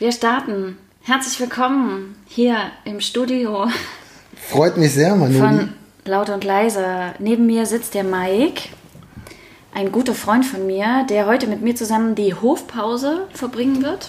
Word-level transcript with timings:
Wir 0.00 0.12
starten. 0.12 0.78
Herzlich 1.02 1.38
willkommen 1.40 2.16
hier 2.26 2.56
im 2.86 3.02
Studio 3.02 3.68
Freut 4.34 4.78
mich 4.78 4.94
sehr, 4.94 5.14
Manoli. 5.14 5.38
von 5.38 5.74
Laut 6.06 6.30
und 6.30 6.42
Leise. 6.42 7.12
Neben 7.18 7.44
mir 7.44 7.66
sitzt 7.66 7.92
der 7.92 8.02
Mike, 8.02 8.70
ein 9.74 9.92
guter 9.92 10.14
Freund 10.14 10.46
von 10.46 10.66
mir, 10.66 11.04
der 11.10 11.26
heute 11.26 11.46
mit 11.48 11.60
mir 11.60 11.76
zusammen 11.76 12.14
die 12.14 12.32
Hofpause 12.32 13.26
verbringen 13.34 13.82
wird. 13.82 14.08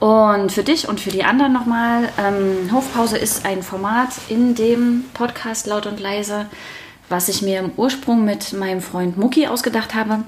Und 0.00 0.50
für 0.50 0.62
dich 0.62 0.88
und 0.88 0.98
für 0.98 1.10
die 1.10 1.24
anderen 1.24 1.52
nochmal, 1.52 2.08
ähm, 2.16 2.72
Hofpause 2.72 3.18
ist 3.18 3.44
ein 3.44 3.62
Format 3.62 4.12
in 4.30 4.54
dem 4.54 5.04
Podcast 5.12 5.66
Laut 5.66 5.84
und 5.84 6.00
Leise, 6.00 6.46
was 7.10 7.28
ich 7.28 7.42
mir 7.42 7.58
im 7.58 7.72
Ursprung 7.76 8.24
mit 8.24 8.54
meinem 8.54 8.80
Freund 8.80 9.18
Mucki 9.18 9.46
ausgedacht 9.46 9.94
habe. 9.94 10.22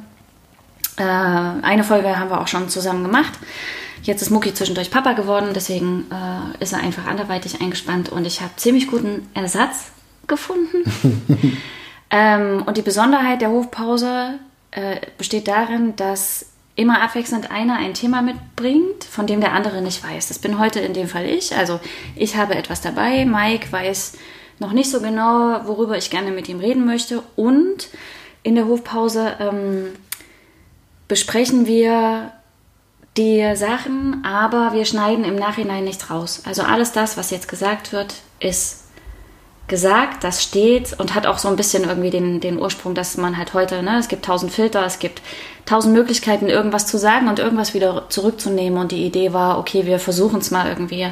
Äh, 0.98 1.04
eine 1.04 1.84
Folge 1.84 2.18
haben 2.18 2.28
wir 2.28 2.42
auch 2.42 2.48
schon 2.48 2.68
zusammen 2.68 3.02
gemacht. 3.02 3.32
Jetzt 4.02 4.22
ist 4.22 4.30
Mucki 4.30 4.54
zwischendurch 4.54 4.90
Papa 4.90 5.12
geworden, 5.12 5.50
deswegen 5.54 6.06
äh, 6.10 6.62
ist 6.62 6.72
er 6.72 6.80
einfach 6.80 7.06
anderweitig 7.06 7.60
eingespannt 7.60 8.08
und 8.08 8.26
ich 8.26 8.40
habe 8.40 8.52
ziemlich 8.56 8.88
guten 8.88 9.28
Ersatz 9.34 9.90
gefunden. 10.26 10.84
ähm, 12.10 12.62
und 12.66 12.76
die 12.76 12.82
Besonderheit 12.82 13.40
der 13.40 13.50
Hofpause 13.50 14.38
äh, 14.70 14.96
besteht 15.16 15.48
darin, 15.48 15.96
dass 15.96 16.46
immer 16.76 17.02
abwechselnd 17.02 17.50
einer 17.50 17.76
ein 17.76 17.94
Thema 17.94 18.22
mitbringt, 18.22 19.02
von 19.02 19.26
dem 19.26 19.40
der 19.40 19.52
andere 19.52 19.82
nicht 19.82 20.04
weiß. 20.04 20.28
Das 20.28 20.38
bin 20.38 20.60
heute 20.60 20.78
in 20.78 20.94
dem 20.94 21.08
Fall 21.08 21.26
ich. 21.26 21.56
Also 21.56 21.80
ich 22.14 22.36
habe 22.36 22.54
etwas 22.54 22.80
dabei, 22.80 23.24
Mike 23.24 23.72
weiß 23.72 24.12
noch 24.60 24.72
nicht 24.72 24.90
so 24.90 25.00
genau, 25.00 25.66
worüber 25.66 25.96
ich 25.96 26.10
gerne 26.10 26.30
mit 26.30 26.48
ihm 26.48 26.60
reden 26.60 26.84
möchte 26.84 27.22
und 27.34 27.88
in 28.44 28.54
der 28.54 28.66
Hofpause 28.66 29.36
ähm, 29.40 29.86
besprechen 31.08 31.66
wir 31.66 32.32
die 33.18 33.56
Sachen, 33.56 34.24
aber 34.24 34.72
wir 34.72 34.84
schneiden 34.84 35.24
im 35.24 35.36
Nachhinein 35.36 35.84
nichts 35.84 36.08
raus. 36.08 36.42
Also 36.46 36.62
alles 36.62 36.92
das, 36.92 37.16
was 37.16 37.30
jetzt 37.30 37.48
gesagt 37.48 37.92
wird, 37.92 38.14
ist 38.40 38.84
gesagt, 39.66 40.24
das 40.24 40.42
steht 40.42 40.98
und 40.98 41.14
hat 41.14 41.26
auch 41.26 41.38
so 41.38 41.48
ein 41.48 41.56
bisschen 41.56 41.84
irgendwie 41.84 42.10
den, 42.10 42.40
den 42.40 42.58
Ursprung, 42.58 42.94
dass 42.94 43.16
man 43.16 43.36
halt 43.36 43.52
heute, 43.52 43.82
ne, 43.82 43.98
es 43.98 44.08
gibt 44.08 44.24
tausend 44.24 44.50
Filter, 44.50 44.84
es 44.86 44.98
gibt 44.98 45.20
tausend 45.66 45.94
Möglichkeiten, 45.94 46.48
irgendwas 46.48 46.86
zu 46.86 46.96
sagen 46.96 47.28
und 47.28 47.38
irgendwas 47.38 47.74
wieder 47.74 48.06
zurückzunehmen. 48.08 48.78
Und 48.78 48.92
die 48.92 49.04
Idee 49.04 49.32
war, 49.34 49.58
okay, 49.58 49.84
wir 49.84 49.98
versuchen 49.98 50.38
es 50.38 50.50
mal 50.50 50.68
irgendwie 50.68 51.06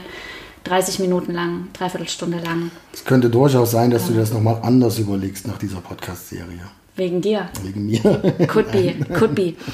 30 0.64 1.00
Minuten 1.00 1.34
lang, 1.34 1.68
dreiviertel 1.74 2.08
Stunde 2.08 2.38
lang. 2.38 2.70
Es 2.94 3.04
könnte 3.04 3.28
durchaus 3.28 3.72
sein, 3.72 3.90
dass 3.90 4.06
du 4.06 4.14
dir 4.14 4.20
das 4.20 4.32
nochmal 4.32 4.58
anders 4.62 4.98
überlegst 4.98 5.46
nach 5.46 5.58
dieser 5.58 5.80
Podcast-Serie. 5.80 6.60
Wegen 6.96 7.20
dir. 7.20 7.50
Wegen 7.62 7.86
mir. 7.86 8.00
Could 8.48 8.72
be, 8.72 8.94
could 9.14 9.34
be. 9.34 9.54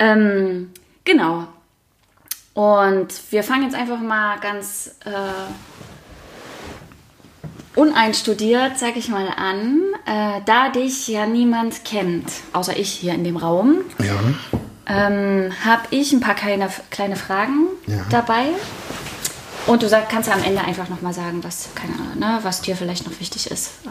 Ähm, 0.00 0.70
genau. 1.04 1.46
Und 2.54 3.08
wir 3.30 3.42
fangen 3.42 3.64
jetzt 3.64 3.74
einfach 3.74 3.98
mal 4.00 4.38
ganz 4.38 4.94
äh, 5.04 5.10
uneinstudiert, 7.78 8.78
sag 8.78 8.96
ich 8.96 9.08
mal, 9.08 9.26
an. 9.28 9.80
Äh, 10.06 10.40
da 10.46 10.68
dich 10.68 11.08
ja 11.08 11.26
niemand 11.26 11.84
kennt, 11.84 12.30
außer 12.52 12.76
ich 12.76 12.90
hier 12.92 13.14
in 13.14 13.24
dem 13.24 13.36
Raum, 13.36 13.78
Ja. 13.98 14.14
ähm, 14.86 15.52
habe 15.64 15.82
ich 15.90 16.12
ein 16.12 16.20
paar 16.20 16.34
kleine, 16.36 16.68
kleine 16.90 17.16
Fragen 17.16 17.66
Ja. 17.86 18.04
dabei. 18.10 18.44
Und 19.66 19.82
du 19.82 19.88
sag, 19.88 20.08
kannst 20.10 20.28
ja 20.28 20.34
am 20.34 20.44
Ende 20.44 20.60
einfach 20.62 20.88
nochmal 20.88 21.14
sagen, 21.14 21.42
was, 21.42 21.70
keine 21.74 21.94
Ahnung, 21.94 22.18
ne, 22.18 22.38
was 22.42 22.60
dir 22.60 22.76
vielleicht 22.76 23.06
noch 23.10 23.18
wichtig 23.18 23.50
ist. 23.50 23.70
Äh, 23.86 23.88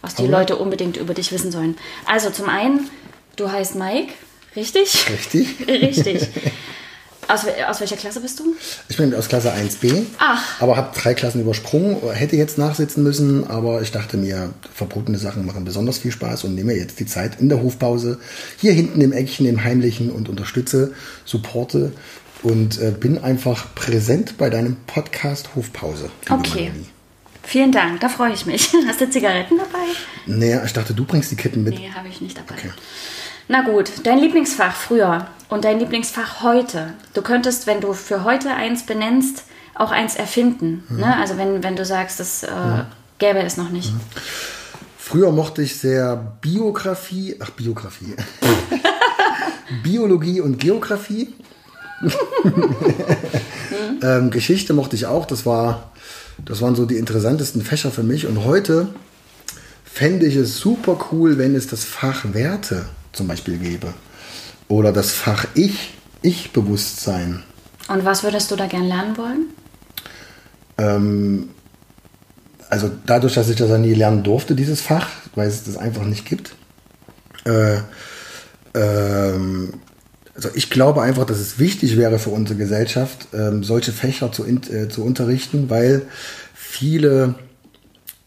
was 0.00 0.14
die 0.14 0.22
Okay. 0.22 0.30
Leute 0.32 0.56
unbedingt 0.56 0.96
über 0.96 1.14
dich 1.14 1.32
wissen 1.32 1.52
sollen. 1.52 1.76
Also 2.06 2.30
zum 2.30 2.48
einen, 2.48 2.88
du 3.36 3.50
heißt 3.52 3.74
Mike, 3.74 4.14
richtig? 4.56 5.06
Richtig? 5.10 5.56
richtig. 5.68 6.28
Aus, 7.32 7.46
aus 7.66 7.80
welcher 7.80 7.96
Klasse 7.96 8.20
bist 8.20 8.40
du? 8.40 8.54
Ich 8.90 8.98
bin 8.98 9.14
aus 9.14 9.28
Klasse 9.28 9.52
1b, 9.52 10.04
Ach. 10.18 10.60
aber 10.60 10.76
habe 10.76 10.94
drei 10.94 11.14
Klassen 11.14 11.40
übersprungen. 11.40 11.96
Hätte 12.12 12.36
jetzt 12.36 12.58
nachsitzen 12.58 13.02
müssen, 13.02 13.46
aber 13.46 13.80
ich 13.80 13.90
dachte 13.90 14.18
mir, 14.18 14.52
verbotene 14.74 15.16
Sachen 15.16 15.46
machen 15.46 15.64
besonders 15.64 15.98
viel 15.98 16.12
Spaß 16.12 16.44
und 16.44 16.54
nehme 16.54 16.74
jetzt 16.74 17.00
die 17.00 17.06
Zeit 17.06 17.40
in 17.40 17.48
der 17.48 17.62
Hofpause 17.62 18.18
hier 18.58 18.72
hinten 18.72 19.00
im 19.00 19.12
Eckchen, 19.12 19.46
im 19.46 19.64
Heimlichen 19.64 20.10
und 20.10 20.28
unterstütze, 20.28 20.92
supporte 21.24 21.92
und 22.42 22.78
äh, 22.80 22.90
bin 22.90 23.16
einfach 23.16 23.74
präsent 23.74 24.36
bei 24.36 24.50
deinem 24.50 24.76
Podcast 24.86 25.54
Hofpause. 25.54 26.10
Okay. 26.28 26.68
Manoli. 26.68 26.86
Vielen 27.44 27.72
Dank, 27.72 28.00
da 28.00 28.08
freue 28.08 28.32
ich 28.32 28.46
mich. 28.46 28.72
Hast 28.86 29.00
du 29.00 29.08
Zigaretten 29.10 29.56
dabei? 29.58 29.86
Naja, 30.26 30.62
ich 30.64 30.72
dachte, 30.72 30.94
du 30.94 31.04
bringst 31.04 31.30
die 31.30 31.36
Kippen 31.36 31.64
mit. 31.64 31.78
Nee, 31.78 31.90
habe 31.94 32.08
ich 32.08 32.20
nicht 32.20 32.36
dabei. 32.36 32.54
Okay. 32.54 32.70
Na 33.48 33.62
gut, 33.62 33.90
dein 34.04 34.18
Lieblingsfach 34.18 34.74
früher 34.74 35.26
und 35.48 35.64
dein 35.64 35.78
Lieblingsfach 35.78 36.42
heute. 36.42 36.94
Du 37.14 37.22
könntest, 37.22 37.66
wenn 37.66 37.80
du 37.80 37.92
für 37.92 38.24
heute 38.24 38.50
eins 38.50 38.86
benennst, 38.86 39.44
auch 39.74 39.90
eins 39.90 40.14
erfinden. 40.14 40.84
Mhm. 40.88 41.00
Ne? 41.00 41.16
Also 41.16 41.36
wenn, 41.38 41.62
wenn 41.62 41.76
du 41.76 41.84
sagst, 41.84 42.20
das 42.20 42.42
äh, 42.42 42.48
gäbe 43.18 43.40
es 43.40 43.56
noch 43.56 43.70
nicht. 43.70 43.92
Früher 44.96 45.32
mochte 45.32 45.62
ich 45.62 45.76
sehr 45.76 46.16
Biografie, 46.40 47.36
ach 47.40 47.50
Biografie, 47.50 48.14
Biologie 49.82 50.40
und 50.40 50.58
Geografie. 50.58 51.34
ähm, 54.02 54.30
Geschichte 54.30 54.72
mochte 54.72 54.96
ich 54.96 55.06
auch, 55.06 55.26
das, 55.26 55.44
war, 55.44 55.92
das 56.44 56.62
waren 56.62 56.74
so 56.74 56.86
die 56.86 56.96
interessantesten 56.96 57.62
Fächer 57.62 57.90
für 57.90 58.02
mich. 58.02 58.26
Und 58.26 58.44
heute 58.44 58.88
fände 59.84 60.26
ich 60.26 60.36
es 60.36 60.58
super 60.58 60.98
cool, 61.10 61.36
wenn 61.38 61.54
es 61.54 61.66
das 61.66 61.84
Fach 61.84 62.24
Werte 62.32 62.86
zum 63.12 63.28
Beispiel 63.28 63.58
gäbe. 63.58 63.94
Oder 64.68 64.92
das 64.92 65.12
Fach 65.12 65.46
Ich, 65.54 65.94
Ich-Bewusstsein. 66.22 67.42
Und 67.88 68.04
was 68.04 68.22
würdest 68.22 68.50
du 68.50 68.56
da 68.56 68.66
gern 68.66 68.84
lernen 68.84 69.16
wollen? 69.16 69.46
Ähm, 70.78 71.50
also 72.70 72.90
dadurch, 73.06 73.34
dass 73.34 73.48
ich 73.50 73.56
das 73.56 73.68
ja 73.68 73.78
nie 73.78 73.94
lernen 73.94 74.22
durfte, 74.22 74.54
dieses 74.54 74.80
Fach, 74.80 75.08
weil 75.34 75.48
es 75.48 75.64
das 75.64 75.76
einfach 75.76 76.04
nicht 76.04 76.24
gibt. 76.24 76.54
Äh, 77.44 77.78
ähm, 78.74 79.74
also 80.34 80.48
ich 80.54 80.70
glaube 80.70 81.02
einfach, 81.02 81.26
dass 81.26 81.38
es 81.38 81.58
wichtig 81.58 81.98
wäre 81.98 82.18
für 82.18 82.30
unsere 82.30 82.58
Gesellschaft, 82.58 83.28
ähm, 83.34 83.62
solche 83.62 83.92
Fächer 83.92 84.32
zu, 84.32 84.46
äh, 84.46 84.88
zu 84.88 85.04
unterrichten, 85.04 85.68
weil 85.68 86.02
viele, 86.54 87.34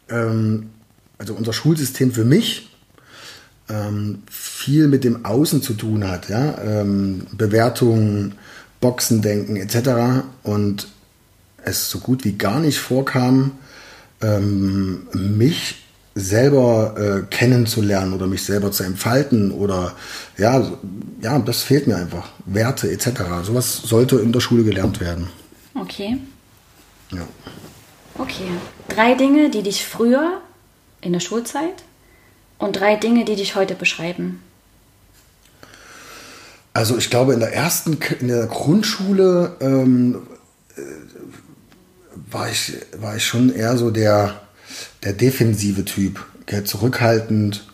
ähm, 0.09 0.69
also 1.17 1.33
unser 1.33 1.53
Schulsystem 1.53 2.11
für 2.11 2.25
mich 2.25 2.69
ähm, 3.69 4.23
viel 4.29 4.87
mit 4.87 5.03
dem 5.03 5.25
Außen 5.25 5.61
zu 5.61 5.73
tun 5.73 6.07
hat, 6.07 6.29
ja, 6.29 6.57
ähm, 6.61 7.27
Bewertungen, 7.31 8.35
Boxendenken 8.79 9.55
etc. 9.55 10.23
Und 10.43 10.87
es 11.63 11.89
so 11.89 11.99
gut 11.99 12.23
wie 12.23 12.33
gar 12.33 12.59
nicht 12.59 12.79
vorkam, 12.79 13.51
ähm, 14.21 15.07
mich 15.13 15.85
selber 16.13 16.95
äh, 16.97 17.35
kennenzulernen 17.35 18.13
oder 18.13 18.25
mich 18.25 18.43
selber 18.43 18.71
zu 18.71 18.83
entfalten 18.83 19.51
oder 19.51 19.93
ja, 20.37 20.65
ja, 21.21 21.39
das 21.39 21.63
fehlt 21.63 21.87
mir 21.87 21.97
einfach. 21.97 22.29
Werte 22.45 22.89
etc. 22.89 23.09
Sowas 23.43 23.81
sollte 23.83 24.17
in 24.17 24.31
der 24.31 24.39
Schule 24.39 24.63
gelernt 24.63 25.01
werden. 25.01 25.27
Okay. 25.73 26.17
Ja. 27.11 27.27
Okay. 28.17 28.47
Drei 28.87 29.15
Dinge, 29.15 29.49
die 29.49 29.61
dich 29.61 29.85
früher 29.85 30.39
in 31.01 31.11
der 31.11 31.19
Schulzeit 31.19 31.83
und 32.57 32.79
drei 32.79 32.95
Dinge, 32.95 33.25
die 33.25 33.35
dich 33.35 33.55
heute 33.55 33.75
beschreiben. 33.75 34.41
Also 36.73 36.97
ich 36.97 37.09
glaube, 37.09 37.33
in 37.33 37.39
der 37.39 37.53
ersten, 37.53 37.97
in 38.19 38.27
der 38.27 38.47
Grundschule 38.47 39.55
ähm, 39.61 40.27
äh, 40.75 40.81
war, 42.29 42.49
ich, 42.49 42.73
war 42.97 43.15
ich 43.15 43.25
schon 43.25 43.53
eher 43.53 43.77
so 43.77 43.91
der, 43.91 44.41
der 45.03 45.13
defensive 45.13 45.85
Typ, 45.85 46.25
gell, 46.45 46.65
zurückhaltend. 46.65 47.65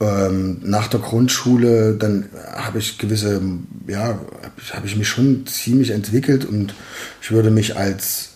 Ähm, 0.00 0.60
nach 0.62 0.88
der 0.88 1.00
Grundschule, 1.00 1.94
dann 1.94 2.30
habe 2.54 2.78
ich 2.78 2.96
gewisse, 2.96 3.40
ja, 3.86 4.06
habe 4.06 4.20
ich, 4.56 4.74
hab 4.74 4.84
ich 4.86 4.96
mich 4.96 5.08
schon 5.08 5.46
ziemlich 5.46 5.90
entwickelt 5.90 6.46
und 6.46 6.74
ich 7.20 7.30
würde 7.32 7.50
mich 7.50 7.76
als 7.76 8.30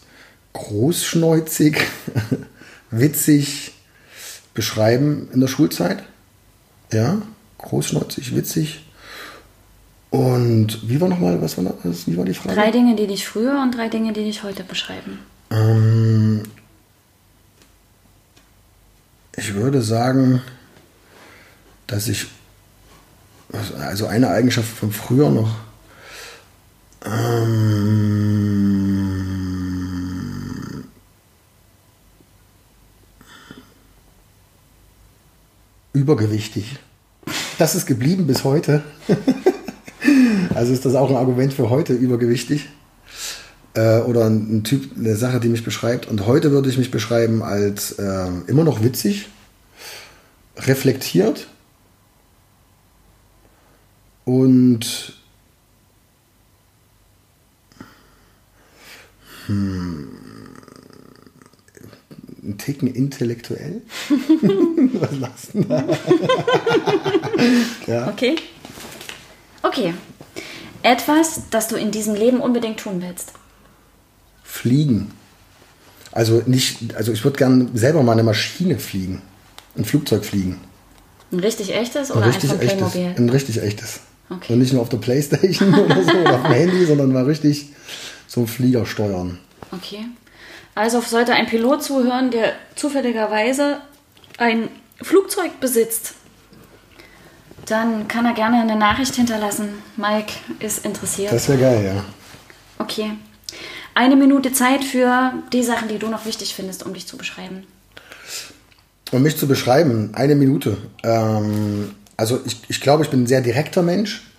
großschneuzig, 0.53 1.81
witzig 2.91 3.73
beschreiben 4.57 5.29
in 5.33 5.41
der 5.41 5.47
Schulzeit. 5.47 6.03
Ja, 6.93 7.23
großschneuzig, 7.59 8.35
witzig. 8.35 8.85
Und 10.11 10.89
wie 10.89 11.01
war 11.01 11.09
nochmal, 11.09 11.41
was 11.41 11.57
war 11.59 11.73
das? 11.85 12.07
Wie 12.07 12.17
war 12.17 12.25
die 12.25 12.35
Frage? 12.35 12.55
Drei 12.55 12.71
Dinge, 12.71 12.97
die 12.97 13.07
dich 13.07 13.29
früher 13.29 13.61
und 13.63 13.77
drei 13.77 13.89
Dinge, 13.89 14.13
die 14.13 14.25
dich 14.25 14.43
heute 14.43 14.65
beschreiben. 14.65 15.19
Ähm, 15.51 16.43
ich 19.37 19.55
würde 19.55 19.83
sagen, 19.83 20.41
dass 21.87 22.09
ich, 22.09 22.27
also 23.79 24.07
eine 24.07 24.31
Eigenschaft 24.31 24.69
von 24.69 24.91
früher 24.91 25.31
noch, 25.31 25.55
übergewichtig. 36.07 36.79
Das 37.59 37.75
ist 37.75 37.85
geblieben 37.87 38.29
bis 38.29 38.45
heute. 38.45 38.85
also 40.55 40.73
ist 40.73 40.85
das 40.85 40.95
auch 40.95 41.11
ein 41.11 41.17
Argument 41.17 41.53
für 41.53 41.69
heute, 41.69 41.95
übergewichtig. 41.95 42.69
äh, 43.75 43.99
oder 43.99 44.27
ein, 44.27 44.59
ein, 44.59 44.63
Typ, 44.63 44.97
eine 44.97 45.17
Sache, 45.17 45.41
die 45.41 45.49
mich 45.49 45.65
beschreibt. 45.65 46.07
Und 46.07 46.29
heute 46.29 46.53
würde 46.53 46.69
ich 46.69 46.79
mich 46.79 46.93
beschreiben 46.93 47.43
als 47.43 47.91
äh, 47.99 48.29
immer 48.47 48.63
noch 48.63 48.85
witzig, 48.85 49.29
reflektiert 50.59 51.49
und 54.25 55.15
hm, 59.47 60.16
ein 62.47 62.59
Ticken 62.59 62.89
intellektuell. 62.89 63.83
Was 64.09 65.19
lachst 65.19 65.55
du 65.55 65.65
da? 65.65 65.85
ja. 67.87 68.09
Okay. 68.09 68.37
Okay. 69.63 69.95
Etwas, 70.83 71.43
das 71.51 71.69
du 71.69 71.77
in 71.77 71.91
diesem 71.91 72.15
Leben 72.15 72.41
unbedingt 72.41 72.79
tun 72.79 73.03
willst. 73.03 73.33
Fliegen. 74.45 75.13
Also 76.13 76.43
nicht, 76.47 76.95
also 76.95 77.13
ich 77.13 77.25
würde 77.25 77.37
gerne 77.37 77.69
selber 77.75 78.03
mal 78.03 78.13
eine 78.13 78.23
Maschine 78.23 78.79
fliegen. 78.79 79.23
Ein 79.77 79.85
Flugzeug 79.85 80.25
fliegen. 80.25 80.61
Ein 81.33 81.41
richtig 81.41 81.75
echtes 81.75 82.11
oder 82.11 82.23
ein, 82.23 82.31
richtig 82.31 82.53
ein? 82.53 82.61
Echtes, 82.61 82.95
ein 82.95 83.29
richtig 83.29 83.61
echtes. 83.61 84.01
Okay. 84.31 84.53
Und 84.53 84.61
nicht 84.61 84.73
nur 84.73 84.83
auf 84.83 84.89
der 84.89 84.99
Playstation 84.99 85.75
oder 85.75 86.03
so 86.03 86.13
oder 86.13 86.37
auf 86.37 86.43
dem 86.43 86.53
Handy, 86.53 86.87
sondern 86.87 87.13
mal 87.13 87.25
richtig 87.25 87.71
so 88.27 88.41
einen 88.41 88.49
Flieger 88.49 88.87
steuern. 88.87 89.39
Okay. 89.73 90.07
Also 90.77 91.01
sollte 91.01 91.33
ein 91.33 91.47
Pilot 91.47 91.83
zuhören, 91.83 92.31
der 92.31 92.53
zufälligerweise 92.75 93.79
ein 94.37 94.69
Flugzeug 95.01 95.59
besitzt, 95.59 96.13
dann 97.65 98.07
kann 98.09 98.27
er 98.27 98.35
gerne 98.35 98.61
eine 98.61 98.77
Nachricht 98.77 99.15
hinterlassen. 99.15 99.83
Mike 99.97 100.35
ist 100.61 100.85
interessiert. 100.85 101.33
Das 101.33 101.49
wäre 101.49 101.59
geil, 101.59 101.85
ja. 101.85 102.05
Okay. 102.79 103.13
Eine 103.95 104.17
Minute 104.17 104.53
Zeit 104.53 104.85
für 104.85 105.33
die 105.51 105.63
Sachen, 105.63 105.89
die 105.89 105.99
du 105.99 106.09
noch 106.09 106.27
wichtig 106.27 106.55
findest, 106.55 106.85
um 106.85 106.93
dich 106.93 107.07
zu 107.07 107.17
beschreiben. 107.17 107.67
Um 109.13 109.23
mich 109.23 109.39
zu 109.39 109.49
beschreiben, 109.49 110.11
eine 110.13 110.35
Minute. 110.35 110.77
Ähm, 111.03 111.95
also 112.19 112.39
ich, 112.45 112.61
ich 112.69 112.83
glaube, 112.83 113.03
ich 113.03 113.09
bin 113.09 113.23
ein 113.23 113.27
sehr 113.27 113.41
direkter 113.41 113.83
Mensch. 113.83 114.31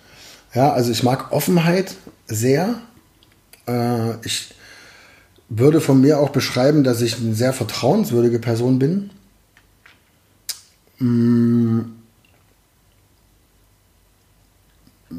Ja, 0.54 0.72
also 0.72 0.92
ich 0.92 1.02
mag 1.02 1.32
Offenheit 1.32 1.96
sehr. 2.28 2.80
Äh, 3.66 4.24
ich 4.24 4.54
würde 5.48 5.80
von 5.80 6.00
mir 6.00 6.18
auch 6.18 6.30
beschreiben, 6.30 6.84
dass 6.84 7.00
ich 7.00 7.16
eine 7.16 7.34
sehr 7.34 7.52
vertrauenswürdige 7.52 8.38
Person 8.38 8.78
bin. 8.78 9.10
Mm, 10.98 11.80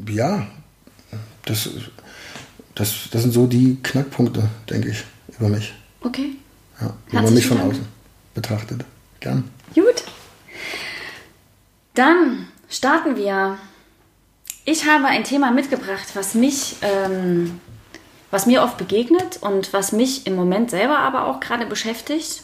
ja, 0.08 0.46
das, 1.44 1.68
das, 2.74 3.08
das 3.10 3.22
sind 3.22 3.32
so 3.32 3.46
die 3.46 3.78
Knackpunkte, 3.82 4.48
denke 4.68 4.90
ich, 4.90 5.04
über 5.38 5.48
mich. 5.48 5.74
Okay. 6.00 6.36
Ja, 6.80 6.94
wenn 7.10 7.24
man 7.24 7.34
mich 7.34 7.46
von 7.46 7.60
außen 7.60 7.84
betrachtet. 8.34 8.84
Gern. 9.18 9.50
Gut. 9.74 10.04
Dann 11.94 12.46
starten 12.68 13.16
wir. 13.16 13.58
Ich 14.64 14.86
habe 14.86 15.06
ein 15.06 15.24
Thema 15.24 15.50
mitgebracht, 15.50 16.08
was 16.14 16.34
mich 16.34 16.76
ähm, 16.82 17.60
was 18.30 18.46
mir 18.46 18.62
oft 18.62 18.78
begegnet 18.78 19.38
und 19.40 19.72
was 19.72 19.92
mich 19.92 20.26
im 20.26 20.36
Moment 20.36 20.70
selber 20.70 20.98
aber 20.98 21.26
auch 21.26 21.40
gerade 21.40 21.66
beschäftigt. 21.66 22.42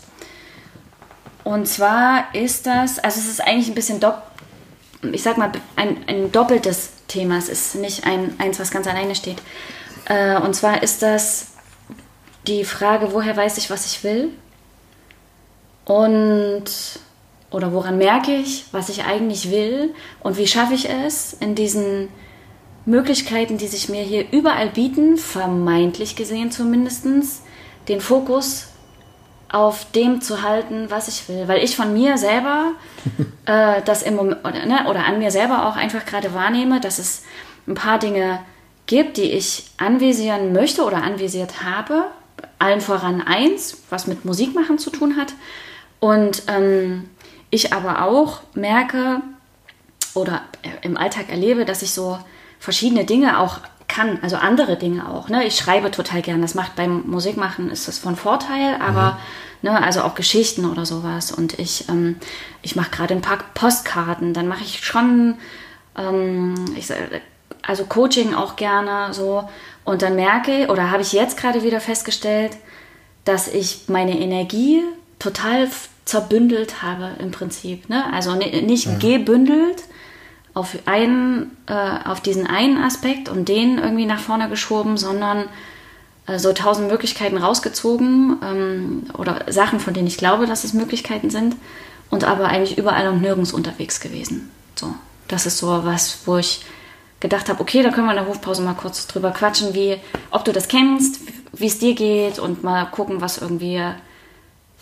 Und 1.44 1.68
zwar 1.68 2.34
ist 2.34 2.66
das, 2.66 2.98
also 2.98 3.20
es 3.20 3.28
ist 3.28 3.40
eigentlich 3.40 3.68
ein 3.68 3.74
bisschen, 3.74 4.00
dopp, 4.00 4.22
ich 5.12 5.22
sag 5.22 5.38
mal, 5.38 5.52
ein, 5.76 5.98
ein 6.08 6.32
doppeltes 6.32 6.90
Thema. 7.06 7.38
Es 7.38 7.48
ist 7.48 7.76
nicht 7.76 8.04
ein, 8.04 8.34
eins, 8.38 8.58
was 8.58 8.72
ganz 8.72 8.88
alleine 8.88 9.14
steht. 9.14 9.38
Äh, 10.06 10.36
und 10.40 10.54
zwar 10.54 10.82
ist 10.82 11.02
das 11.02 11.48
die 12.46 12.64
Frage, 12.64 13.12
woher 13.12 13.36
weiß 13.36 13.58
ich, 13.58 13.70
was 13.70 13.86
ich 13.86 14.02
will? 14.02 14.30
Und 15.84 16.64
oder 17.50 17.72
woran 17.72 17.96
merke 17.96 18.34
ich, 18.34 18.64
was 18.72 18.88
ich 18.88 19.04
eigentlich 19.04 19.50
will 19.50 19.94
und 20.20 20.36
wie 20.36 20.46
schaffe 20.46 20.74
ich 20.74 20.90
es 20.90 21.32
in 21.32 21.54
diesen 21.54 22.08
Möglichkeiten, 22.86 23.58
die 23.58 23.66
sich 23.66 23.88
mir 23.88 24.02
hier 24.02 24.26
überall 24.30 24.68
bieten, 24.70 25.16
vermeintlich 25.18 26.16
gesehen 26.16 26.50
zumindest, 26.50 27.04
den 27.88 28.00
Fokus 28.00 28.68
auf 29.48 29.90
dem 29.92 30.20
zu 30.20 30.42
halten, 30.42 30.86
was 30.88 31.08
ich 31.08 31.28
will. 31.28 31.48
Weil 31.48 31.62
ich 31.62 31.76
von 31.76 31.92
mir 31.92 32.16
selber 32.16 32.72
äh, 33.46 33.82
das 33.84 34.02
im 34.02 34.16
Moment, 34.16 34.44
oder, 34.44 34.66
ne, 34.66 34.86
oder 34.88 35.04
an 35.04 35.18
mir 35.18 35.30
selber 35.30 35.66
auch 35.66 35.76
einfach 35.76 36.04
gerade 36.06 36.32
wahrnehme, 36.32 36.80
dass 36.80 36.98
es 36.98 37.24
ein 37.66 37.74
paar 37.74 37.98
Dinge 37.98 38.40
gibt, 38.86 39.16
die 39.16 39.32
ich 39.32 39.70
anvisieren 39.78 40.52
möchte 40.52 40.84
oder 40.84 41.02
anvisiert 41.02 41.62
habe. 41.64 42.06
Allen 42.58 42.80
voran 42.80 43.20
eins, 43.22 43.82
was 43.90 44.06
mit 44.06 44.24
Musik 44.24 44.54
machen 44.54 44.78
zu 44.78 44.90
tun 44.90 45.16
hat. 45.16 45.34
Und 46.00 46.44
ähm, 46.46 47.08
ich 47.50 47.72
aber 47.72 48.02
auch 48.02 48.40
merke 48.54 49.22
oder 50.14 50.42
im 50.82 50.96
Alltag 50.96 51.30
erlebe, 51.30 51.64
dass 51.64 51.82
ich 51.82 51.92
so 51.92 52.18
verschiedene 52.66 53.04
Dinge 53.04 53.38
auch 53.38 53.60
kann, 53.86 54.18
also 54.22 54.34
andere 54.34 54.76
Dinge 54.76 55.08
auch. 55.08 55.28
Ne? 55.28 55.46
Ich 55.46 55.54
schreibe 55.54 55.92
total 55.92 56.20
gern. 56.20 56.42
Das 56.42 56.56
macht 56.56 56.74
beim 56.74 57.04
Musikmachen 57.06 57.70
ist 57.70 57.86
das 57.86 57.96
von 57.96 58.16
Vorteil, 58.16 58.74
aber 58.80 59.20
mhm. 59.62 59.70
ne, 59.70 59.84
also 59.84 60.02
auch 60.02 60.16
Geschichten 60.16 60.64
oder 60.64 60.84
sowas. 60.84 61.30
Und 61.30 61.60
ich, 61.60 61.88
ähm, 61.88 62.16
ich 62.62 62.74
mache 62.74 62.90
gerade 62.90 63.14
ein 63.14 63.20
paar 63.20 63.38
Postkarten. 63.54 64.34
Dann 64.34 64.48
mache 64.48 64.64
ich 64.64 64.84
schon, 64.84 65.36
ähm, 65.96 66.56
ich, 66.76 66.88
also 67.62 67.84
Coaching 67.84 68.34
auch 68.34 68.56
gerne 68.56 69.14
so. 69.14 69.48
Und 69.84 70.02
dann 70.02 70.16
merke 70.16 70.66
oder 70.66 70.90
habe 70.90 71.02
ich 71.02 71.12
jetzt 71.12 71.36
gerade 71.36 71.62
wieder 71.62 71.78
festgestellt, 71.78 72.56
dass 73.24 73.46
ich 73.46 73.82
meine 73.86 74.18
Energie 74.18 74.82
total 75.20 75.68
zerbündelt 76.04 76.82
habe 76.82 77.12
im 77.20 77.30
Prinzip. 77.30 77.88
Ne? 77.88 78.12
Also 78.12 78.34
nicht 78.34 78.88
mhm. 78.88 78.98
gebündelt, 78.98 79.84
auf, 80.56 80.74
einen, 80.86 81.54
äh, 81.66 82.08
auf 82.08 82.22
diesen 82.22 82.46
einen 82.46 82.78
Aspekt 82.78 83.28
und 83.28 83.46
den 83.46 83.76
irgendwie 83.76 84.06
nach 84.06 84.20
vorne 84.20 84.48
geschoben, 84.48 84.96
sondern 84.96 85.50
äh, 86.26 86.38
so 86.38 86.54
tausend 86.54 86.88
Möglichkeiten 86.88 87.36
rausgezogen 87.36 88.38
ähm, 88.42 89.02
oder 89.18 89.52
Sachen, 89.52 89.80
von 89.80 89.92
denen 89.92 90.06
ich 90.06 90.16
glaube, 90.16 90.46
dass 90.46 90.64
es 90.64 90.72
Möglichkeiten 90.72 91.28
sind 91.28 91.56
und 92.08 92.24
aber 92.24 92.46
eigentlich 92.46 92.78
überall 92.78 93.06
und 93.08 93.20
nirgends 93.20 93.52
unterwegs 93.52 94.00
gewesen. 94.00 94.50
So, 94.76 94.94
das 95.28 95.44
ist 95.44 95.58
so 95.58 95.84
was, 95.84 96.20
wo 96.24 96.38
ich 96.38 96.64
gedacht 97.20 97.50
habe, 97.50 97.60
okay, 97.60 97.82
da 97.82 97.90
können 97.90 98.06
wir 98.06 98.16
in 98.16 98.24
der 98.24 98.28
Hofpause 98.28 98.62
mal 98.62 98.72
kurz 98.72 99.06
drüber 99.06 99.32
quatschen, 99.32 99.74
wie, 99.74 99.98
ob 100.30 100.46
du 100.46 100.54
das 100.54 100.68
kennst, 100.68 101.20
wie 101.52 101.66
es 101.66 101.78
dir 101.78 101.94
geht 101.94 102.38
und 102.38 102.64
mal 102.64 102.86
gucken, 102.86 103.20
was 103.20 103.36
irgendwie, 103.36 103.82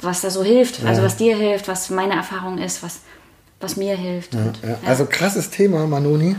was 0.00 0.21
da 0.21 0.31
so 0.31 0.45
hilft, 0.45 0.75
also 0.75 0.85
ja. 0.85 0.90
also 0.90 1.02
was 1.02 1.16
dir 1.16 1.37
hilft, 1.37 1.66
was 1.66 1.90
meine 1.90 2.14
Erfahrung 2.14 2.59
ist, 2.59 2.85
was 2.85 3.00
was 3.64 3.76
mir 3.76 3.97
hilft. 3.97 4.35
Ja, 4.35 4.40
und, 4.40 4.59
ja. 4.62 4.78
Also 4.87 5.06
krasses 5.06 5.50
Thema, 5.50 5.87
Manoni, 5.87 6.37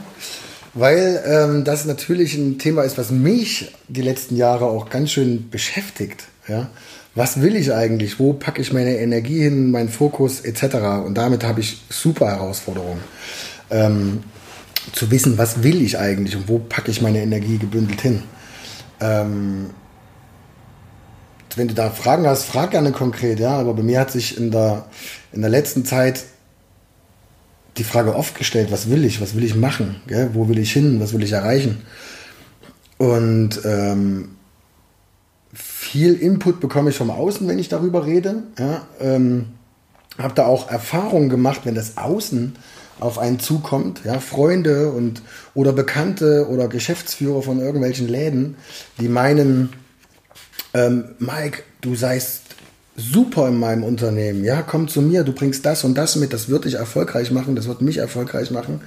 weil 0.73 1.23
ähm, 1.25 1.63
das 1.63 1.85
natürlich 1.85 2.35
ein 2.35 2.59
Thema 2.59 2.83
ist, 2.83 2.97
was 2.97 3.11
mich 3.11 3.73
die 3.87 4.01
letzten 4.01 4.35
Jahre 4.35 4.65
auch 4.65 4.89
ganz 4.89 5.11
schön 5.11 5.49
beschäftigt. 5.49 6.25
Ja? 6.47 6.69
Was 7.15 7.41
will 7.41 7.55
ich 7.55 7.73
eigentlich? 7.73 8.19
Wo 8.19 8.33
packe 8.33 8.61
ich 8.61 8.71
meine 8.73 8.97
Energie 8.97 9.41
hin, 9.41 9.71
meinen 9.71 9.89
Fokus 9.89 10.41
etc. 10.41 10.75
Und 11.05 11.15
damit 11.15 11.43
habe 11.43 11.61
ich 11.61 11.81
super 11.89 12.27
Herausforderungen. 12.27 13.01
Ähm, 13.71 14.23
zu 14.91 15.09
wissen, 15.09 15.37
was 15.37 15.63
will 15.63 15.81
ich 15.81 15.97
eigentlich 15.97 16.35
und 16.35 16.47
wo 16.47 16.59
packe 16.59 16.91
ich 16.91 17.01
meine 17.01 17.21
Energie 17.21 17.57
gebündelt 17.57 18.01
hin. 18.01 18.23
Ähm, 18.99 19.71
wenn 21.55 21.69
du 21.69 21.73
da 21.73 21.89
Fragen 21.89 22.27
hast, 22.27 22.43
frag 22.43 22.71
gerne 22.71 22.91
konkret, 22.91 23.39
ja, 23.39 23.57
aber 23.57 23.73
bei 23.73 23.81
mir 23.81 23.99
hat 23.99 24.11
sich 24.11 24.37
in 24.37 24.51
der, 24.51 24.85
in 25.31 25.41
der 25.41 25.49
letzten 25.49 25.85
Zeit 25.85 26.25
die 27.77 27.83
Frage 27.83 28.15
oft 28.15 28.35
gestellt, 28.35 28.71
was 28.71 28.89
will 28.89 29.03
ich, 29.03 29.21
was 29.21 29.35
will 29.35 29.43
ich 29.43 29.55
machen, 29.55 29.97
gell? 30.07 30.29
wo 30.33 30.47
will 30.47 30.57
ich 30.57 30.71
hin, 30.71 30.99
was 30.99 31.13
will 31.13 31.23
ich 31.23 31.33
erreichen. 31.33 31.81
Und 32.97 33.59
ähm, 33.65 34.29
viel 35.53 36.15
Input 36.15 36.59
bekomme 36.59 36.89
ich 36.89 36.95
vom 36.95 37.09
Außen, 37.09 37.47
wenn 37.47 37.59
ich 37.59 37.69
darüber 37.69 38.05
rede. 38.05 38.43
Ja? 38.57 38.87
Ähm, 38.99 39.47
habe 40.17 40.33
da 40.33 40.45
auch 40.45 40.69
Erfahrungen 40.69 41.29
gemacht, 41.29 41.61
wenn 41.65 41.75
das 41.75 41.97
Außen 41.97 42.55
auf 42.99 43.19
einen 43.19 43.39
zukommt, 43.39 44.01
ja, 44.05 44.19
Freunde 44.19 44.91
und 44.91 45.21
oder 45.53 45.73
Bekannte 45.73 46.47
oder 46.49 46.69
Geschäftsführer 46.69 47.41
von 47.41 47.59
irgendwelchen 47.59 48.07
Läden, 48.07 48.55
die 48.99 49.09
meinen, 49.09 49.73
ähm, 50.73 51.15
Mike, 51.19 51.63
du 51.81 51.95
seist 51.95 52.43
super 52.95 53.47
in 53.47 53.57
meinem 53.57 53.83
Unternehmen. 53.83 54.43
Ja, 54.43 54.61
komm 54.61 54.87
zu 54.87 55.01
mir, 55.01 55.23
du 55.23 55.33
bringst 55.33 55.65
das 55.65 55.83
und 55.83 55.95
das 55.95 56.15
mit, 56.15 56.33
das 56.33 56.49
wird 56.49 56.65
dich 56.65 56.75
erfolgreich 56.75 57.31
machen, 57.31 57.55
das 57.55 57.67
wird 57.67 57.81
mich 57.81 57.97
erfolgreich 57.97 58.51
machen. 58.51 58.81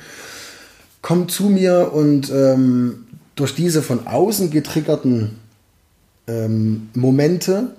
Komm 1.02 1.28
zu 1.28 1.44
mir 1.44 1.92
und 1.92 2.30
ähm, 2.30 3.06
durch 3.34 3.54
diese 3.54 3.82
von 3.82 4.06
außen 4.06 4.50
getriggerten 4.50 5.38
ähm, 6.26 6.88
Momente 6.94 7.72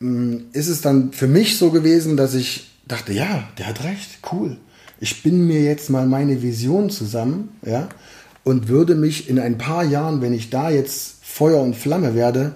ähm, 0.00 0.46
ist 0.52 0.68
es 0.68 0.80
dann 0.80 1.12
für 1.12 1.28
mich 1.28 1.58
so 1.58 1.70
gewesen, 1.70 2.16
dass 2.16 2.34
ich 2.34 2.70
dachte, 2.86 3.12
ja, 3.12 3.48
der 3.58 3.68
hat 3.68 3.84
recht, 3.84 4.18
cool. 4.32 4.56
Ich 5.00 5.22
bin 5.22 5.46
mir 5.46 5.62
jetzt 5.62 5.90
mal 5.90 6.06
meine 6.06 6.42
Vision 6.42 6.90
zusammen, 6.90 7.50
ja, 7.64 7.88
und 8.44 8.68
würde 8.68 8.94
mich 8.94 9.28
in 9.28 9.38
ein 9.38 9.58
paar 9.58 9.84
Jahren, 9.84 10.22
wenn 10.22 10.32
ich 10.32 10.50
da 10.50 10.70
jetzt 10.70 11.16
Feuer 11.22 11.60
und 11.60 11.76
Flamme 11.76 12.14
werde, 12.14 12.54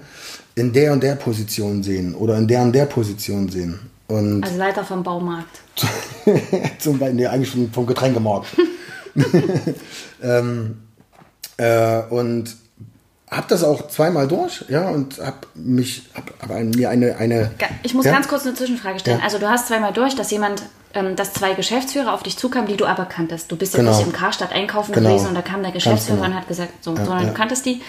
in 0.54 0.72
der 0.72 0.92
und 0.92 1.02
der 1.02 1.14
Position 1.14 1.82
sehen 1.82 2.14
oder 2.14 2.36
in 2.36 2.46
der 2.46 2.62
und 2.62 2.72
der 2.72 2.86
Position 2.86 3.48
sehen. 3.48 3.78
Und 4.08 4.42
Also 4.44 4.58
Leiter 4.58 4.84
vom 4.84 5.02
Baumarkt. 5.02 5.62
zum 6.78 6.98
Beispiel, 6.98 7.14
nee, 7.14 7.26
eigentlich 7.26 7.50
vom, 7.50 7.70
vom 7.72 7.86
Getränkemarkt. 7.86 8.48
ähm, 10.22 10.82
äh, 11.56 12.02
und 12.10 12.56
habe 13.30 13.46
das 13.48 13.64
auch 13.64 13.88
zweimal 13.88 14.28
durch, 14.28 14.64
ja, 14.68 14.90
und 14.90 15.18
habe 15.18 15.38
mich, 15.54 16.02
hab, 16.14 16.30
hab 16.42 16.50
ein, 16.50 16.70
mir 16.70 16.90
eine, 16.90 17.16
eine. 17.16 17.50
Ich 17.82 17.94
muss 17.94 18.04
ja? 18.04 18.12
ganz 18.12 18.28
kurz 18.28 18.44
eine 18.44 18.54
Zwischenfrage 18.54 18.98
stellen. 18.98 19.18
Ja. 19.18 19.24
Also 19.24 19.38
du 19.38 19.48
hast 19.48 19.68
zweimal 19.68 19.92
durch, 19.92 20.14
dass 20.14 20.30
jemand, 20.30 20.62
ähm, 20.92 21.16
dass 21.16 21.32
zwei 21.32 21.54
Geschäftsführer 21.54 22.12
auf 22.12 22.22
dich 22.22 22.36
zukamen, 22.36 22.68
die 22.68 22.76
du 22.76 22.84
aber 22.84 23.06
kanntest. 23.06 23.50
Du 23.50 23.56
bist 23.56 23.72
ja 23.72 23.80
Genau. 23.80 23.96
nicht 23.96 24.06
im 24.06 24.12
Karstadt 24.12 24.52
einkaufen 24.52 24.92
Genau. 24.92 25.10
gewesen 25.10 25.28
und 25.28 25.34
da 25.34 25.40
kam 25.40 25.62
der 25.62 25.72
Geschäftsführer 25.72 26.18
genau. 26.18 26.30
und 26.30 26.36
hat 26.36 26.48
gesagt, 26.48 26.84
so, 26.84 26.94
sondern 26.94 27.22
ja. 27.22 27.28
du 27.28 27.34
kanntest 27.34 27.64
die. 27.64 27.80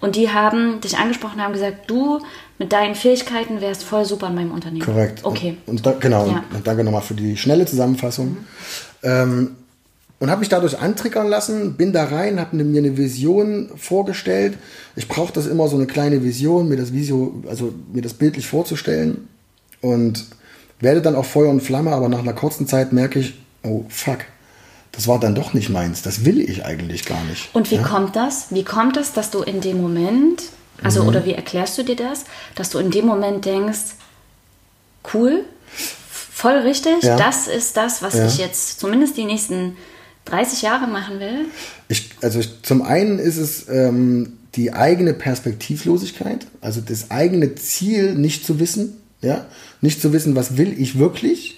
Und 0.00 0.16
die 0.16 0.30
haben 0.30 0.80
dich 0.80 0.96
angesprochen, 0.96 1.40
haben 1.42 1.52
gesagt, 1.52 1.90
du 1.90 2.20
mit 2.58 2.72
deinen 2.72 2.94
Fähigkeiten 2.94 3.60
wärst 3.60 3.84
voll 3.84 4.04
super 4.04 4.28
in 4.28 4.34
meinem 4.34 4.52
Unternehmen. 4.52 4.84
Korrekt. 4.84 5.20
Okay. 5.24 5.56
Und, 5.66 5.78
und 5.78 5.86
da, 5.86 5.92
genau, 5.92 6.26
Ja. 6.26 6.44
und 6.54 6.66
danke 6.66 6.84
nochmal 6.84 7.02
für 7.02 7.14
die 7.14 7.36
schnelle 7.36 7.66
Zusammenfassung. 7.66 8.38
Ähm, 9.02 9.56
und 10.18 10.30
habe 10.30 10.40
mich 10.40 10.50
dadurch 10.50 10.78
antriggern 10.78 11.28
lassen, 11.28 11.74
bin 11.78 11.92
da 11.94 12.04
rein, 12.04 12.38
habe 12.38 12.54
mir 12.56 12.78
eine 12.78 12.98
Vision 12.98 13.70
vorgestellt. 13.76 14.58
Ich 14.94 15.08
brauche 15.08 15.32
das 15.32 15.46
immer 15.46 15.66
so 15.68 15.76
eine 15.76 15.86
kleine 15.86 16.22
Vision, 16.22 16.68
mir 16.68 16.76
das 16.76 16.92
Visio, 16.92 17.42
also 17.48 17.72
mir 17.92 18.02
das 18.02 18.12
bildlich 18.12 18.46
vorzustellen 18.46 19.28
und 19.80 20.26
werde 20.78 21.00
dann 21.00 21.14
auch 21.16 21.24
Feuer 21.24 21.48
und 21.50 21.62
Flamme, 21.62 21.92
aber 21.92 22.10
nach 22.10 22.18
einer 22.18 22.34
kurzen 22.34 22.66
Zeit 22.66 22.92
merke 22.92 23.18
ich, 23.18 23.38
oh 23.62 23.84
fuck, 23.88 24.18
das 24.92 25.06
war 25.06 25.20
dann 25.20 25.34
doch 25.34 25.54
nicht 25.54 25.68
meins. 25.68 26.02
Das 26.02 26.24
will 26.24 26.40
ich 26.40 26.64
eigentlich 26.64 27.04
gar 27.04 27.22
nicht. 27.24 27.48
Und 27.54 27.70
wie 27.70 27.76
ja? 27.76 27.82
kommt 27.82 28.16
das? 28.16 28.46
Wie 28.50 28.64
kommt 28.64 28.96
es, 28.96 29.12
dass 29.12 29.30
du 29.30 29.42
in 29.42 29.60
dem 29.60 29.80
Moment, 29.80 30.42
Mhm. 30.78 30.84
also 30.84 31.02
oder 31.02 31.24
wie 31.24 31.32
erklärst 31.34 31.78
du 31.78 31.84
dir 31.84 31.96
das, 31.96 32.24
dass 32.54 32.70
du 32.70 32.78
in 32.78 32.90
dem 32.90 33.06
Moment 33.06 33.44
denkst, 33.44 33.94
cool, 35.14 35.44
voll 36.10 36.58
richtig, 36.58 37.02
Ja. 37.02 37.16
das 37.16 37.46
ist 37.46 37.76
das, 37.76 38.02
was 38.02 38.14
Ja. 38.14 38.26
ich 38.26 38.38
jetzt 38.38 38.80
zumindest 38.80 39.16
die 39.16 39.24
nächsten 39.24 39.76
30 40.24 40.62
Jahre 40.62 40.86
machen 40.86 41.20
will? 41.20 41.46
Ich, 41.88 42.10
also 42.22 42.38
ich, 42.40 42.62
zum 42.62 42.82
einen 42.82 43.18
ist 43.18 43.36
es 43.36 43.68
ähm, 43.68 44.38
die 44.54 44.72
eigene 44.72 45.14
Perspektivlosigkeit, 45.14 46.46
also 46.60 46.80
das 46.80 47.10
eigene 47.10 47.54
Ziel 47.54 48.14
nicht 48.14 48.44
zu 48.44 48.58
wissen, 48.58 49.00
ja, 49.22 49.46
nicht 49.80 50.00
zu 50.00 50.12
wissen, 50.12 50.34
was 50.34 50.56
will 50.56 50.74
ich 50.78 50.98
wirklich. 50.98 51.56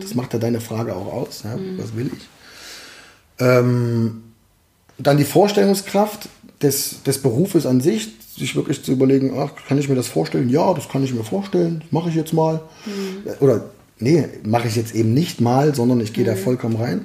Das 0.00 0.14
macht 0.14 0.34
ja 0.34 0.38
deine 0.38 0.60
Frage 0.60 0.94
auch 0.94 1.10
aus, 1.12 1.42
ja, 1.44 1.56
was 1.78 1.96
will 1.96 2.10
ich. 2.14 2.22
Ähm, 3.42 4.22
dann 4.98 5.16
die 5.16 5.24
Vorstellungskraft 5.24 6.28
des, 6.60 7.02
des 7.02 7.18
Berufes 7.18 7.66
an 7.66 7.80
sich, 7.80 8.10
sich 8.36 8.54
wirklich 8.54 8.82
zu 8.84 8.92
überlegen, 8.92 9.32
ach, 9.36 9.50
kann 9.66 9.78
ich 9.78 9.88
mir 9.88 9.94
das 9.94 10.06
vorstellen? 10.06 10.48
Ja, 10.48 10.72
das 10.74 10.88
kann 10.88 11.02
ich 11.02 11.12
mir 11.12 11.24
vorstellen, 11.24 11.82
mache 11.90 12.08
ich 12.08 12.14
jetzt 12.14 12.32
mal. 12.32 12.60
Oder 13.40 13.64
nee, 13.98 14.28
mache 14.44 14.68
ich 14.68 14.76
jetzt 14.76 14.94
eben 14.94 15.12
nicht 15.12 15.40
mal, 15.40 15.74
sondern 15.74 16.00
ich 16.00 16.12
gehe 16.12 16.24
da 16.24 16.36
vollkommen 16.36 16.76
rein 16.76 17.04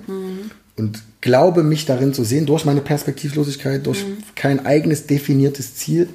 und 0.78 1.02
glaube 1.22 1.64
mich 1.64 1.86
darin 1.86 2.14
zu 2.14 2.24
sehen, 2.24 2.46
durch 2.46 2.64
meine 2.64 2.82
Perspektivlosigkeit, 2.82 3.86
durch 3.86 4.06
kein 4.36 4.66
eigenes 4.66 5.08
definiertes 5.08 5.76
Ziel. 5.76 6.08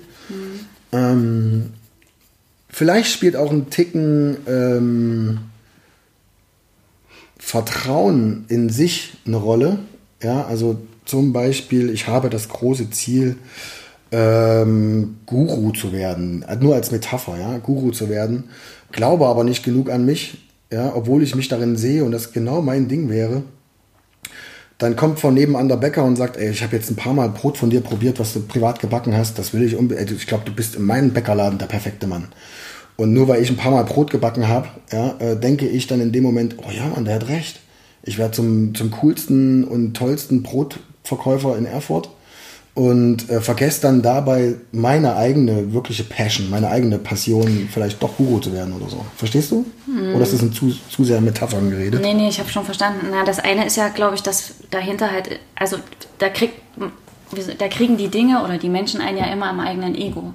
Ähm, 0.93 1.71
vielleicht 2.69 3.11
spielt 3.11 3.37
auch 3.37 3.51
ein 3.51 3.71
Ticken 3.71 4.37
ähm, 4.47 5.39
Vertrauen 7.39 8.45
in 8.49 8.71
sich 8.71 9.15
eine 9.27 9.37
Rolle. 9.37 9.81
Ja, 10.23 10.45
also 10.47 10.79
zum 11.05 11.33
Beispiel, 11.33 11.91
ich 11.91 12.07
habe 12.07 12.31
das 12.31 12.49
große 12.49 12.91
Ziel, 12.91 13.37
ähm, 14.13 15.17
Guru 15.27 15.73
zu 15.73 15.93
werden, 15.93 16.43
Äh, 16.43 16.57
nur 16.57 16.75
als 16.75 16.91
Metapher, 16.91 17.39
ja, 17.39 17.59
Guru 17.59 17.91
zu 17.91 18.09
werden, 18.09 18.45
glaube 18.93 19.27
aber 19.27 19.43
nicht 19.43 19.65
genug 19.65 19.91
an 19.91 20.05
mich, 20.05 20.49
ja, 20.71 20.95
obwohl 20.95 21.23
ich 21.23 21.35
mich 21.35 21.49
darin 21.49 21.77
sehe 21.77 22.05
und 22.05 22.13
das 22.13 22.33
genau 22.33 22.63
mein 22.63 22.89
Ding 22.89 23.09
wäre. 23.09 23.43
Dann 24.79 24.97
kommt 24.97 25.21
von 25.21 25.35
nebenan 25.35 25.69
der 25.69 25.77
Bäcker 25.77 26.05
und 26.05 26.17
sagt, 26.17 26.37
ey, 26.37 26.51
ich 26.51 26.63
habe 26.63 26.75
jetzt 26.77 26.91
ein 26.91 26.97
paar 26.97 27.15
Mal 27.15 27.29
Brot 27.29 27.57
von 27.57 27.71
dir 27.71 27.83
probiert, 27.83 28.19
was 28.19 28.33
du 28.33 28.41
privat 28.41 28.81
gebacken 28.81 29.17
hast. 29.17 29.39
Das 29.39 29.55
will 29.55 29.63
ich 29.63 29.77
unbedingt. 29.77 30.11
Ich 30.11 30.27
glaube, 30.27 30.43
du 30.45 30.53
bist 30.53 30.75
in 30.75 30.85
meinem 30.85 31.13
Bäckerladen 31.13 31.59
der 31.59 31.67
perfekte 31.67 32.09
Mann. 32.09 32.29
Und 32.97 33.13
nur 33.13 33.29
weil 33.29 33.41
ich 33.41 33.49
ein 33.49 33.57
paar 33.57 33.71
Mal 33.71 33.85
Brot 33.85 34.11
gebacken 34.11 34.49
habe, 34.49 34.69
ja, 34.91 35.15
äh, 35.21 35.37
denke 35.37 35.69
ich 35.69 35.87
dann 35.87 36.01
in 36.01 36.11
dem 36.11 36.25
Moment, 36.25 36.57
oh 36.59 36.71
ja, 36.71 36.89
Mann, 36.89 37.05
der 37.05 37.15
hat 37.15 37.29
recht. 37.29 37.62
Ich 38.03 38.19
werde 38.19 38.33
zum, 38.33 38.75
zum 38.75 38.91
coolsten 38.91 39.65
und 39.65 39.95
tollsten 39.95 40.43
Brotverkäufer 40.43 41.57
in 41.57 41.67
Erfurt 41.67 42.11
und 42.75 43.29
äh, 43.29 43.41
vergesse 43.41 43.83
dann 43.83 44.01
dabei 44.03 44.55
meine 44.73 45.17
eigene 45.17 45.73
wirkliche 45.75 46.05
Passion, 46.05 46.49
meine 46.49 46.69
eigene 46.69 46.99
Passion, 46.99 47.69
vielleicht 47.71 48.03
doch 48.03 48.17
Guru 48.17 48.39
zu 48.39 48.53
werden 48.53 48.73
oder 48.73 48.89
so. 48.89 49.05
Verstehst 49.17 49.51
du? 49.51 49.67
Oder 50.15 50.23
ist 50.23 50.33
das 50.33 50.43
ein 50.43 50.53
zu, 50.53 50.73
zu 50.89 51.05
sehr 51.05 51.21
Metaphern 51.21 51.71
geredet? 51.71 52.01
Nee, 52.01 52.15
nee, 52.15 52.29
ich 52.29 52.39
habe 52.39 52.49
schon 52.49 52.65
verstanden. 52.65 53.09
Na, 53.11 53.25
das 53.25 53.39
eine 53.41 53.67
ist 53.67 53.77
ja, 53.77 53.89
glaube 53.89 54.15
ich, 54.15 54.23
dass 54.23 54.55
dahinter 54.71 55.11
halt, 55.11 55.39
also 55.55 55.77
da 56.19 56.31
kriegt, 56.31 56.55
da 57.59 57.69
kriegen 57.69 57.99
die 57.99 58.09
Dinge 58.09 58.43
oder 58.43 58.57
die 58.57 58.71
Menschen 58.71 59.03
einen 59.03 59.19
ja 59.19 59.27
immer 59.27 59.51
am 59.51 59.61
eigenen 59.61 59.95
Ego. 59.95 60.33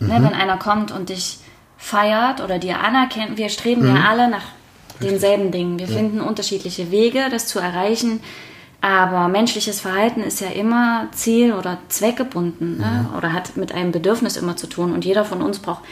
Ne, 0.00 0.14
wenn 0.14 0.34
einer 0.34 0.58
kommt 0.58 0.92
und 0.92 1.08
dich 1.08 1.38
feiert 1.76 2.40
oder 2.40 2.58
dir 2.58 2.80
anerkennt, 2.80 3.36
wir 3.36 3.48
streben 3.48 3.86
ja 3.86 4.04
alle 4.08 4.28
nach 4.28 4.44
denselben 5.02 5.50
Dingen. 5.50 5.78
Wir 5.78 5.88
finden 5.88 6.20
unterschiedliche 6.20 6.90
Wege, 6.90 7.26
das 7.30 7.46
zu 7.46 7.58
erreichen. 7.58 8.20
Aber 8.80 9.26
menschliches 9.26 9.80
Verhalten 9.80 10.22
ist 10.22 10.40
ja 10.40 10.48
immer 10.48 11.08
ziel- 11.12 11.52
oder 11.52 11.78
zweckgebunden 11.88 12.78
ne? 12.78 13.08
oder 13.16 13.32
hat 13.32 13.56
mit 13.56 13.72
einem 13.72 13.90
Bedürfnis 13.90 14.36
immer 14.36 14.56
zu 14.56 14.68
tun. 14.68 14.92
Und 14.92 15.04
jeder 15.04 15.24
von 15.24 15.42
uns 15.42 15.58
braucht 15.58 15.82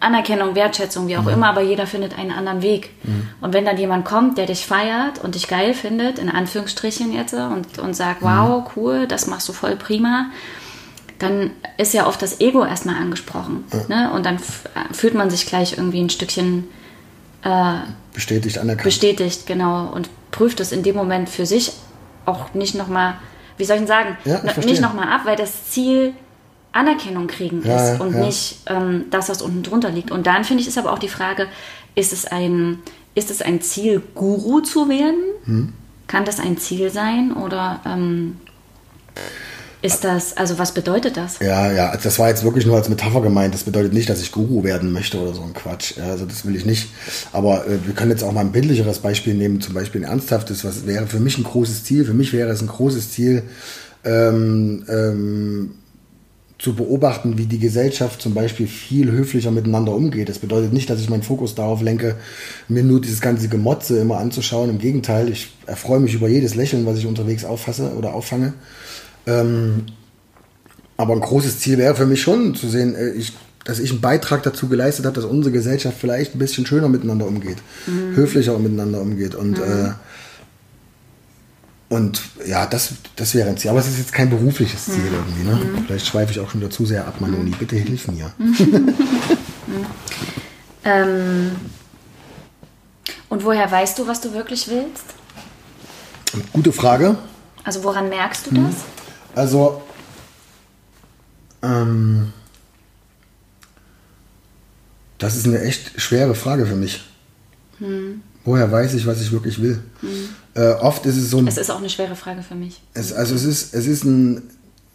Anerkennung, 0.00 0.56
Wertschätzung, 0.56 1.06
wie 1.06 1.16
auch 1.16 1.28
immer, 1.28 1.46
aber 1.48 1.60
jeder 1.62 1.86
findet 1.86 2.18
einen 2.18 2.32
anderen 2.32 2.60
Weg. 2.60 2.90
Und 3.40 3.52
wenn 3.52 3.64
dann 3.64 3.78
jemand 3.78 4.04
kommt, 4.04 4.36
der 4.38 4.46
dich 4.46 4.66
feiert 4.66 5.22
und 5.22 5.36
dich 5.36 5.46
geil 5.46 5.72
findet, 5.74 6.18
in 6.18 6.28
Anführungsstrichen 6.28 7.12
jetzt, 7.12 7.32
und, 7.34 7.78
und 7.78 7.94
sagt, 7.94 8.22
wow, 8.22 8.64
cool, 8.74 9.06
das 9.06 9.28
machst 9.28 9.48
du 9.48 9.52
voll 9.52 9.76
prima, 9.76 10.26
dann 11.20 11.52
ist 11.78 11.94
ja 11.94 12.08
oft 12.08 12.20
das 12.20 12.40
Ego 12.40 12.64
erstmal 12.64 12.96
angesprochen. 12.96 13.64
Ne? 13.88 14.10
Und 14.12 14.26
dann 14.26 14.34
f- 14.36 14.68
fühlt 14.90 15.14
man 15.14 15.30
sich 15.30 15.46
gleich 15.46 15.74
irgendwie 15.78 16.00
ein 16.02 16.10
Stückchen 16.10 16.64
Bestätigt, 18.14 18.58
anerkannt. 18.58 18.84
bestätigt, 18.84 19.46
genau, 19.46 19.86
und 19.92 20.08
prüft 20.30 20.60
es 20.60 20.72
in 20.72 20.82
dem 20.82 20.94
Moment 20.96 21.28
für 21.28 21.46
sich 21.46 21.72
auch 22.26 22.54
nicht 22.54 22.74
nochmal, 22.74 23.14
wie 23.56 23.64
soll 23.64 23.76
ich 23.76 23.80
denn 23.80 23.88
sagen, 23.88 24.16
Ja, 24.24 24.42
ich 24.44 24.56
No- 24.56 24.64
nicht 24.64 24.80
nochmal 24.80 25.08
ab, 25.08 25.22
weil 25.24 25.36
das 25.36 25.70
Ziel 25.70 26.14
Anerkennung 26.72 27.26
kriegen 27.26 27.62
Ja, 27.66 27.94
ist 27.94 28.00
und 28.00 28.14
ja. 28.14 28.24
nicht 28.24 28.60
ähm, 28.66 29.04
das, 29.10 29.28
was 29.28 29.42
unten 29.42 29.62
drunter 29.62 29.90
liegt. 29.90 30.10
Und 30.10 30.26
dann 30.26 30.44
finde 30.44 30.62
ich, 30.62 30.68
ist 30.68 30.78
aber 30.78 30.92
auch 30.92 30.98
die 30.98 31.08
Frage, 31.08 31.46
ist 31.94 32.12
es 32.12 32.24
ein, 32.26 32.78
ist 33.14 33.30
es 33.30 33.42
ein 33.42 33.60
Ziel, 33.60 34.02
Guru 34.14 34.60
zu 34.60 34.88
werden? 34.88 35.22
Hm. 35.44 35.72
Kann 36.06 36.24
das 36.24 36.40
ein 36.40 36.56
Ziel 36.58 36.90
sein 36.90 37.32
oder 37.34 37.80
ähm, 37.86 38.38
ist 39.82 40.04
das, 40.04 40.36
also 40.36 40.58
was 40.58 40.72
bedeutet 40.72 41.16
das? 41.16 41.40
Ja, 41.40 41.72
ja, 41.72 41.90
also 41.90 42.04
das 42.04 42.18
war 42.20 42.28
jetzt 42.28 42.44
wirklich 42.44 42.64
nur 42.64 42.76
als 42.76 42.88
Metapher 42.88 43.20
gemeint. 43.20 43.52
Das 43.52 43.64
bedeutet 43.64 43.92
nicht, 43.92 44.08
dass 44.08 44.22
ich 44.22 44.30
Guru 44.30 44.62
werden 44.62 44.92
möchte 44.92 45.18
oder 45.20 45.34
so 45.34 45.42
ein 45.42 45.52
Quatsch. 45.52 45.98
Also 45.98 46.24
das 46.24 46.46
will 46.46 46.54
ich 46.54 46.64
nicht. 46.64 46.88
Aber 47.32 47.66
äh, 47.66 47.84
wir 47.84 47.92
können 47.94 48.12
jetzt 48.12 48.22
auch 48.22 48.32
mal 48.32 48.40
ein 48.40 48.52
bildlicheres 48.52 49.00
Beispiel 49.00 49.34
nehmen, 49.34 49.60
zum 49.60 49.74
Beispiel 49.74 50.04
ein 50.04 50.10
ernsthaftes, 50.10 50.64
was 50.64 50.86
wäre 50.86 51.08
für 51.08 51.18
mich 51.18 51.36
ein 51.36 51.44
großes 51.44 51.82
Ziel. 51.82 52.04
Für 52.04 52.14
mich 52.14 52.32
wäre 52.32 52.50
es 52.50 52.62
ein 52.62 52.68
großes 52.68 53.10
Ziel, 53.10 53.42
ähm, 54.04 54.84
ähm, 54.88 55.70
zu 56.62 56.76
beobachten, 56.76 57.38
wie 57.38 57.46
die 57.46 57.58
Gesellschaft 57.58 58.22
zum 58.22 58.34
Beispiel 58.34 58.68
viel 58.68 59.10
höflicher 59.10 59.50
miteinander 59.50 59.92
umgeht. 59.92 60.28
Das 60.28 60.38
bedeutet 60.38 60.72
nicht, 60.72 60.88
dass 60.88 61.00
ich 61.00 61.10
meinen 61.10 61.24
Fokus 61.24 61.56
darauf 61.56 61.82
lenke, 61.82 62.14
mir 62.68 62.84
nur 62.84 63.00
dieses 63.00 63.20
ganze 63.20 63.48
Gemotze 63.48 63.98
immer 63.98 64.18
anzuschauen. 64.18 64.70
Im 64.70 64.78
Gegenteil, 64.78 65.28
ich 65.28 65.48
erfreue 65.66 65.98
mich 65.98 66.14
über 66.14 66.28
jedes 66.28 66.54
Lächeln, 66.54 66.86
was 66.86 66.98
ich 66.98 67.06
unterwegs 67.06 67.44
auffasse 67.44 67.94
oder 67.98 68.14
auffange. 68.14 68.54
Ähm, 69.26 69.86
aber 70.96 71.14
ein 71.14 71.20
großes 71.20 71.60
Ziel 71.60 71.78
wäre 71.78 71.94
für 71.94 72.06
mich 72.06 72.22
schon 72.22 72.54
zu 72.54 72.68
sehen, 72.68 72.94
äh, 72.94 73.10
ich, 73.10 73.32
dass 73.64 73.78
ich 73.78 73.90
einen 73.90 74.00
Beitrag 74.00 74.42
dazu 74.42 74.68
geleistet 74.68 75.06
habe, 75.06 75.14
dass 75.14 75.24
unsere 75.24 75.52
Gesellschaft 75.52 75.96
vielleicht 76.00 76.34
ein 76.34 76.38
bisschen 76.38 76.66
schöner 76.66 76.88
miteinander 76.88 77.26
umgeht, 77.26 77.58
höflicher 78.14 78.58
miteinander 78.58 79.00
umgeht 79.00 79.34
und 79.34 79.58
äh, 79.58 79.92
und 81.88 82.22
ja, 82.46 82.64
das, 82.64 82.94
das 83.16 83.34
wäre 83.34 83.50
ein 83.50 83.58
Ziel. 83.58 83.70
Aber 83.70 83.80
es 83.80 83.86
ist 83.86 83.98
jetzt 83.98 84.14
kein 84.14 84.30
berufliches 84.30 84.86
Ziel 84.86 85.04
irgendwie. 85.12 85.44
Ne? 85.44 85.82
Vielleicht 85.86 86.06
schweife 86.06 86.32
ich 86.32 86.40
auch 86.40 86.48
schon 86.48 86.62
wieder 86.62 86.70
zu 86.70 86.86
sehr 86.86 87.06
ab, 87.06 87.20
Manoni. 87.20 87.50
Bitte 87.50 87.76
hilf 87.76 88.08
mir. 88.08 88.32
Ähm, 90.84 91.52
und 93.28 93.44
woher 93.44 93.70
weißt 93.70 93.98
du, 93.98 94.06
was 94.06 94.20
du 94.20 94.32
wirklich 94.32 94.68
willst? 94.68 95.04
Gute 96.52 96.72
Frage. 96.72 97.16
Also 97.64 97.84
woran 97.84 98.08
merkst 98.08 98.46
du 98.46 98.54
das? 98.54 98.74
Also, 99.34 99.82
ähm, 101.62 102.32
das 105.18 105.36
ist 105.36 105.46
eine 105.46 105.60
echt 105.62 106.00
schwere 106.00 106.34
Frage 106.34 106.66
für 106.66 106.76
mich. 106.76 107.02
Woher 108.44 108.70
weiß 108.70 108.94
ich, 108.94 109.06
was 109.06 109.20
ich 109.20 109.32
wirklich 109.32 109.60
will? 109.60 109.82
Äh, 110.54 110.72
oft 110.74 111.06
ist 111.06 111.16
es 111.16 111.30
so 111.30 111.38
ein 111.38 111.46
Es 111.46 111.56
ist 111.56 111.70
auch 111.70 111.78
eine 111.78 111.90
schwere 111.90 112.16
Frage 112.16 112.42
für 112.42 112.54
mich. 112.54 112.82
Es, 112.94 113.12
also 113.12 113.34
es 113.34 113.44
ist, 113.44 113.74
es 113.74 113.86
ist 113.86 114.04
ein, 114.04 114.42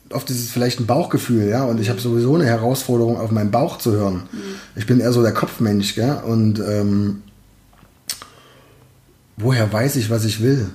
oft 0.09 0.29
ist 0.29 0.39
es 0.39 0.51
vielleicht 0.51 0.79
ein 0.79 0.85
Bauchgefühl, 0.85 1.47
ja, 1.47 1.63
und 1.63 1.79
ich 1.79 1.89
habe 1.89 1.99
sowieso 1.99 2.35
eine 2.35 2.45
Herausforderung, 2.45 3.17
auf 3.17 3.31
meinen 3.31 3.51
Bauch 3.51 3.77
zu 3.77 3.91
hören. 3.91 4.27
Mhm. 4.31 4.39
Ich 4.75 4.85
bin 4.85 4.99
eher 4.99 5.13
so 5.13 5.21
der 5.21 5.33
Kopfmensch, 5.33 5.95
gell, 5.95 6.21
und 6.25 6.59
ähm, 6.59 7.23
woher 9.37 9.71
weiß 9.71 9.95
ich, 9.95 10.09
was 10.09 10.25
ich 10.25 10.41
will? 10.41 10.69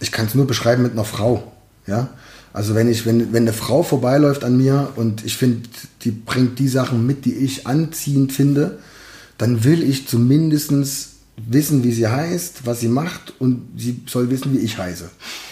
Ich 0.00 0.12
kann 0.12 0.26
es 0.26 0.34
nur 0.34 0.46
beschreiben 0.46 0.82
mit 0.82 0.92
einer 0.92 1.04
Frau, 1.04 1.52
ja. 1.86 2.08
Also 2.52 2.74
wenn 2.74 2.88
ich, 2.88 3.06
wenn, 3.06 3.32
wenn 3.32 3.44
eine 3.44 3.52
Frau 3.52 3.82
vorbeiläuft 3.82 4.42
an 4.42 4.56
mir 4.56 4.88
und 4.96 5.24
ich 5.24 5.36
finde, 5.36 5.68
die 6.02 6.10
bringt 6.10 6.58
die 6.58 6.68
Sachen 6.68 7.06
mit, 7.06 7.24
die 7.24 7.34
ich 7.34 7.66
anziehend 7.66 8.32
finde, 8.32 8.78
dann 9.38 9.64
will 9.64 9.82
ich 9.82 10.08
zumindest 10.08 10.72
wissen, 11.48 11.84
wie 11.84 11.92
sie 11.92 12.08
heißt, 12.08 12.66
was 12.66 12.80
sie 12.80 12.88
macht 12.88 13.34
und 13.38 13.68
sie 13.76 14.02
soll 14.06 14.30
wissen, 14.30 14.52
wie 14.52 14.58
ich 14.58 14.76
heiße. 14.76 15.08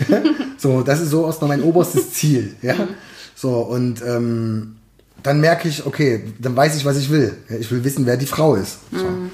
so, 0.58 0.82
das 0.82 1.00
ist 1.00 1.10
so 1.10 1.24
erstmal 1.24 1.48
mein 1.48 1.62
oberstes 1.62 2.12
Ziel. 2.12 2.54
Ja? 2.62 2.74
Mhm. 2.74 2.88
So, 3.34 3.60
und 3.60 4.02
ähm, 4.04 4.76
dann 5.22 5.40
merke 5.40 5.68
ich, 5.68 5.86
okay, 5.86 6.24
dann 6.38 6.56
weiß 6.56 6.76
ich, 6.76 6.84
was 6.84 6.98
ich 6.98 7.10
will. 7.10 7.34
Ich 7.60 7.70
will 7.70 7.84
wissen, 7.84 8.06
wer 8.06 8.16
die 8.16 8.26
Frau 8.26 8.56
ist. 8.56 8.78
So. 8.92 9.04
Mhm. 9.04 9.30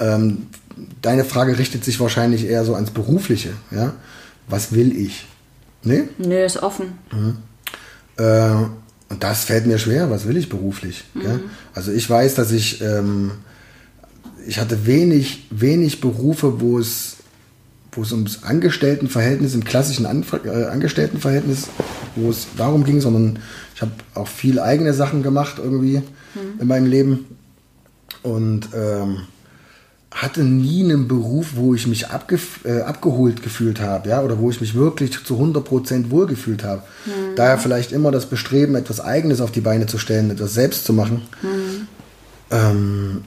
Ähm, 0.00 0.46
deine 1.00 1.24
Frage 1.24 1.58
richtet 1.58 1.84
sich 1.84 2.00
wahrscheinlich 2.00 2.46
eher 2.46 2.64
so 2.64 2.74
ans 2.74 2.90
Berufliche. 2.90 3.50
Ja? 3.70 3.92
Was 4.48 4.72
will 4.72 4.96
ich? 4.96 5.26
Nee? 5.84 6.04
Nö, 6.18 6.44
ist 6.44 6.62
offen. 6.62 6.98
Mhm. 7.12 7.36
Äh, 8.16 8.52
und 9.08 9.22
das 9.22 9.44
fällt 9.44 9.66
mir 9.66 9.78
schwer. 9.78 10.10
Was 10.10 10.26
will 10.26 10.36
ich 10.36 10.48
beruflich? 10.48 11.04
Mhm. 11.14 11.40
Also 11.74 11.92
ich 11.92 12.08
weiß, 12.08 12.34
dass 12.34 12.50
ich 12.52 12.80
ähm, 12.80 13.32
ich 14.46 14.58
hatte 14.58 14.86
wenig, 14.86 15.46
wenig 15.50 16.00
Berufe, 16.00 16.60
wo 16.60 16.78
es, 16.78 17.16
wo 17.92 18.02
es 18.02 18.12
ums 18.12 18.42
Angestelltenverhältnis, 18.42 19.54
im 19.54 19.64
klassischen 19.64 20.06
Anf 20.06 20.32
äh, 20.32 20.64
Angestelltenverhältnis, 20.64 21.68
wo 22.16 22.30
es 22.30 22.46
darum 22.56 22.84
ging, 22.84 23.00
sondern 23.00 23.38
ich 23.74 23.82
habe 23.82 23.92
auch 24.14 24.28
viel 24.28 24.58
eigene 24.60 24.94
Sachen 24.94 25.22
gemacht 25.22 25.56
irgendwie 25.58 25.98
mhm. 25.98 26.60
in 26.60 26.66
meinem 26.66 26.86
Leben 26.86 27.26
und 28.22 28.68
ähm, 28.74 29.22
hatte 30.14 30.44
nie 30.44 30.84
einen 30.84 31.08
Beruf, 31.08 31.52
wo 31.54 31.74
ich 31.74 31.86
mich 31.86 32.06
äh, 32.64 32.80
abgeholt 32.80 33.42
gefühlt 33.42 33.80
habe, 33.80 34.10
ja, 34.10 34.22
oder 34.22 34.38
wo 34.38 34.50
ich 34.50 34.60
mich 34.60 34.74
wirklich 34.74 35.24
zu 35.24 35.38
100% 35.38 36.10
wohlgefühlt 36.10 36.64
habe. 36.64 36.82
Mhm. 37.06 37.34
Daher 37.36 37.58
vielleicht 37.58 37.92
immer 37.92 38.10
das 38.10 38.26
Bestreben, 38.26 38.74
etwas 38.74 39.00
Eigenes 39.00 39.40
auf 39.40 39.50
die 39.50 39.60
Beine 39.60 39.86
zu 39.86 39.98
stellen, 39.98 40.30
etwas 40.30 40.54
selbst 40.54 40.84
zu 40.84 40.92
machen. 40.92 41.22
Mhm. 41.42 41.88
Ähm, 42.50 43.24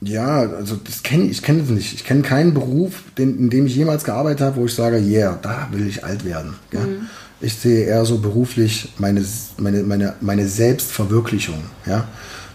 ja, 0.00 0.40
also 0.50 0.76
das 0.76 1.02
kenne 1.02 1.24
ich, 1.24 1.32
ich 1.32 1.42
kenne 1.42 1.62
es 1.62 1.68
nicht. 1.68 1.94
Ich 1.94 2.04
kenne 2.04 2.22
keinen 2.22 2.54
Beruf, 2.54 3.02
den, 3.18 3.38
in 3.38 3.50
dem 3.50 3.66
ich 3.66 3.76
jemals 3.76 4.04
gearbeitet 4.04 4.40
habe, 4.40 4.56
wo 4.56 4.66
ich 4.66 4.74
sage, 4.74 4.98
yeah, 4.98 5.38
da 5.40 5.68
will 5.72 5.86
ich 5.86 6.04
alt 6.04 6.24
werden. 6.24 6.54
Mhm. 6.72 7.08
Ich 7.40 7.54
sehe 7.54 7.84
eher 7.84 8.04
so 8.06 8.18
beruflich 8.18 8.92
meine, 8.98 9.22
meine, 9.58 9.82
meine, 9.82 10.14
meine 10.20 10.48
Selbstverwirklichung. 10.48 11.62
Ja? 11.86 12.08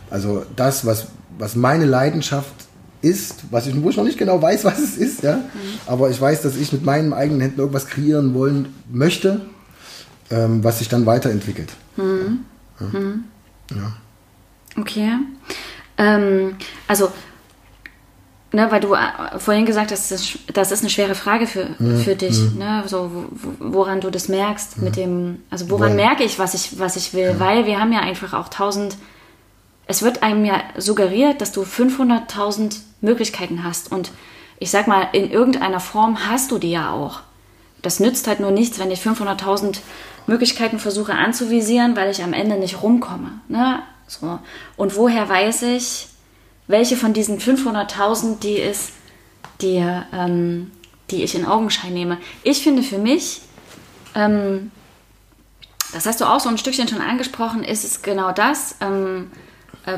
Also 0.10 0.44
das, 0.56 0.86
was, 0.86 1.08
was 1.42 1.56
meine 1.56 1.86
Leidenschaft 1.86 2.54
ist, 3.02 3.46
was 3.50 3.66
ich, 3.66 3.82
wo 3.82 3.90
ich 3.90 3.98
noch 3.98 4.04
nicht 4.04 4.20
genau 4.20 4.42
weiß, 4.42 4.64
was 4.66 4.80
es 4.80 4.98
ist, 4.98 5.24
ja. 5.24 5.38
Mhm. 5.38 5.42
Aber 5.88 6.10
ich 6.10 6.22
weiß, 6.22 6.42
dass 6.44 6.56
ich 6.56 6.72
mit 6.72 6.86
meinen 6.86 7.14
eigenen 7.14 7.42
Händen 7.42 7.60
irgendwas 7.60 7.88
kreieren 7.88 8.34
wollen 8.34 8.74
möchte, 8.92 9.42
ähm, 10.30 10.64
was 10.64 10.80
sich 10.80 10.88
dann 10.88 11.06
weiterentwickelt. 11.06 11.74
Mhm. 11.98 12.46
Ja. 12.80 13.00
Mhm. 13.00 13.24
ja. 13.76 13.94
Okay. 14.78 15.10
Ähm, 15.98 16.56
also 16.88 17.12
ne, 18.54 18.72
weil 18.72 18.80
du 18.80 18.94
äh, 18.94 19.40
vorhin 19.40 19.66
gesagt 19.66 19.92
hast, 19.92 20.12
das, 20.12 20.72
ist 20.72 20.82
eine 20.82 20.90
schwere 20.90 21.16
Frage 21.16 21.48
für, 21.48 21.70
mhm. 21.80 21.98
für 21.98 22.16
dich, 22.16 22.38
mhm. 22.40 22.60
ne, 22.60 22.84
so, 22.86 23.28
woran 23.60 24.02
du 24.02 24.10
das 24.10 24.28
merkst 24.28 24.82
mit 24.82 24.96
dem, 24.96 25.40
also 25.50 25.70
woran 25.70 25.90
Woll. 25.90 25.96
merke 25.96 26.24
ich, 26.24 26.40
was 26.40 26.54
ich, 26.54 26.80
was 26.80 26.96
ich 26.96 27.14
will, 27.14 27.32
ja. 27.32 27.40
weil 27.40 27.66
wir 27.66 27.80
haben 27.80 27.92
ja 27.92 28.00
einfach 28.00 28.34
auch 28.34 28.50
tausend, 28.50 28.98
es 29.88 30.04
wird 30.04 30.24
einem 30.24 30.46
ja 30.46 30.62
suggeriert, 30.78 31.42
dass 31.42 31.52
du 31.52 31.64
500.000 31.64 32.78
Möglichkeiten 33.02 33.64
hast 33.64 33.92
und 33.92 34.12
ich 34.60 34.70
sag 34.70 34.88
mal, 34.88 35.08
in 35.14 35.32
irgendeiner 35.32 35.80
Form 35.80 36.30
hast 36.30 36.52
du 36.52 36.60
die 36.60 36.72
ja 36.72 36.92
auch. 36.92 37.22
Das 37.82 38.00
nützt 38.00 38.28
halt 38.28 38.40
nur 38.40 38.52
nichts, 38.52 38.78
wenn 38.78 38.92
ich 38.92 39.02
500.000 39.02 39.80
Möglichkeiten 40.28 40.78
versuche 40.78 41.14
anzuvisieren, 41.14 41.96
weil 41.96 42.12
ich 42.12 42.24
am 42.24 42.34
Ende 42.34 42.58
nicht 42.58 42.84
rumkomme. 42.84 43.40
Ne? 43.48 43.80
So. 44.06 44.38
Und 44.78 44.96
woher 44.96 45.28
weiß 45.28 45.64
ich, 45.64 46.10
welche 46.68 46.96
von 46.96 47.14
diesen 47.14 47.40
500.000 47.40 48.40
die 48.40 48.58
ist, 48.58 48.92
die, 49.62 49.84
ähm, 50.14 50.72
die 51.10 51.24
ich 51.24 51.34
in 51.34 51.46
Augenschein 51.46 51.94
nehme. 51.94 52.18
Ich 52.44 52.62
finde 52.62 52.84
für 52.84 53.00
mich, 53.00 53.42
ähm, 54.14 54.72
das 55.92 56.06
hast 56.06 56.22
du 56.22 56.26
auch 56.26 56.40
so 56.40 56.50
ein 56.50 56.58
Stückchen 56.58 56.88
schon 56.88 57.02
angesprochen, 57.02 57.64
ist 57.64 57.84
es 57.84 58.04
genau 58.04 58.32
das. 58.32 58.76
Ähm, 58.80 59.32
äh, 59.34 59.51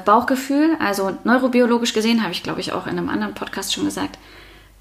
Bauchgefühl, 0.06 0.78
also 0.80 1.18
neurobiologisch 1.24 1.94
gesehen, 1.94 2.24
habe 2.24 2.32
ich 2.32 2.44
glaube 2.44 2.62
ich 2.62 2.72
auch 2.72 2.86
in 2.86 2.98
einem 2.98 3.10
anderen 3.10 3.34
Podcast 3.34 3.74
schon 3.74 3.86
gesagt, 3.86 4.18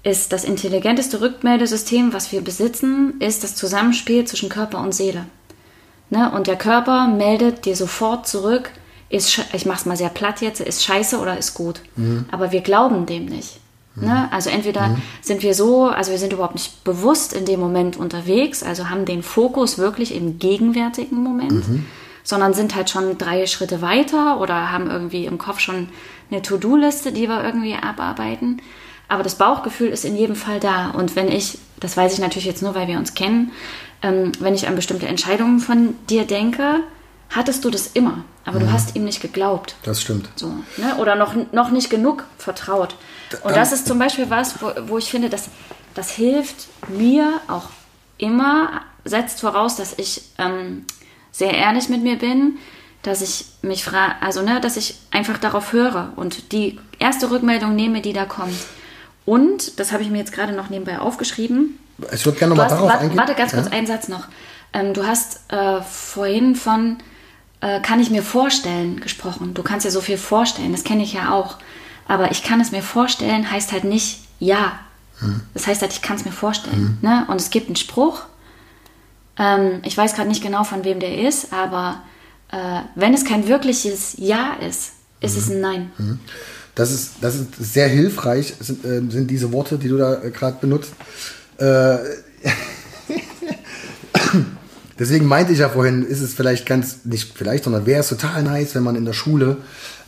ist 0.03 0.33
das 0.33 0.43
intelligenteste 0.43 1.21
Rückmeldesystem, 1.21 2.13
was 2.13 2.31
wir 2.31 2.41
besitzen, 2.41 3.15
ist 3.19 3.43
das 3.43 3.55
Zusammenspiel 3.55 4.25
zwischen 4.25 4.49
Körper 4.49 4.79
und 4.79 4.93
Seele. 4.93 5.25
Ne? 6.09 6.31
Und 6.31 6.47
der 6.47 6.57
Körper 6.57 7.07
meldet 7.07 7.65
dir 7.65 7.75
sofort 7.75 8.27
zurück, 8.27 8.71
ist, 9.09 9.39
ich 9.53 9.65
mache 9.65 9.79
es 9.79 9.85
mal 9.85 9.97
sehr 9.97 10.09
platt 10.09 10.41
jetzt, 10.41 10.59
ist 10.59 10.83
scheiße 10.83 11.19
oder 11.19 11.37
ist 11.37 11.53
gut. 11.53 11.81
Mhm. 11.95 12.25
Aber 12.31 12.51
wir 12.51 12.61
glauben 12.61 13.05
dem 13.05 13.25
nicht. 13.25 13.59
Mhm. 13.95 14.07
Ne? 14.07 14.27
Also 14.31 14.49
entweder 14.49 14.89
mhm. 14.89 15.01
sind 15.21 15.41
wir 15.41 15.53
so, 15.53 15.85
also 15.85 16.11
wir 16.11 16.17
sind 16.17 16.33
überhaupt 16.33 16.55
nicht 16.55 16.83
bewusst 16.83 17.33
in 17.33 17.45
dem 17.45 17.59
Moment 17.59 17.95
unterwegs, 17.95 18.63
also 18.63 18.89
haben 18.89 19.05
den 19.05 19.23
Fokus 19.23 19.77
wirklich 19.77 20.13
im 20.13 20.39
gegenwärtigen 20.39 21.17
Moment, 21.17 21.67
mhm. 21.67 21.85
Sondern 22.23 22.53
sind 22.53 22.75
halt 22.75 22.89
schon 22.89 23.17
drei 23.17 23.45
Schritte 23.47 23.81
weiter 23.81 24.39
oder 24.39 24.71
haben 24.71 24.89
irgendwie 24.89 25.25
im 25.25 25.37
Kopf 25.37 25.59
schon 25.59 25.89
eine 26.31 26.41
To-Do-Liste, 26.41 27.11
die 27.11 27.27
wir 27.27 27.43
irgendwie 27.43 27.75
abarbeiten. 27.75 28.61
Aber 29.07 29.23
das 29.23 29.35
Bauchgefühl 29.35 29.89
ist 29.89 30.05
in 30.05 30.15
jedem 30.15 30.35
Fall 30.35 30.59
da. 30.59 30.91
Und 30.91 31.15
wenn 31.15 31.29
ich, 31.29 31.59
das 31.79 31.97
weiß 31.97 32.13
ich 32.13 32.19
natürlich 32.19 32.45
jetzt 32.45 32.63
nur, 32.63 32.73
weil 32.73 32.87
wir 32.87 32.97
uns 32.97 33.13
kennen, 33.13 33.51
ähm, 34.01 34.31
wenn 34.39 34.55
ich 34.55 34.67
an 34.67 34.75
bestimmte 34.75 35.07
Entscheidungen 35.07 35.59
von 35.59 35.95
dir 36.09 36.25
denke, 36.25 36.79
hattest 37.29 37.65
du 37.65 37.69
das 37.69 37.87
immer, 37.87 38.23
aber 38.45 38.59
mhm. 38.59 38.65
du 38.65 38.71
hast 38.71 38.95
ihm 38.95 39.05
nicht 39.05 39.21
geglaubt. 39.21 39.75
Das 39.83 40.01
stimmt. 40.01 40.29
So, 40.35 40.47
ne? 40.77 40.95
Oder 40.99 41.15
noch, 41.15 41.35
noch 41.51 41.71
nicht 41.71 41.89
genug 41.89 42.25
vertraut. 42.37 42.95
Und 43.43 43.55
das 43.55 43.71
ist 43.71 43.87
zum 43.87 43.97
Beispiel 43.97 44.29
was, 44.29 44.61
wo, 44.61 44.71
wo 44.87 44.97
ich 44.97 45.09
finde, 45.09 45.29
dass 45.29 45.49
das 45.95 46.11
hilft 46.11 46.67
mir 46.87 47.39
auch 47.47 47.69
immer, 48.17 48.81
setzt 49.05 49.41
voraus, 49.41 49.75
dass 49.75 49.93
ich 49.97 50.23
ähm, 50.37 50.85
sehr 51.33 51.53
ehrlich 51.53 51.89
mit 51.89 52.01
mir 52.01 52.17
bin, 52.17 52.57
dass 53.01 53.21
ich 53.21 53.45
mich 53.61 53.83
frage, 53.83 54.13
also 54.21 54.41
ne, 54.41 54.61
dass 54.61 54.77
ich 54.77 54.95
einfach 55.11 55.37
darauf 55.37 55.73
höre 55.73 56.13
und 56.15 56.53
die 56.53 56.79
erste 56.99 57.29
Rückmeldung 57.29 57.75
nehme, 57.75 58.01
die 58.01 58.13
da 58.13 58.23
kommt. 58.23 58.55
Und, 59.25 59.79
das 59.79 59.91
habe 59.91 60.03
ich 60.03 60.09
mir 60.09 60.19
jetzt 60.19 60.31
gerade 60.31 60.53
noch 60.53 60.69
nebenbei 60.69 60.99
aufgeschrieben. 60.99 61.79
Ich 62.13 62.25
würde 62.25 62.39
gerne 62.39 62.55
nochmal 62.55 62.69
darauf 62.69 62.89
warte, 62.89 63.03
eingehen. 63.03 63.17
Warte, 63.17 63.35
ganz 63.35 63.51
kurz, 63.51 63.65
ja? 63.65 63.71
einen 63.71 63.87
Satz 63.87 64.07
noch. 64.07 64.27
Ähm, 64.71 64.93
du 64.93 65.05
hast 65.05 65.41
äh, 65.49 65.81
vorhin 65.81 66.55
von 66.55 66.97
äh, 67.61 67.79
kann 67.81 67.99
ich 67.99 68.09
mir 68.09 68.23
vorstellen 68.23 68.99
gesprochen. 68.99 69.53
Du 69.53 69.63
kannst 69.63 69.85
dir 69.85 69.91
so 69.91 70.01
viel 70.01 70.17
vorstellen, 70.17 70.71
das 70.71 70.83
kenne 70.83 71.03
ich 71.03 71.13
ja 71.13 71.31
auch. 71.31 71.57
Aber 72.07 72.31
ich 72.31 72.43
kann 72.43 72.59
es 72.59 72.71
mir 72.71 72.83
vorstellen, 72.83 73.49
heißt 73.49 73.71
halt 73.71 73.85
nicht 73.85 74.19
ja. 74.39 74.73
Hm. 75.19 75.41
Das 75.53 75.67
heißt 75.67 75.81
halt, 75.81 75.93
ich 75.93 76.01
kann 76.01 76.17
es 76.17 76.25
mir 76.25 76.31
vorstellen. 76.31 76.97
Hm. 77.01 77.09
Ne? 77.09 77.25
Und 77.29 77.39
es 77.39 77.49
gibt 77.49 77.67
einen 77.67 77.77
Spruch, 77.77 78.23
ähm, 79.37 79.81
ich 79.83 79.97
weiß 79.97 80.15
gerade 80.15 80.29
nicht 80.29 80.43
genau, 80.43 80.63
von 80.63 80.83
wem 80.83 80.99
der 80.99 81.19
ist, 81.27 81.53
aber 81.53 82.01
äh, 82.51 82.81
wenn 82.95 83.13
es 83.13 83.25
kein 83.25 83.47
wirkliches 83.47 84.15
Ja 84.17 84.57
ist, 84.67 84.93
ist 85.21 85.35
hm. 85.35 85.41
es 85.41 85.49
ein 85.49 85.61
Nein. 85.61 85.91
Hm. 85.97 86.19
Das 86.75 86.91
ist, 86.91 87.15
das 87.21 87.35
ist 87.35 87.55
sehr 87.59 87.87
hilfreich, 87.87 88.55
sind, 88.59 88.83
äh, 88.83 89.01
sind 89.09 89.29
diese 89.29 89.51
Worte, 89.51 89.77
die 89.77 89.89
du 89.89 89.97
da 89.97 90.23
äh, 90.23 90.31
gerade 90.31 90.57
benutzt. 90.59 90.93
Äh, 91.57 91.97
Deswegen 94.99 95.25
meinte 95.25 95.53
ich 95.53 95.59
ja 95.59 95.69
vorhin, 95.69 96.03
ist 96.03 96.21
es 96.21 96.33
vielleicht 96.33 96.65
ganz, 96.65 97.05
nicht 97.05 97.35
vielleicht, 97.35 97.63
sondern 97.63 97.85
wäre 97.85 98.01
es 98.01 98.09
total 98.09 98.43
nice, 98.43 98.75
wenn 98.75 98.83
man 98.83 98.95
in 98.95 99.05
der 99.05 99.13
Schule 99.13 99.57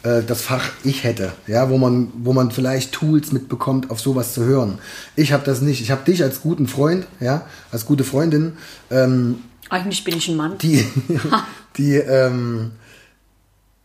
äh, 0.05 0.23
das 0.23 0.41
Fach 0.41 0.69
Ich 0.83 1.03
hätte, 1.03 1.33
ja, 1.47 1.69
wo 1.69 1.77
man, 1.77 2.11
wo 2.15 2.31
man 2.31 2.51
vielleicht 2.51 2.91
Tools 2.93 3.31
mitbekommt, 3.31 3.89
auf 3.89 3.99
sowas 3.99 4.33
zu 4.33 4.43
hören. 4.43 4.77
Ich 5.15 5.33
habe 5.33 5.43
das 5.43 5.61
nicht. 5.61 5.81
Ich 5.81 5.91
habe 5.91 6.05
dich 6.05 6.23
als 6.23 6.41
guten 6.41 6.67
Freund, 6.67 7.07
ja, 7.19 7.45
als 7.71 7.85
gute 7.85 8.03
Freundin. 8.03 8.53
Ähm, 8.91 9.39
Eigentlich 9.69 10.03
bin 10.03 10.15
ich 10.15 10.27
ein 10.27 10.35
Mann. 10.35 10.57
Die, 10.59 10.85
die, 11.77 11.95
ähm, 11.95 12.71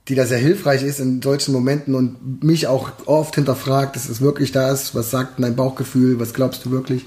die 0.09 0.15
da 0.15 0.27
sehr 0.27 0.39
hilfreich 0.39 0.83
ist 0.83 1.01
in 1.01 1.23
solchen 1.23 1.53
Momenten 1.53 1.95
und 1.95 2.45
mich 2.45 2.67
auch 2.67 2.91
oft 3.07 3.35
hinterfragt, 3.35 3.97
ist 3.97 4.11
es 4.11 4.21
wirklich 4.21 4.53
das, 4.53 4.95
was 4.95 5.11
sagt 5.11 5.43
dein 5.43 5.57
Bauchgefühl, 5.57 6.21
was 6.21 6.35
glaubst 6.35 6.65
du 6.67 6.71
wirklich? 6.71 7.07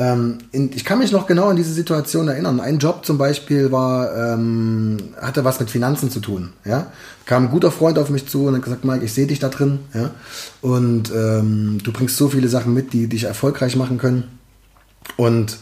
Ähm, 0.00 0.38
in, 0.50 0.72
ich 0.72 0.86
kann 0.86 0.98
mich 0.98 1.12
noch 1.12 1.26
genau 1.26 1.48
an 1.50 1.56
diese 1.56 1.74
Situation 1.74 2.26
erinnern. 2.26 2.58
Ein 2.58 2.78
Job 2.78 3.04
zum 3.04 3.18
Beispiel 3.18 3.70
war, 3.70 4.32
ähm, 4.32 4.96
hatte 5.20 5.44
was 5.44 5.60
mit 5.60 5.68
Finanzen 5.68 6.10
zu 6.10 6.20
tun. 6.20 6.54
Ja? 6.64 6.90
Kam 7.26 7.44
ein 7.44 7.50
guter 7.50 7.70
Freund 7.70 7.98
auf 7.98 8.08
mich 8.08 8.26
zu 8.26 8.46
und 8.46 8.54
hat 8.54 8.62
gesagt, 8.62 8.86
Mike, 8.86 9.04
ich 9.04 9.12
sehe 9.12 9.26
dich 9.26 9.40
da 9.40 9.50
drin. 9.50 9.80
Ja? 9.92 10.12
Und 10.62 11.12
ähm, 11.14 11.80
du 11.84 11.92
bringst 11.92 12.16
so 12.16 12.30
viele 12.30 12.48
Sachen 12.48 12.72
mit, 12.72 12.94
die 12.94 13.08
dich 13.08 13.24
erfolgreich 13.24 13.76
machen 13.76 13.98
können. 13.98 14.38
Und 15.18 15.58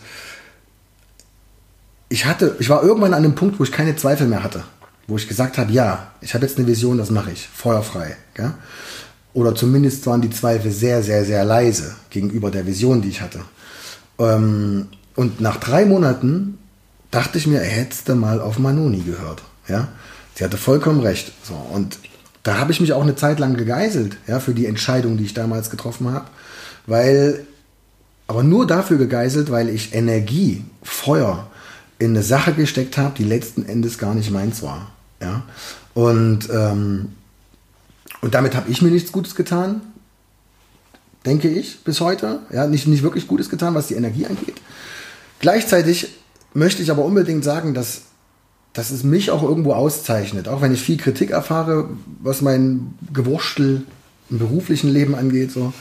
ich 2.09 2.24
hatte, 2.24 2.55
ich 2.61 2.68
war 2.68 2.85
irgendwann 2.85 3.14
an 3.14 3.24
einem 3.24 3.35
Punkt, 3.35 3.59
wo 3.59 3.64
ich 3.64 3.72
keine 3.72 3.96
Zweifel 3.96 4.29
mehr 4.29 4.44
hatte. 4.44 4.62
Wo 5.09 5.16
ich 5.16 5.27
gesagt 5.27 5.59
habe, 5.59 5.72
ja, 5.72 6.12
ich 6.20 6.35
habe 6.35 6.46
jetzt 6.46 6.59
eine 6.59 6.68
Vision, 6.68 6.96
das 6.96 7.11
mache 7.11 7.33
ich. 7.33 7.48
Feuerfrei. 7.48 8.16
Gell? 8.35 8.55
Oder 9.33 9.57
zumindest 9.57 10.07
waren 10.07 10.20
die 10.20 10.31
Zweifel 10.31 10.70
sehr, 10.70 11.03
sehr, 11.03 11.24
sehr 11.24 11.44
leise 11.44 11.96
gegenüber 12.11 12.53
der 12.53 12.66
Vision, 12.66 13.03
die 13.03 13.09
ich 13.09 13.20
hatte. 13.20 13.40
Ähm, 14.19 14.89
und 15.15 15.41
nach 15.41 15.57
drei 15.57 15.85
Monaten 15.85 16.59
dachte 17.11 17.39
ich 17.39 17.47
mir, 17.47 17.61
hättest 17.61 18.09
du 18.09 18.15
mal 18.15 18.41
auf 18.41 18.59
Manoni 18.59 19.01
gehört. 19.01 19.43
Ja? 19.69 19.89
Sie 20.35 20.45
hatte 20.45 20.57
vollkommen 20.57 21.01
recht. 21.01 21.33
So, 21.43 21.55
und 21.55 21.99
da 22.43 22.59
habe 22.59 22.73
ich 22.73 22.81
mich 22.81 22.93
auch 22.93 23.03
eine 23.03 23.17
Zeit 23.17 23.39
lang 23.39 23.57
gegeißelt, 23.57 24.17
ja, 24.27 24.41
für 24.41 24.55
die 24.55 24.67
Entscheidung, 24.67 25.17
die 25.17 25.25
ich 25.25 25.35
damals 25.35 25.71
getroffen 25.71 26.13
habe. 26.13 26.27
Weil, 26.87 27.47
aber 28.27 28.43
nur 28.43 28.67
dafür 28.67 28.99
gegeißelt, 28.99 29.51
weil 29.51 29.69
ich 29.69 29.95
Energie, 29.95 30.65
Feuer 30.83 31.49
in 31.99 32.11
eine 32.11 32.23
Sache 32.23 32.53
gesteckt 32.53 32.97
habe, 32.97 33.15
die 33.19 33.25
letzten 33.25 33.67
Endes 33.67 33.99
gar 33.99 34.15
nicht 34.15 34.31
meins 34.31 34.63
war. 34.63 34.93
Ja? 35.21 35.43
Und, 35.95 36.49
ähm, 36.51 37.13
und 38.21 38.35
damit 38.35 38.55
habe 38.55 38.71
ich 38.71 38.83
mir 38.83 38.91
nichts 38.91 39.13
Gutes 39.13 39.35
getan, 39.35 39.81
denke 41.29 41.49
ich, 41.49 41.85
bis 41.85 42.01
heute. 42.01 42.41
Ja, 42.51 42.67
nicht, 42.67 42.88
nicht 42.88 43.03
wirklich 43.03 43.29
Gutes 43.29 43.51
getan, 43.51 43.75
was 43.75 43.87
die 43.87 43.95
Energie 43.95 44.27
angeht. 44.27 44.57
Gleichzeitig 45.41 46.09
möchte 46.55 46.83
ich 46.83 46.91
aber 46.91 47.05
unbedingt 47.05 47.45
sagen, 47.45 47.75
dass, 47.75 48.03
dass 48.73 48.91
es 48.91 49.05
mich 49.05 49.31
auch 49.31 49.43
irgendwo 49.43 49.75
auszeichnet. 49.75 50.49
Auch 50.49 50.62
wenn 50.62 50.73
ich 50.73 50.81
viel 50.81 50.97
Kritik 50.97 51.31
erfahre, 51.31 51.91
was 52.23 52.41
mein 52.41 52.95
Gewurstel 53.12 53.83
im 54.31 54.38
beruflichen 54.38 54.91
Leben 54.91 55.14
angeht. 55.14 55.53
So. 55.53 55.73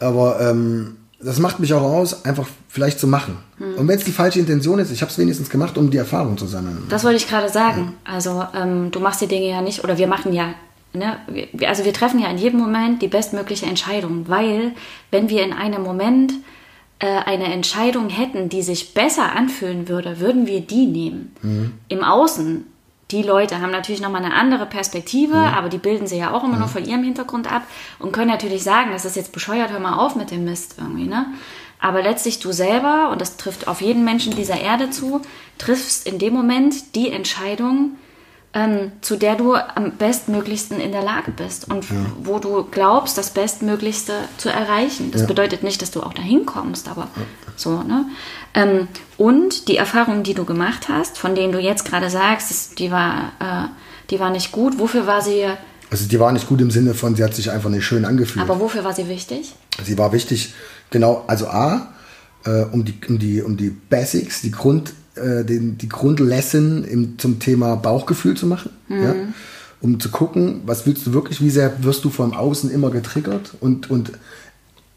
Aber 0.00 0.40
ähm, 0.40 0.96
das 1.20 1.38
macht 1.38 1.60
mich 1.60 1.72
auch 1.74 1.82
aus, 1.82 2.24
einfach 2.24 2.48
vielleicht 2.68 2.98
zu 2.98 3.06
machen. 3.06 3.38
Hm. 3.58 3.74
Und 3.74 3.88
wenn 3.88 3.98
es 3.98 4.04
die 4.04 4.12
falsche 4.12 4.38
Intention 4.38 4.78
ist, 4.78 4.90
ich 4.90 5.02
habe 5.02 5.12
es 5.12 5.18
wenigstens 5.18 5.50
gemacht, 5.50 5.78
um 5.78 5.90
die 5.90 5.98
Erfahrung 5.98 6.36
zu 6.36 6.46
sammeln. 6.46 6.84
Das 6.88 7.04
wollte 7.04 7.16
ich 7.18 7.28
gerade 7.28 7.48
sagen. 7.48 7.94
Ja. 8.06 8.12
Also 8.14 8.44
ähm, 8.54 8.90
du 8.90 9.00
machst 9.00 9.20
die 9.20 9.26
Dinge 9.26 9.48
ja 9.48 9.60
nicht, 9.60 9.84
oder 9.84 9.96
wir 9.98 10.06
machen 10.06 10.32
ja, 10.32 10.54
ne, 10.96 11.18
also 11.66 11.84
wir 11.84 11.92
treffen 11.92 12.20
ja 12.20 12.28
in 12.28 12.38
jedem 12.38 12.60
Moment 12.60 13.02
die 13.02 13.08
bestmögliche 13.08 13.66
Entscheidung, 13.66 14.28
weil 14.28 14.72
wenn 15.10 15.28
wir 15.28 15.44
in 15.44 15.52
einem 15.52 15.82
Moment 15.82 16.32
äh, 16.98 17.06
eine 17.06 17.52
Entscheidung 17.52 18.08
hätten, 18.08 18.48
die 18.48 18.62
sich 18.62 18.94
besser 18.94 19.34
anfühlen 19.36 19.88
würde, 19.88 20.20
würden 20.20 20.46
wir 20.46 20.60
die 20.60 20.86
nehmen. 20.86 21.34
Mhm. 21.42 21.74
Im 21.88 22.02
Außen 22.02 22.66
die 23.12 23.22
Leute 23.22 23.60
haben 23.60 23.70
natürlich 23.70 24.00
nochmal 24.00 24.24
eine 24.24 24.34
andere 24.34 24.66
Perspektive, 24.66 25.34
ja. 25.34 25.52
aber 25.52 25.68
die 25.68 25.78
bilden 25.78 26.06
sie 26.06 26.18
ja 26.18 26.32
auch 26.32 26.42
immer 26.42 26.54
ja. 26.54 26.60
nur 26.60 26.68
von 26.68 26.84
ihrem 26.84 27.04
Hintergrund 27.04 27.50
ab 27.50 27.62
und 28.00 28.12
können 28.12 28.30
natürlich 28.30 28.64
sagen, 28.64 28.90
das 28.92 29.04
ist 29.04 29.14
jetzt 29.14 29.32
bescheuert, 29.32 29.70
hör 29.70 29.78
mal 29.78 29.96
auf 29.96 30.16
mit 30.16 30.30
dem 30.30 30.44
Mist 30.44 30.76
irgendwie, 30.78 31.06
ne? 31.06 31.26
Aber 31.78 32.02
letztlich 32.02 32.40
du 32.40 32.52
selber, 32.52 33.10
und 33.10 33.20
das 33.20 33.36
trifft 33.36 33.68
auf 33.68 33.82
jeden 33.82 34.02
Menschen 34.02 34.34
dieser 34.34 34.58
Erde 34.58 34.88
zu, 34.90 35.20
triffst 35.58 36.06
in 36.06 36.18
dem 36.18 36.32
Moment 36.32 36.96
die 36.96 37.12
Entscheidung, 37.12 37.98
ähm, 38.56 38.92
zu 39.02 39.16
der 39.16 39.34
du 39.34 39.54
am 39.54 39.92
bestmöglichsten 39.98 40.80
in 40.80 40.90
der 40.90 41.02
Lage 41.02 41.30
bist 41.30 41.70
und 41.70 41.90
ja. 41.90 41.96
wo 42.22 42.38
du 42.38 42.64
glaubst, 42.64 43.18
das 43.18 43.30
Bestmöglichste 43.30 44.14
zu 44.38 44.48
erreichen. 44.48 45.10
Das 45.10 45.22
ja. 45.22 45.26
bedeutet 45.26 45.62
nicht, 45.62 45.82
dass 45.82 45.90
du 45.90 46.02
auch 46.02 46.14
dahin 46.14 46.46
kommst, 46.46 46.88
aber 46.88 47.02
ja. 47.02 47.22
so, 47.54 47.82
ne? 47.82 48.06
Ähm, 48.54 48.88
und 49.18 49.68
die 49.68 49.76
Erfahrungen, 49.76 50.22
die 50.22 50.32
du 50.32 50.46
gemacht 50.46 50.88
hast, 50.88 51.18
von 51.18 51.34
denen 51.34 51.52
du 51.52 51.58
jetzt 51.58 51.84
gerade 51.84 52.08
sagst, 52.08 52.78
die 52.78 52.90
war, 52.90 53.32
äh, 53.40 53.68
die 54.08 54.20
war 54.20 54.30
nicht 54.30 54.52
gut, 54.52 54.78
wofür 54.78 55.06
war 55.06 55.20
sie. 55.20 55.44
Also 55.90 56.08
die 56.08 56.18
war 56.18 56.32
nicht 56.32 56.48
gut 56.48 56.62
im 56.62 56.70
Sinne 56.70 56.94
von, 56.94 57.14
sie 57.14 57.24
hat 57.24 57.34
sich 57.34 57.50
einfach 57.50 57.68
nicht 57.68 57.84
schön 57.84 58.06
angefühlt. 58.06 58.42
Aber 58.42 58.58
wofür 58.58 58.84
war 58.84 58.94
sie 58.94 59.06
wichtig? 59.06 59.54
Sie 59.84 59.98
war 59.98 60.14
wichtig, 60.14 60.54
genau, 60.88 61.24
also 61.26 61.48
A, 61.48 61.92
äh, 62.46 62.62
um, 62.72 62.86
die, 62.86 62.98
um, 63.06 63.18
die, 63.18 63.42
um 63.42 63.58
die 63.58 63.68
Basics, 63.68 64.40
die 64.40 64.50
Grund 64.50 64.94
äh, 65.16 65.44
den, 65.44 65.78
die 65.78 65.88
Grundlesson 65.88 66.84
im, 66.84 67.18
zum 67.18 67.38
Thema 67.38 67.76
Bauchgefühl 67.76 68.36
zu 68.36 68.46
machen. 68.46 68.70
Mhm. 68.88 69.02
Ja? 69.02 69.14
Um 69.80 70.00
zu 70.00 70.10
gucken, 70.10 70.62
was 70.64 70.86
willst 70.86 71.06
du 71.06 71.12
wirklich, 71.12 71.40
wie 71.40 71.50
sehr 71.50 71.84
wirst 71.84 72.04
du 72.04 72.10
vom 72.10 72.32
Außen 72.32 72.70
immer 72.70 72.90
getriggert 72.90 73.54
und, 73.60 73.90
und 73.90 74.12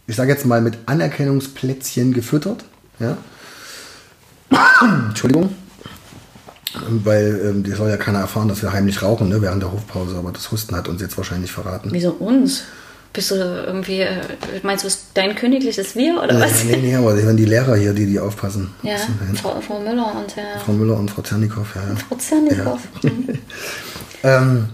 ich 0.07 0.15
sage 0.15 0.31
jetzt 0.31 0.45
mal 0.45 0.61
mit 0.61 0.77
Anerkennungsplätzchen 0.87 2.13
gefüttert. 2.13 2.65
Ja? 2.99 3.17
Entschuldigung. 5.09 5.55
Weil 6.89 7.41
ähm, 7.45 7.63
die 7.63 7.71
soll 7.71 7.89
ja 7.89 7.97
keiner 7.97 8.19
erfahren, 8.19 8.47
dass 8.47 8.61
wir 8.61 8.71
heimlich 8.71 9.01
rauchen 9.01 9.29
ne, 9.29 9.41
während 9.41 9.61
der 9.61 9.71
Hofpause, 9.71 10.15
aber 10.17 10.31
das 10.31 10.51
Husten 10.51 10.75
hat 10.75 10.87
uns 10.87 11.01
jetzt 11.01 11.17
wahrscheinlich 11.17 11.51
verraten. 11.51 11.89
Wieso 11.91 12.11
uns? 12.11 12.63
Bist 13.11 13.31
du 13.31 13.35
irgendwie, 13.35 14.01
äh, 14.01 14.21
meinst 14.61 14.83
du, 14.83 14.87
ist 14.87 15.07
dein 15.15 15.35
königliches 15.35 15.95
Wir 15.95 16.21
oder 16.21 16.39
was? 16.39 16.63
Nee, 16.63 16.77
nee, 16.77 16.95
aber 16.95 17.17
wenn 17.17 17.37
die 17.37 17.45
Lehrer 17.45 17.75
hier, 17.75 17.93
die 17.93 18.05
die 18.05 18.19
aufpassen. 18.19 18.71
Ja, 18.83 18.97
Frau, 19.41 19.59
Frau, 19.61 19.79
Müller 19.79 20.15
und 20.15 20.35
Herr... 20.35 20.59
Frau 20.59 20.73
Müller 20.73 20.95
und 20.95 21.09
Frau 21.09 21.23
Zernikow, 21.23 21.65
ja. 21.75 21.95
Frau 21.95 22.15
Zernikow. 22.15 22.79
Ja. 23.01 23.11
ähm, 24.23 24.69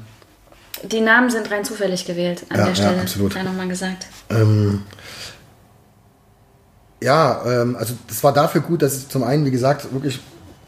die 0.84 1.02
Namen 1.02 1.30
sind 1.30 1.50
rein 1.50 1.64
zufällig 1.64 2.06
gewählt 2.06 2.46
an 2.50 2.60
ja, 2.60 2.66
der 2.66 2.76
Stelle. 2.76 2.96
Ja, 2.98 3.02
absolut. 3.04 3.34
Sei 3.34 3.44
nochmal 3.44 3.70
gesagt. 3.70 4.06
Ähm, 4.30 4.84
ja, 7.02 7.42
ähm, 7.46 7.76
also 7.78 7.94
das 8.08 8.24
war 8.24 8.34
dafür 8.34 8.62
gut, 8.62 8.82
dass 8.82 8.98
ich 8.98 9.10
zum 9.10 9.24
einen, 9.24 9.46
wie 9.46 9.52
gesagt, 9.52 9.94
wirklich 9.94 10.20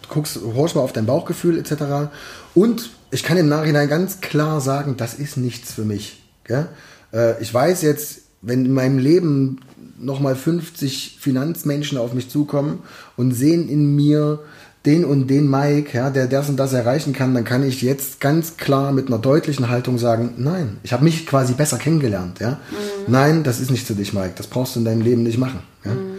guckst, 0.10 0.40
horch 0.56 0.76
mal 0.76 0.82
auf 0.82 0.94
dein 0.94 1.06
Bauchgefühl 1.06 1.60
etc. 1.60 2.12
Und 2.54 2.92
ich 3.12 3.24
kann 3.24 3.38
im 3.38 3.50
Nachhinein 3.50 3.90
ganz 3.90 4.22
klar 4.22 4.62
sagen, 4.62 4.98
das 4.98 5.14
ist 5.16 5.38
nichts 5.38 5.74
für 5.74 5.84
mich. 5.84 6.24
Gell? 6.44 6.68
Äh, 7.14 7.42
ich 7.42 7.54
weiß 7.54 7.82
jetzt, 7.82 8.22
wenn 8.42 8.66
in 8.66 8.74
meinem 8.74 8.98
Leben 8.98 9.60
nochmal 10.00 10.36
50 10.36 11.18
Finanzmenschen 11.20 11.98
auf 11.98 12.14
mich 12.14 12.30
zukommen 12.30 12.80
und 13.16 13.32
sehen 13.34 13.68
in 13.68 13.96
mir 13.96 14.40
den 14.86 15.04
und 15.04 15.28
den 15.28 15.50
Mike, 15.50 15.98
ja, 15.98 16.10
der 16.10 16.28
das 16.28 16.48
und 16.48 16.58
das 16.58 16.72
erreichen 16.72 17.12
kann, 17.12 17.34
dann 17.34 17.44
kann 17.44 17.64
ich 17.64 17.82
jetzt 17.82 18.22
ganz 18.22 18.56
klar 18.56 18.94
mit 18.94 19.08
einer 19.08 19.18
deutlichen 19.18 19.70
Haltung 19.70 19.98
sagen, 19.98 20.36
nein, 20.38 20.78
ich 20.84 20.94
habe 20.94 21.04
mich 21.04 21.26
quasi 21.28 21.54
besser 21.54 21.78
kennengelernt, 21.78 22.40
ja. 22.40 22.52
Mhm. 22.52 23.12
Nein, 23.12 23.44
das 23.44 23.60
ist 23.60 23.70
nicht 23.70 23.86
für 23.86 23.96
dich, 23.96 24.14
Mike. 24.14 24.34
Das 24.38 24.48
brauchst 24.48 24.76
du 24.76 24.80
in 24.80 24.86
deinem 24.86 25.02
Leben 25.02 25.24
nicht 25.24 25.40
machen. 25.40 25.60
Ja? 25.84 25.92
Mhm. 25.92 26.18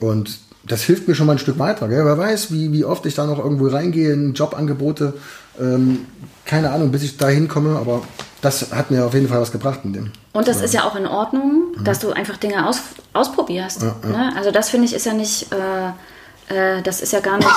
Und 0.00 0.40
das 0.66 0.82
hilft 0.82 1.08
mir 1.08 1.14
schon 1.14 1.26
mal 1.26 1.32
ein 1.32 1.38
Stück 1.38 1.58
weiter. 1.58 1.88
Gell? 1.88 2.04
Wer 2.04 2.18
weiß, 2.18 2.52
wie, 2.52 2.72
wie 2.72 2.84
oft 2.84 3.06
ich 3.06 3.14
da 3.14 3.26
noch 3.26 3.38
irgendwo 3.38 3.68
reingehe 3.68 4.12
in 4.12 4.34
Jobangebote. 4.34 5.14
Ähm, 5.60 6.00
keine 6.44 6.70
Ahnung, 6.70 6.90
bis 6.90 7.02
ich 7.02 7.16
da 7.16 7.28
hinkomme, 7.28 7.76
aber 7.76 8.02
das 8.42 8.72
hat 8.72 8.90
mir 8.90 9.04
auf 9.04 9.14
jeden 9.14 9.28
Fall 9.28 9.40
was 9.40 9.52
gebracht 9.52 9.80
in 9.84 9.92
dem. 9.92 10.12
Und 10.32 10.48
das 10.48 10.60
ist 10.60 10.72
ja 10.72 10.84
auch 10.84 10.96
in 10.96 11.06
Ordnung, 11.06 11.74
dass 11.84 11.98
du 11.98 12.12
einfach 12.12 12.36
Dinge 12.36 12.66
aus, 12.66 12.80
ausprobierst. 13.12 13.82
Ja. 13.82 13.96
Ne? 14.08 14.32
Also 14.36 14.50
das 14.50 14.70
finde 14.70 14.86
ich 14.86 14.94
ist 14.94 15.06
ja 15.06 15.12
nicht, 15.12 15.48
äh, 15.52 16.78
äh, 16.78 16.82
das 16.82 17.00
ist 17.00 17.12
ja 17.12 17.20
gar 17.20 17.36
nicht, 17.36 17.48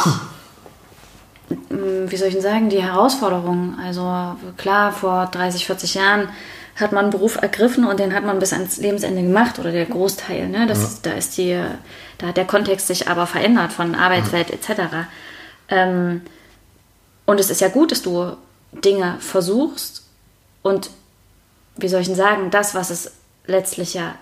wie 1.70 2.18
soll 2.18 2.28
ich 2.28 2.34
denn 2.34 2.44
sagen, 2.44 2.70
die 2.70 2.82
Herausforderung. 2.82 3.78
Also 3.84 4.36
klar, 4.58 4.92
vor 4.92 5.28
30, 5.32 5.66
40 5.66 5.94
Jahren 5.96 6.30
hat 6.76 6.92
man 6.92 7.06
einen 7.06 7.12
Beruf 7.12 7.38
ergriffen 7.42 7.86
und 7.86 8.00
den 8.00 8.14
hat 8.14 8.26
man 8.26 8.40
bis 8.40 8.52
ans 8.52 8.78
Lebensende 8.78 9.22
gemacht 9.22 9.60
oder 9.60 9.72
der 9.72 9.86
Großteil. 9.86 10.50
Ne? 10.50 10.68
Das. 10.68 11.02
Da 11.02 11.12
ist 11.12 11.38
die, 11.38 11.62
da 12.18 12.28
hat 12.28 12.38
der 12.38 12.46
Kontext 12.46 12.88
sich 12.88 13.08
aber 13.08 13.28
verändert 13.28 13.72
von 13.72 13.96
Arbeitswelt 13.96 14.52
etc. 14.52 14.82
Ähm, 15.70 16.22
und 17.26 17.40
es 17.40 17.50
ist 17.50 17.62
ja 17.62 17.70
gut, 17.70 17.92
dass 17.92 18.02
du 18.02 18.36
Dinge 18.74 19.16
versuchst 19.20 20.03
und 20.64 20.90
wie 21.78 21.88
soll 21.88 22.02
ich 22.02 22.08
denn 22.08 22.16
sagen, 22.16 22.50
das, 22.50 22.74
was 22.74 22.90
es 22.90 23.12
letztlich 23.46 23.94
ja 23.94 24.16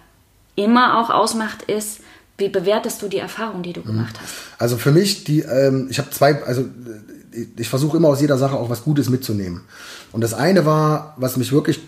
immer 0.55 0.99
auch 0.99 1.09
ausmacht, 1.09 1.63
ist, 1.63 1.99
wie 2.37 2.49
bewertest 2.49 3.01
du 3.01 3.07
die 3.07 3.19
Erfahrung, 3.19 3.63
die 3.63 3.73
du 3.73 3.81
mhm. 3.81 3.85
gemacht 3.85 4.19
hast? 4.21 4.33
Also 4.57 4.77
für 4.77 4.91
mich, 4.91 5.23
die, 5.23 5.41
ähm, 5.41 5.87
ich 5.89 5.99
habe 5.99 6.09
zwei, 6.09 6.43
also 6.43 6.65
ich 7.55 7.69
versuche 7.69 7.97
immer 7.97 8.09
aus 8.09 8.19
jeder 8.19 8.37
Sache 8.37 8.57
auch 8.57 8.69
was 8.69 8.83
Gutes 8.83 9.09
mitzunehmen. 9.09 9.61
Und 10.11 10.21
das 10.21 10.33
eine 10.33 10.65
war, 10.65 11.15
was 11.17 11.37
mich 11.37 11.51
wirklich 11.51 11.79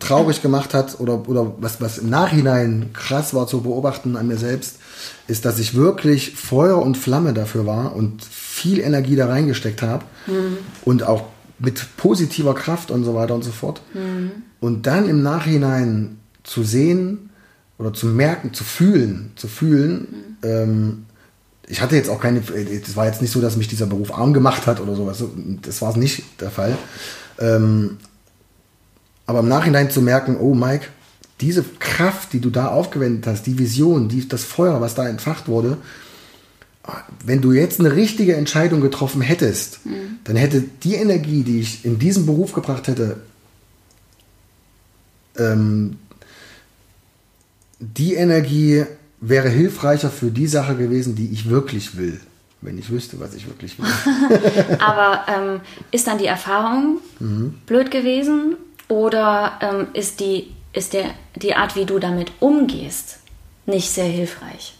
traurig 0.00 0.42
gemacht 0.42 0.74
hat 0.74 0.98
oder, 1.00 1.28
oder 1.28 1.54
was, 1.58 1.80
was 1.80 1.98
im 1.98 2.10
Nachhinein 2.10 2.90
krass 2.92 3.32
war 3.32 3.46
zu 3.46 3.60
beobachten 3.62 4.16
an 4.16 4.26
mir 4.26 4.36
selbst, 4.36 4.76
ist, 5.28 5.44
dass 5.44 5.58
ich 5.58 5.74
wirklich 5.74 6.34
Feuer 6.34 6.82
und 6.82 6.96
Flamme 6.96 7.32
dafür 7.32 7.64
war 7.64 7.94
und 7.94 8.24
viel 8.24 8.80
Energie 8.80 9.14
da 9.14 9.28
reingesteckt 9.28 9.82
habe 9.82 10.04
mhm. 10.26 10.58
und 10.84 11.04
auch 11.04 11.24
mit 11.58 11.96
positiver 11.96 12.54
Kraft 12.54 12.90
und 12.90 13.04
so 13.04 13.14
weiter 13.14 13.34
und 13.34 13.42
so 13.42 13.50
fort. 13.50 13.82
Mhm. 13.94 14.30
Und 14.60 14.86
dann 14.86 15.08
im 15.08 15.22
Nachhinein 15.22 16.18
zu 16.42 16.62
sehen 16.62 17.30
oder 17.78 17.92
zu 17.92 18.06
merken, 18.06 18.54
zu 18.54 18.64
fühlen, 18.64 19.32
zu 19.36 19.48
fühlen, 19.48 20.36
mhm. 20.42 20.48
ähm, 20.48 21.04
ich 21.70 21.82
hatte 21.82 21.96
jetzt 21.96 22.08
auch 22.08 22.20
keine, 22.20 22.40
es 22.40 22.96
war 22.96 23.06
jetzt 23.06 23.20
nicht 23.20 23.30
so, 23.30 23.40
dass 23.40 23.56
mich 23.56 23.68
dieser 23.68 23.86
Beruf 23.86 24.12
arm 24.12 24.32
gemacht 24.32 24.66
hat 24.66 24.80
oder 24.80 24.94
sowas. 24.94 25.22
Das 25.60 25.82
war 25.82 25.96
nicht 25.96 26.40
der 26.40 26.50
Fall. 26.50 26.78
Ähm, 27.38 27.98
aber 29.26 29.40
im 29.40 29.48
Nachhinein 29.48 29.90
zu 29.90 30.00
merken, 30.00 30.38
oh 30.40 30.54
Mike, 30.54 30.86
diese 31.40 31.62
Kraft, 31.78 32.32
die 32.32 32.40
du 32.40 32.50
da 32.50 32.68
aufgewendet 32.68 33.26
hast, 33.26 33.46
die 33.46 33.58
Vision, 33.58 34.08
die, 34.08 34.26
das 34.26 34.44
Feuer, 34.44 34.80
was 34.80 34.94
da 34.94 35.06
entfacht 35.06 35.46
wurde, 35.46 35.76
wenn 37.24 37.40
du 37.40 37.52
jetzt 37.52 37.80
eine 37.80 37.94
richtige 37.94 38.36
Entscheidung 38.36 38.80
getroffen 38.80 39.20
hättest, 39.20 39.84
mhm. 39.84 40.18
dann 40.24 40.36
hätte 40.36 40.64
die 40.82 40.94
Energie, 40.94 41.42
die 41.42 41.60
ich 41.60 41.84
in 41.84 41.98
diesen 41.98 42.26
Beruf 42.26 42.52
gebracht 42.52 42.88
hätte, 42.88 43.18
ähm, 45.36 45.98
die 47.78 48.14
Energie 48.14 48.84
wäre 49.20 49.48
hilfreicher 49.48 50.10
für 50.10 50.30
die 50.30 50.46
Sache 50.46 50.76
gewesen, 50.76 51.14
die 51.14 51.30
ich 51.30 51.48
wirklich 51.48 51.96
will. 51.96 52.20
wenn 52.60 52.76
ich 52.76 52.90
wüsste, 52.90 53.20
was 53.20 53.34
ich 53.34 53.46
wirklich 53.46 53.78
will. 53.78 53.86
Aber 54.80 55.26
ähm, 55.28 55.60
ist 55.92 56.08
dann 56.08 56.18
die 56.18 56.26
Erfahrung 56.26 56.98
blöd 57.66 57.92
gewesen 57.92 58.56
oder 58.88 59.58
ähm, 59.60 59.86
ist, 59.92 60.18
die, 60.18 60.54
ist 60.72 60.92
der, 60.92 61.14
die 61.36 61.54
Art, 61.54 61.76
wie 61.76 61.84
du 61.84 62.00
damit 62.00 62.32
umgehst, 62.40 63.20
nicht 63.66 63.90
sehr 63.90 64.06
hilfreich? 64.06 64.77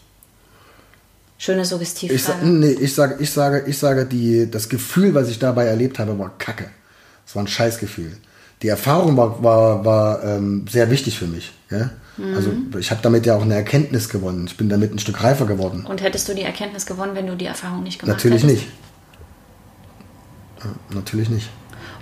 Schöne 1.39 1.63
Ich, 1.63 1.69
sa 1.69 1.75
Suggestivfrage. 1.77 2.47
nee, 2.47 2.73
ich 2.73 2.95
sage, 2.95 3.17
ich 3.21 3.31
sage, 3.31 3.65
ich 3.67 3.79
sage, 3.79 4.05
die, 4.07 4.51
das 4.51 4.69
Gefühl, 4.69 5.15
was 5.15 5.29
ich 5.31 5.39
dabei 5.39 5.65
erlebt 5.67 5.99
habe, 5.99 6.19
war 6.19 6.37
Kacke. 6.37 6.67
Es 7.27 7.35
war 7.37 7.45
ein 7.45 7.49
Scheißgefühl. 7.49 8.13
Die 8.63 8.69
Erfahrung 8.69 9.17
war, 9.17 9.43
war, 9.43 9.85
war 9.85 10.25
ähm, 10.25 10.67
sehr 10.69 10.91
wichtig 10.91 11.17
für 11.19 11.27
mich. 11.29 11.53
Ja? 11.71 11.91
Also 12.35 12.53
ich 12.77 12.91
habe 12.91 13.01
damit 13.01 13.27
ja 13.27 13.37
auch 13.37 13.43
eine 13.43 13.55
Erkenntnis 13.55 14.09
gewonnen. 14.09 14.47
Ich 14.49 14.57
bin 14.57 14.69
damit 14.69 14.93
ein 14.93 14.99
Stück 14.99 15.23
reifer 15.23 15.47
geworden. 15.47 15.87
Und 15.87 16.03
hättest 16.03 16.29
du 16.29 16.35
die 16.35 16.43
Erkenntnis 16.43 16.85
gewonnen, 16.85 17.15
wenn 17.15 17.29
du 17.29 17.37
die 17.37 17.47
Erfahrung 17.47 17.85
nicht 17.85 18.01
gemacht 18.01 18.17
Natürlich 18.17 18.43
hättest? 18.43 18.63
nicht. 18.63 18.69
Ja, 20.65 20.97
natürlich 20.97 21.29
nicht. 21.29 21.49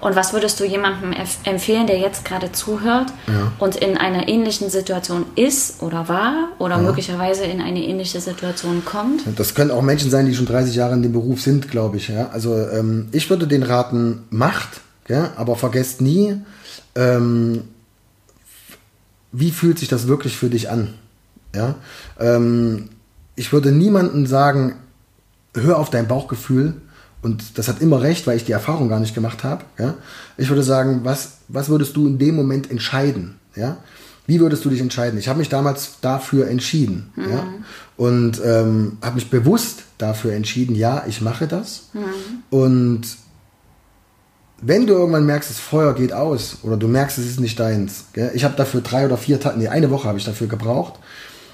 Und 0.01 0.15
was 0.15 0.33
würdest 0.33 0.61
du 0.61 0.65
jemandem 0.65 1.11
empf- 1.13 1.45
empfehlen, 1.45 1.87
der 1.87 1.99
jetzt 1.99 2.25
gerade 2.25 2.53
zuhört 2.53 3.13
Ja. 3.27 3.53
und 3.59 3.77
in 3.77 3.97
einer 3.97 4.29
ähnlichen 4.29 4.69
Situation 4.71 5.25
ist 5.37 5.83
oder 5.83 6.09
war 6.09 6.49
oder 6.59 6.79
möglicherweise 6.79 7.45
in 7.45 7.61
eine 7.61 7.83
ähnliche 7.83 8.21
Situation 8.21 8.85
kommt? 8.85 9.23
Das 9.37 9.55
können 9.55 9.71
auch 9.71 9.83
Menschen 9.83 10.11
sein, 10.11 10.27
die 10.27 10.35
schon 10.35 10.47
30 10.47 10.75
Jahre 10.75 10.95
in 10.95 11.03
dem 11.03 11.13
Beruf 11.13 11.41
sind, 11.41 11.71
glaube 11.71 11.97
ich. 11.97 12.09
Ja? 12.09 12.29
Also 12.29 12.57
ähm, 12.57 13.09
ich 13.13 13.29
würde 13.31 13.47
den 13.47 13.63
raten, 13.63 14.25
macht, 14.31 14.81
ja? 15.09 15.31
aber 15.37 15.57
vergesst 15.57 16.01
nie, 16.01 16.37
ähm, 16.95 17.63
wie 19.33 19.51
fühlt 19.51 19.79
sich 19.79 19.89
das 19.89 20.07
wirklich 20.09 20.37
für 20.37 20.49
dich 20.49 20.71
an. 20.71 20.95
Ja? 21.55 21.75
Ähm, 22.21 22.91
ich 23.35 23.53
würde 23.53 23.73
niemandem 23.73 24.27
sagen, 24.27 24.77
hör 25.55 25.79
auf 25.79 25.91
dein 25.91 26.07
Bauchgefühl 26.09 26.75
und 27.23 27.59
das 27.59 27.69
hat 27.69 27.81
immer 27.81 28.03
recht, 28.03 28.27
weil 28.27 28.37
ich 28.37 28.45
die 28.45 28.53
Erfahrung 28.53 28.89
gar 28.89 29.01
nicht 29.01 29.15
gemacht 29.15 29.43
habe. 29.45 29.65
Ja? 29.79 29.95
Ich 30.37 30.49
würde 30.49 30.63
sagen, 30.63 31.01
was, 31.03 31.39
was 31.49 31.69
würdest 31.69 31.97
du 31.97 32.07
in 32.07 32.19
dem 32.19 32.37
Moment 32.37 32.71
entscheiden? 32.71 33.37
Ja? 33.55 33.79
Wie 34.27 34.41
würdest 34.41 34.65
du 34.65 34.71
dich 34.71 34.81
entscheiden? 34.81 35.19
Ich 35.19 35.29
habe 35.29 35.39
mich 35.39 35.49
damals 35.49 36.01
dafür 36.01 36.49
entschieden 36.49 37.13
ja? 37.17 37.47
und 37.97 38.41
ähm, 38.45 38.99
habe 39.03 39.17
mich 39.17 39.31
bewusst 39.31 39.85
dafür 39.99 40.35
entschieden, 40.35 40.75
ja, 40.75 41.05
ich 41.07 41.21
mache 41.21 41.47
das. 41.47 41.91
Und 42.51 43.03
wenn 44.61 44.87
du 44.87 44.95
irgendwann 44.95 45.27
merkst, 45.27 45.51
das 45.51 45.59
Feuer 45.59 45.95
geht 45.95 46.13
aus 46.13 46.59
oder 46.63 46.77
du 46.77 46.89
merkst, 46.89 47.19
es 47.19 47.27
ist 47.27 47.41
nicht 47.41 47.59
deins. 47.61 48.07
Gell? 48.13 48.31
Ich 48.35 48.45
habe 48.45 48.57
dafür 48.57 48.81
drei 48.81 49.05
oder 49.05 49.17
vier 49.17 49.39
Tage, 49.39 49.59
nee, 49.59 49.69
eine 49.69 49.91
Woche 49.91 50.09
habe 50.09 50.19
ich 50.19 50.25
dafür 50.25 50.47
gebraucht. 50.47 50.95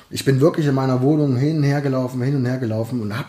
Ich 0.09 0.25
bin 0.25 0.41
wirklich 0.41 0.67
in 0.67 0.75
meiner 0.75 1.03
Wohnung 1.03 1.37
hin 1.37 1.59
und 1.59 1.63
her 1.63 1.81
gelaufen, 1.81 2.23
hin 2.23 2.37
und 2.37 2.47
her 2.47 2.59
gelaufen 2.59 3.01
und 3.01 3.17
hab 3.19 3.27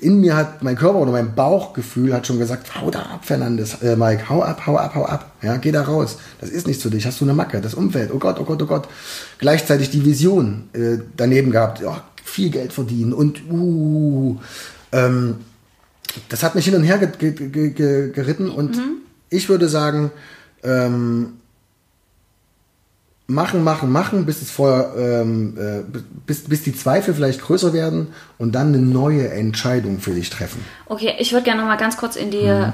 in 0.00 0.20
mir 0.20 0.36
hat 0.36 0.62
mein 0.62 0.76
Körper 0.76 0.98
oder 0.98 1.12
mein 1.12 1.34
Bauchgefühl 1.34 2.14
hat 2.14 2.26
schon 2.26 2.38
gesagt, 2.38 2.80
hau 2.80 2.90
da 2.90 3.00
ab, 3.00 3.24
Fernandes, 3.24 3.82
äh, 3.82 3.96
Mike, 3.96 4.28
hau 4.28 4.42
ab, 4.42 4.66
hau 4.66 4.76
ab, 4.76 4.94
hau 4.94 5.04
ab. 5.04 5.32
Ja, 5.42 5.56
geh 5.56 5.72
da 5.72 5.82
raus. 5.82 6.18
Das 6.40 6.50
ist 6.50 6.66
nichts 6.66 6.82
für 6.82 6.90
dich. 6.90 7.06
Hast 7.06 7.20
du 7.20 7.24
eine 7.24 7.34
Macke, 7.34 7.60
das 7.60 7.74
Umfeld. 7.74 8.10
Oh 8.12 8.18
Gott, 8.18 8.38
oh 8.38 8.44
Gott, 8.44 8.62
oh 8.62 8.66
Gott. 8.66 8.88
Gleichzeitig 9.38 9.90
die 9.90 10.04
Vision 10.04 10.68
äh, 10.72 10.98
daneben 11.16 11.50
gehabt. 11.50 11.80
Ja, 11.80 12.02
viel 12.24 12.50
Geld 12.50 12.72
verdienen 12.72 13.12
und 13.12 13.50
uh, 13.50 14.38
ähm, 14.92 15.36
das 16.28 16.42
hat 16.42 16.54
mich 16.54 16.66
hin 16.66 16.74
und 16.74 16.84
her 16.84 16.98
ge 16.98 17.32
ge 17.32 17.48
ge 17.48 17.70
ge 17.70 18.10
geritten 18.10 18.50
und 18.50 18.78
ich 19.30 19.48
würde 19.48 19.68
sagen, 19.68 20.10
ähm, 20.62 21.34
machen, 23.30 23.62
machen, 23.62 23.92
machen, 23.92 24.24
bis 24.24 24.40
das 24.40 24.50
Feuer, 24.50 24.94
ähm, 24.96 25.56
äh, 25.58 25.98
bis, 26.26 26.44
bis 26.44 26.62
die 26.62 26.74
Zweifel 26.74 27.12
vielleicht 27.14 27.42
größer 27.42 27.72
werden 27.74 28.08
und 28.38 28.52
dann 28.54 28.68
eine 28.68 28.78
neue 28.78 29.28
Entscheidung 29.30 30.00
für 30.00 30.12
dich 30.12 30.30
treffen. 30.30 30.64
Okay, 30.86 31.14
ich 31.18 31.32
würde 31.32 31.44
gerne 31.44 31.60
noch 31.60 31.68
mal 31.68 31.76
ganz 31.76 31.98
kurz 31.98 32.16
in 32.16 32.30
die, 32.30 32.38
Mhm. 32.38 32.72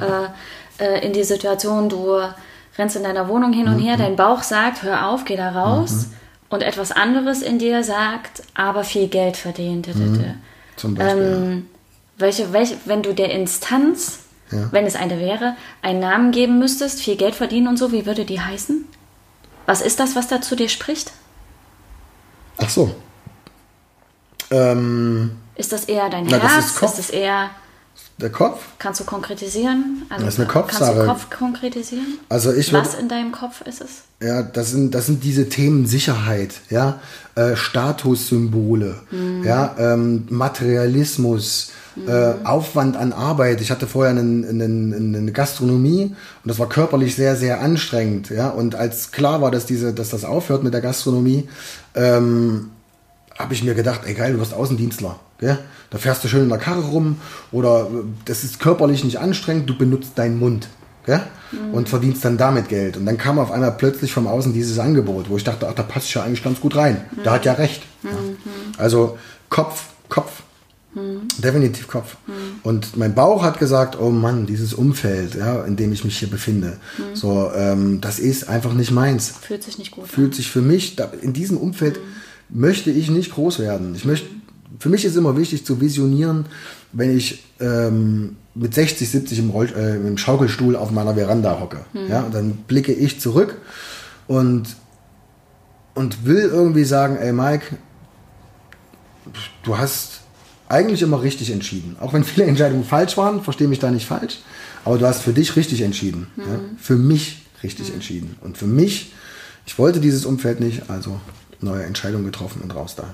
äh, 0.78 0.84
äh, 0.84 1.04
in 1.06 1.12
die 1.12 1.24
Situation, 1.24 1.88
du 1.88 2.18
rennst 2.78 2.94
in 2.96 3.02
deiner 3.02 3.26
Wohnung 3.28 3.52
hin 3.52 3.66
und 3.68 3.76
Mhm. 3.78 3.80
her, 3.84 3.96
dein 3.96 4.14
Bauch 4.14 4.42
sagt, 4.44 4.84
hör 4.84 5.08
auf, 5.08 5.24
geh 5.24 5.36
da 5.36 5.50
raus. 5.50 6.06
Und 6.50 6.62
etwas 6.62 6.92
anderes 6.92 7.42
in 7.42 7.58
dir 7.58 7.82
sagt, 7.82 8.44
aber 8.54 8.84
viel 8.84 9.08
Geld 9.08 9.34
tü, 9.42 9.52
tü. 9.52 9.64
Zum 10.76 10.94
Beispiel. 10.94 11.22
Ähm, 11.24 11.66
welche, 12.16 12.52
welche, 12.52 12.76
wenn 12.84 13.02
du 13.02 13.12
der 13.12 13.32
Instanz, 13.32 14.20
Ja. 14.52 14.68
wenn 14.70 14.86
es 14.86 14.94
eine 14.94 15.18
wäre, 15.18 15.56
einen 15.82 15.98
Namen 15.98 16.30
geben 16.30 16.60
müsstest, 16.60 17.00
viel 17.00 17.16
Geld 17.16 17.34
verdienen 17.34 17.66
und 17.66 17.76
so, 17.76 17.90
wie 17.90 18.06
würde 18.06 18.24
die 18.24 18.40
heißen? 18.40 18.84
Was 19.66 19.80
ist 19.80 19.98
das, 20.00 20.14
was 20.16 20.28
da 20.28 20.40
zu 20.40 20.56
dir 20.56 20.68
spricht? 20.68 21.12
Ach 22.58 22.68
so. 22.68 22.94
Ähm, 24.50 25.32
Ist 25.56 25.72
das 25.72 25.84
eher 25.86 26.08
dein 26.10 26.26
Na, 26.26 26.38
das 26.38 26.52
Herz? 26.52 26.66
ist 26.66 26.76
Kopf. 26.76 26.92
ist 26.92 26.98
es 26.98 27.10
eher, 27.10 27.50
der 28.18 28.30
Kopf. 28.30 28.60
kannst 28.78 29.00
du 29.00 29.04
konkretisieren? 29.04 30.02
Also, 30.10 30.24
Das 30.26 30.34
ist 30.34 30.40
eine 30.40 30.48
Kannst 30.48 30.68
Kopfsache. 30.78 30.94
du 31.00 31.06
Kopf 31.06 31.30
konkretisieren? 31.30 32.18
Also 32.28 32.52
ich 32.52 32.72
würde, 32.72 32.86
Was 32.86 32.94
in 32.94 33.08
deinem 33.08 33.32
Kopf 33.32 33.62
ist 33.62 33.80
es? 33.80 34.02
ja, 34.22 34.42
das 34.42 34.70
sind, 34.70 34.94
das 34.94 35.06
sind 35.06 35.24
diese 35.24 35.48
Themen 35.48 35.86
Sicherheit, 35.86 36.54
ja, 36.70 37.00
äh, 37.34 37.56
Statussymbole, 37.56 39.00
ja, 39.42 39.74
ähm, 39.78 40.26
Materialismus, 40.30 41.72
äh, 42.06 42.34
Aufwand 42.44 42.96
an 42.96 43.12
Arbeit. 43.12 43.60
Ich 43.60 43.70
hatte 43.70 43.86
vorher 43.86 44.10
einen, 44.10 44.48
einen, 44.48 45.14
eine 45.14 45.32
Gastronomie 45.32 46.04
und 46.04 46.48
das 46.48 46.58
war 46.58 46.68
körperlich 46.68 47.14
sehr, 47.14 47.36
sehr 47.36 47.60
anstrengend, 47.60 48.30
ja. 48.30 48.48
Und 48.48 48.74
als 48.74 49.12
klar 49.12 49.40
war, 49.40 49.50
dass 49.50 49.66
diese, 49.66 49.92
dass 49.92 50.10
das 50.10 50.24
aufhört 50.24 50.64
mit 50.64 50.74
der 50.74 50.80
Gastronomie, 50.80 51.48
ähm, 51.94 52.70
habe 53.38 53.54
ich 53.54 53.64
mir 53.64 53.74
gedacht, 53.74 54.02
ey 54.04 54.14
geil, 54.14 54.32
du 54.32 54.40
wirst 54.40 54.54
Außendienstler. 54.54 55.18
Gell? 55.38 55.58
Da 55.90 55.98
fährst 55.98 56.24
du 56.24 56.28
schön 56.28 56.42
in 56.42 56.48
der 56.48 56.58
Karre 56.58 56.82
rum 56.82 57.16
oder 57.52 57.82
äh, 57.82 58.04
das 58.24 58.44
ist 58.44 58.60
körperlich 58.60 59.04
nicht 59.04 59.18
anstrengend, 59.18 59.68
du 59.68 59.76
benutzt 59.76 60.12
deinen 60.16 60.38
Mund. 60.38 60.68
Gell? 61.06 61.20
Und 61.72 61.88
verdienst 61.88 62.24
dann 62.24 62.36
damit 62.36 62.68
Geld. 62.68 62.96
Und 62.96 63.06
dann 63.06 63.16
kam 63.16 63.38
auf 63.38 63.52
einmal 63.52 63.72
plötzlich 63.72 64.12
vom 64.12 64.26
Außen 64.26 64.52
dieses 64.52 64.78
Angebot, 64.80 65.30
wo 65.30 65.36
ich 65.36 65.44
dachte, 65.44 65.68
ach, 65.68 65.74
da 65.74 65.84
passt 65.84 66.08
ich 66.08 66.14
ja 66.14 66.24
eigentlich 66.24 66.42
ganz 66.42 66.60
gut 66.60 66.74
rein. 66.74 67.04
Da 67.22 67.32
hat 67.32 67.44
ja 67.44 67.52
recht. 67.52 67.82
Ja. 68.02 68.10
Also 68.76 69.18
Kopf, 69.50 69.84
Kopf. 70.08 70.42
Definitiv 71.38 71.88
Kopf. 71.88 72.16
Und 72.62 72.96
mein 72.96 73.14
Bauch 73.14 73.42
hat 73.42 73.58
gesagt, 73.58 73.98
oh 74.00 74.10
Mann, 74.10 74.46
dieses 74.46 74.74
Umfeld, 74.74 75.34
ja, 75.34 75.64
in 75.64 75.76
dem 75.76 75.92
ich 75.92 76.04
mich 76.04 76.18
hier 76.18 76.30
befinde, 76.30 76.78
so, 77.14 77.50
ähm, 77.54 78.00
das 78.00 78.18
ist 78.18 78.48
einfach 78.48 78.74
nicht 78.74 78.92
meins. 78.92 79.34
Fühlt 79.40 79.62
sich 79.62 79.78
nicht 79.78 79.90
gut 79.90 80.06
fühlt 80.06 80.34
sich 80.34 80.50
für 80.50 80.62
mich, 80.62 80.96
da, 80.96 81.10
in 81.20 81.32
diesem 81.32 81.56
Umfeld 81.56 81.98
möchte 82.48 82.90
ich 82.90 83.10
nicht 83.10 83.32
groß 83.32 83.58
werden. 83.58 83.94
Ich 83.94 84.04
möchte, 84.04 84.28
für 84.78 84.88
mich 84.88 85.04
ist 85.04 85.16
immer 85.16 85.36
wichtig 85.36 85.66
zu 85.66 85.80
visionieren, 85.80 86.46
wenn 86.92 87.16
ich 87.16 87.44
ähm, 87.60 88.36
mit 88.54 88.74
60, 88.74 89.08
70 89.08 89.38
im, 89.40 89.50
Roll, 89.50 89.72
äh, 89.76 89.96
im 89.96 90.16
Schaukelstuhl 90.16 90.76
auf 90.76 90.92
meiner 90.92 91.14
Veranda 91.14 91.58
hocke. 91.60 91.84
Ja, 92.08 92.22
und 92.22 92.34
dann 92.34 92.52
blicke 92.68 92.92
ich 92.92 93.20
zurück 93.20 93.56
und, 94.28 94.76
und 95.94 96.24
will 96.24 96.50
irgendwie 96.52 96.84
sagen, 96.84 97.16
ey 97.16 97.32
Mike, 97.32 97.76
du 99.64 99.76
hast 99.76 100.20
eigentlich 100.68 101.02
immer 101.02 101.22
richtig 101.22 101.50
entschieden. 101.50 101.96
Auch 102.00 102.12
wenn 102.12 102.24
viele 102.24 102.46
Entscheidungen 102.46 102.84
falsch 102.84 103.16
waren, 103.16 103.42
verstehe 103.42 103.68
mich 103.68 103.78
da 103.78 103.90
nicht 103.90 104.06
falsch, 104.06 104.38
aber 104.84 104.98
du 104.98 105.06
hast 105.06 105.22
für 105.22 105.32
dich 105.32 105.56
richtig 105.56 105.82
entschieden. 105.82 106.28
Ja? 106.36 106.60
Für 106.78 106.96
mich 106.96 107.42
richtig 107.62 107.92
entschieden. 107.92 108.36
Und 108.42 108.58
für 108.58 108.66
mich, 108.66 109.12
ich 109.66 109.78
wollte 109.78 110.00
dieses 110.00 110.24
Umfeld 110.26 110.60
nicht, 110.60 110.90
also 110.90 111.20
neue 111.60 111.84
Entscheidung 111.84 112.24
getroffen 112.24 112.60
und 112.62 112.74
raus 112.74 112.94
da. 112.96 113.04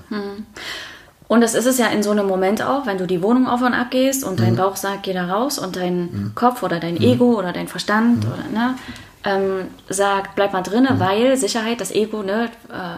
Und 1.27 1.39
das 1.41 1.53
ist 1.53 1.65
es 1.65 1.77
ja 1.77 1.87
in 1.87 2.03
so 2.03 2.11
einem 2.11 2.27
Moment 2.27 2.61
auch, 2.61 2.85
wenn 2.85 2.97
du 2.97 3.07
die 3.07 3.21
Wohnung 3.21 3.47
auf 3.47 3.61
und 3.61 3.73
ab 3.73 3.91
gehst 3.91 4.23
und 4.25 4.33
Mhm. 4.39 4.43
dein 4.43 4.55
Bauch 4.57 4.75
sagt, 4.75 5.03
geh 5.03 5.13
da 5.13 5.25
raus 5.27 5.57
und 5.57 5.75
dein 5.77 6.31
Kopf 6.35 6.61
oder 6.63 6.79
dein 6.81 6.99
Ego 7.01 7.37
oder 7.39 7.53
dein 7.53 7.69
Verstand 7.69 8.25
oder 8.25 8.43
ne, 8.53 8.75
ähm, 9.23 9.67
sagt, 9.87 10.35
bleib 10.35 10.51
mal 10.51 10.59
Mhm. 10.59 10.63
drinne, 10.65 10.95
weil 10.99 11.37
Sicherheit, 11.37 11.79
das 11.79 11.91
Ego, 11.91 12.23
ne, 12.23 12.49
äh, 12.69 12.97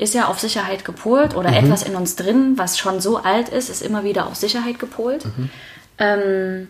ist 0.00 0.14
ja 0.14 0.28
auf 0.28 0.40
Sicherheit 0.40 0.84
gepolt 0.84 1.32
Mhm. 1.32 1.38
oder 1.38 1.56
etwas 1.56 1.82
in 1.82 1.94
uns 1.94 2.16
drin, 2.16 2.54
was 2.56 2.78
schon 2.78 3.00
so 3.00 3.18
alt 3.18 3.50
ist, 3.50 3.68
ist 3.68 3.82
immer 3.82 4.02
wieder 4.02 4.26
auf 4.26 4.34
Sicherheit 4.34 4.78
gepolt. 4.78 5.26
Mhm. 5.26 5.50
Ähm, 5.98 6.68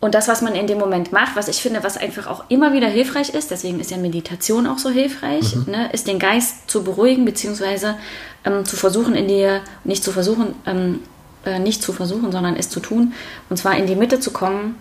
und 0.00 0.14
das, 0.14 0.28
was 0.28 0.42
man 0.42 0.54
in 0.54 0.66
dem 0.66 0.78
Moment 0.78 1.10
macht, 1.10 1.34
was 1.34 1.48
ich 1.48 1.60
finde, 1.60 1.82
was 1.82 1.96
einfach 1.96 2.26
auch 2.28 2.44
immer 2.48 2.72
wieder 2.72 2.86
hilfreich 2.86 3.30
ist, 3.30 3.50
deswegen 3.50 3.80
ist 3.80 3.90
ja 3.90 3.96
Meditation 3.96 4.66
auch 4.66 4.78
so 4.78 4.90
hilfreich, 4.90 5.56
ne, 5.66 5.90
ist 5.92 6.06
den 6.06 6.20
Geist 6.20 6.70
zu 6.70 6.84
beruhigen, 6.84 7.24
beziehungsweise 7.24 7.96
ähm, 8.44 8.64
zu 8.64 8.76
versuchen, 8.76 9.14
in 9.16 9.26
die, 9.26 9.58
nicht 9.82 10.04
zu 10.04 10.12
versuchen, 10.12 10.54
ähm, 10.66 11.00
äh, 11.44 11.58
nicht 11.58 11.82
zu 11.82 11.92
versuchen, 11.92 12.30
sondern 12.30 12.54
es 12.56 12.70
zu 12.70 12.78
tun, 12.78 13.12
und 13.50 13.56
zwar 13.56 13.76
in 13.76 13.86
die 13.86 13.96
Mitte 13.96 14.20
zu 14.20 14.30
kommen 14.32 14.76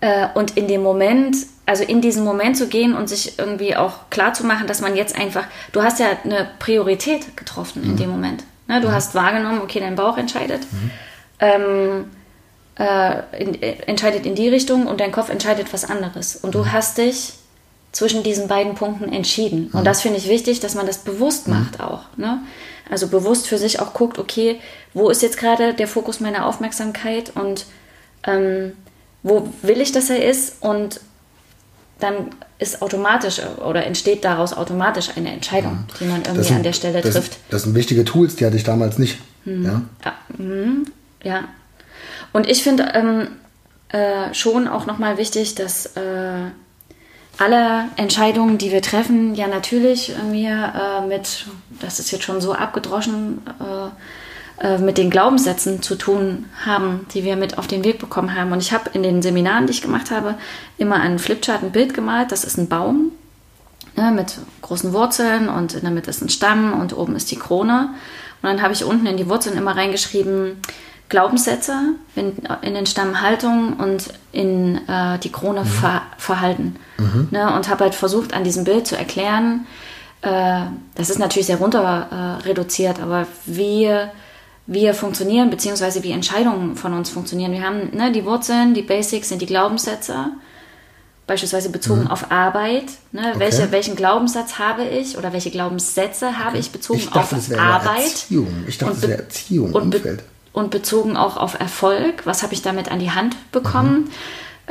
äh, 0.00 0.26
und 0.34 0.56
in 0.56 0.66
dem 0.66 0.82
Moment, 0.82 1.36
also 1.66 1.84
in 1.84 2.00
diesen 2.00 2.24
Moment 2.24 2.56
zu 2.56 2.66
gehen 2.66 2.94
und 2.94 3.08
sich 3.08 3.38
irgendwie 3.38 3.76
auch 3.76 4.10
klar 4.10 4.34
zu 4.34 4.44
machen, 4.44 4.66
dass 4.66 4.80
man 4.80 4.96
jetzt 4.96 5.16
einfach, 5.16 5.44
du 5.72 5.82
hast 5.82 6.00
ja 6.00 6.06
eine 6.24 6.48
Priorität 6.58 7.36
getroffen 7.36 7.84
in 7.84 7.96
dem 7.96 8.10
Moment. 8.10 8.44
Ne? 8.66 8.80
Du 8.80 8.90
hast 8.90 9.14
wahrgenommen, 9.14 9.60
okay, 9.62 9.80
dein 9.80 9.94
Bauch 9.94 10.18
entscheidet. 10.18 10.62
Ähm, 11.38 12.06
äh, 12.78 13.22
in, 13.38 13.62
äh, 13.62 13.76
entscheidet 13.86 14.26
in 14.26 14.34
die 14.34 14.48
Richtung 14.48 14.86
und 14.86 15.00
dein 15.00 15.12
Kopf 15.12 15.28
entscheidet 15.28 15.72
was 15.72 15.88
anderes. 15.88 16.36
Und 16.36 16.54
du 16.54 16.72
hast 16.72 16.98
dich 16.98 17.34
zwischen 17.92 18.22
diesen 18.22 18.48
beiden 18.48 18.74
Punkten 18.74 19.12
entschieden. 19.12 19.68
Und 19.72 19.86
das 19.86 20.00
finde 20.00 20.18
ich 20.18 20.28
wichtig, 20.28 20.60
dass 20.60 20.74
man 20.74 20.86
das 20.86 20.98
bewusst 20.98 21.46
macht 21.46 21.80
auch. 21.80 22.04
Ne? 22.16 22.40
Also 22.90 23.08
bewusst 23.08 23.46
für 23.46 23.58
sich 23.58 23.80
auch 23.80 23.92
guckt, 23.92 24.18
okay, 24.18 24.58
wo 24.94 25.10
ist 25.10 25.22
jetzt 25.22 25.36
gerade 25.36 25.74
der 25.74 25.86
Fokus 25.86 26.18
meiner 26.18 26.46
Aufmerksamkeit 26.46 27.32
und 27.34 27.66
ähm, 28.24 28.72
wo 29.22 29.48
will 29.62 29.80
ich, 29.80 29.92
dass 29.92 30.10
er 30.10 30.24
ist 30.24 30.62
und 30.62 31.00
dann 31.98 32.30
ist 32.58 32.82
automatisch 32.82 33.40
oder 33.64 33.86
entsteht 33.86 34.24
daraus 34.24 34.52
automatisch 34.52 35.10
eine 35.16 35.32
Entscheidung, 35.32 35.84
die 36.00 36.04
man 36.04 36.22
irgendwie 36.22 36.44
sind, 36.44 36.56
an 36.56 36.62
der 36.62 36.72
Stelle 36.72 37.00
das, 37.00 37.14
trifft. 37.14 37.38
Das 37.50 37.62
sind 37.62 37.74
wichtige 37.74 38.04
Tools, 38.04 38.36
die 38.36 38.46
hatte 38.46 38.56
ich 38.56 38.64
damals 38.64 38.98
nicht. 38.98 39.18
Ja? 39.44 39.82
Ja, 40.04 40.14
mhm, 40.36 40.86
ja. 41.22 41.44
Und 42.32 42.48
ich 42.48 42.62
finde 42.62 42.92
ähm, 42.94 43.28
äh, 43.88 44.32
schon 44.34 44.68
auch 44.68 44.86
nochmal 44.86 45.18
wichtig, 45.18 45.54
dass 45.54 45.86
äh, 45.96 46.50
alle 47.38 47.84
Entscheidungen, 47.96 48.58
die 48.58 48.70
wir 48.70 48.82
treffen, 48.82 49.34
ja 49.34 49.48
natürlich 49.48 50.12
mir 50.30 50.72
äh, 51.02 51.06
mit, 51.06 51.46
das 51.80 51.98
ist 51.98 52.10
jetzt 52.10 52.24
schon 52.24 52.40
so 52.40 52.52
abgedroschen, 52.52 53.42
äh, 53.60 53.90
äh, 54.60 54.78
mit 54.78 54.98
den 54.98 55.10
Glaubenssätzen 55.10 55.82
zu 55.82 55.96
tun 55.96 56.46
haben, 56.64 57.06
die 57.14 57.24
wir 57.24 57.36
mit 57.36 57.58
auf 57.58 57.66
den 57.66 57.84
Weg 57.84 57.98
bekommen 57.98 58.34
haben. 58.34 58.52
Und 58.52 58.60
ich 58.60 58.72
habe 58.72 58.90
in 58.92 59.02
den 59.02 59.22
Seminaren, 59.22 59.66
die 59.66 59.72
ich 59.72 59.82
gemacht 59.82 60.10
habe, 60.10 60.36
immer 60.78 60.96
an 60.96 61.18
Flipchart 61.18 61.62
ein 61.62 61.72
Bild 61.72 61.94
gemalt. 61.94 62.32
Das 62.32 62.44
ist 62.44 62.58
ein 62.58 62.68
Baum 62.68 63.12
ne, 63.96 64.10
mit 64.10 64.36
großen 64.62 64.92
Wurzeln 64.92 65.48
und 65.48 65.74
in 65.74 65.82
der 65.82 65.90
Mitte 65.90 66.10
ist 66.10 66.22
ein 66.22 66.28
Stamm 66.28 66.78
und 66.80 66.96
oben 66.96 67.16
ist 67.16 67.30
die 67.30 67.38
Krone. 67.38 67.90
Und 68.42 68.48
dann 68.48 68.62
habe 68.62 68.72
ich 68.72 68.84
unten 68.84 69.06
in 69.06 69.16
die 69.16 69.28
Wurzeln 69.28 69.56
immer 69.56 69.76
reingeschrieben, 69.76 70.60
Glaubenssätze, 71.08 71.76
in, 72.16 72.32
in 72.62 72.74
den 72.74 72.86
Stamm 72.86 73.20
Haltung 73.20 73.74
und 73.74 74.08
in 74.32 74.76
äh, 74.88 75.18
die 75.18 75.30
Krone 75.30 75.66
Ver, 75.66 76.02
Verhalten. 76.16 76.76
Ne, 77.30 77.54
und 77.54 77.68
habe 77.68 77.84
halt 77.84 77.94
versucht, 77.94 78.32
an 78.32 78.44
diesem 78.44 78.64
Bild 78.64 78.86
zu 78.86 78.96
erklären, 78.96 79.66
äh, 80.22 80.62
das 80.94 81.10
ist 81.10 81.18
natürlich 81.18 81.46
sehr 81.46 81.58
runter 81.58 82.40
äh, 82.42 82.48
reduziert, 82.48 83.00
aber 83.00 83.26
wie 83.44 83.90
wir 84.72 84.94
funktionieren, 84.94 85.50
beziehungsweise 85.50 86.02
wie 86.02 86.12
Entscheidungen 86.12 86.76
von 86.76 86.92
uns 86.92 87.10
funktionieren. 87.10 87.52
Wir 87.52 87.62
haben 87.62 87.90
ne, 87.96 88.12
die 88.12 88.24
Wurzeln, 88.24 88.74
die 88.74 88.82
Basics 88.82 89.28
sind 89.28 89.42
die 89.42 89.46
Glaubenssätze, 89.46 90.26
beispielsweise 91.26 91.70
bezogen 91.70 92.06
auf 92.08 92.30
Arbeit. 92.30 92.84
Ne, 93.12 93.34
welche, 93.38 93.70
welchen 93.72 93.96
Glaubenssatz 93.96 94.58
habe 94.58 94.84
ich 94.84 95.16
oder 95.16 95.32
welche 95.32 95.50
Glaubenssätze 95.50 96.38
habe 96.38 96.58
ich 96.58 96.70
bezogen 96.70 96.98
Ich 97.00 97.10
dachte, 97.10 97.36
auf 97.36 97.58
Arbeit? 97.58 98.02
Erziehung. 98.04 98.64
Ich 98.66 98.78
dachte, 98.78 98.92
Und 98.92 98.96
das 98.96 99.00
be- 99.02 99.08
wäre 99.08 99.22
Erziehung, 99.22 99.72
und, 99.72 99.90
be 99.90 100.18
und 100.52 100.70
bezogen 100.70 101.16
auch 101.16 101.36
auf 101.36 101.58
Erfolg. 101.58 102.26
Was 102.26 102.42
habe 102.42 102.52
ich 102.54 102.62
damit 102.62 102.90
an 102.90 102.98
die 102.98 103.10
Hand 103.10 103.36
bekommen? 103.52 104.10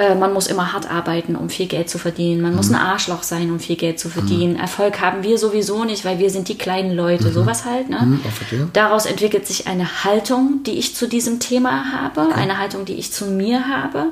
Äh, 0.01 0.15
man 0.15 0.33
muss 0.33 0.47
immer 0.47 0.73
hart 0.73 0.89
arbeiten, 0.89 1.35
um 1.35 1.49
viel 1.49 1.67
Geld 1.67 1.87
zu 1.87 1.99
verdienen. 1.99 2.41
Man 2.41 2.55
muss 2.55 2.69
ein 2.69 2.75
Arschloch 2.75 3.21
sein, 3.21 3.51
um 3.51 3.59
viel 3.59 3.75
Geld 3.75 3.99
zu 3.99 4.09
verdienen. 4.09 4.55
Erfolg 4.55 4.99
haben 4.99 5.21
wir 5.21 5.37
sowieso 5.37 5.83
nicht, 5.83 6.05
weil 6.05 6.17
wir 6.17 6.31
sind 6.31 6.47
die 6.47 6.57
kleinen 6.57 6.95
Leute. 6.95 7.31
Sowas 7.31 7.65
halt. 7.65 7.89
Ne? 7.89 8.19
verstehe. 8.31 8.67
Daraus 8.73 9.05
entwickelt 9.05 9.45
sich 9.45 9.67
eine 9.67 10.03
Haltung, 10.03 10.63
die 10.65 10.79
ich 10.79 10.95
zu 10.95 11.07
diesem 11.07 11.39
Thema 11.39 11.91
habe, 11.93 12.33
eine 12.33 12.57
Haltung, 12.57 12.85
die 12.85 12.95
ich 12.95 13.11
zu 13.11 13.25
mir 13.25 13.67
habe, 13.67 14.07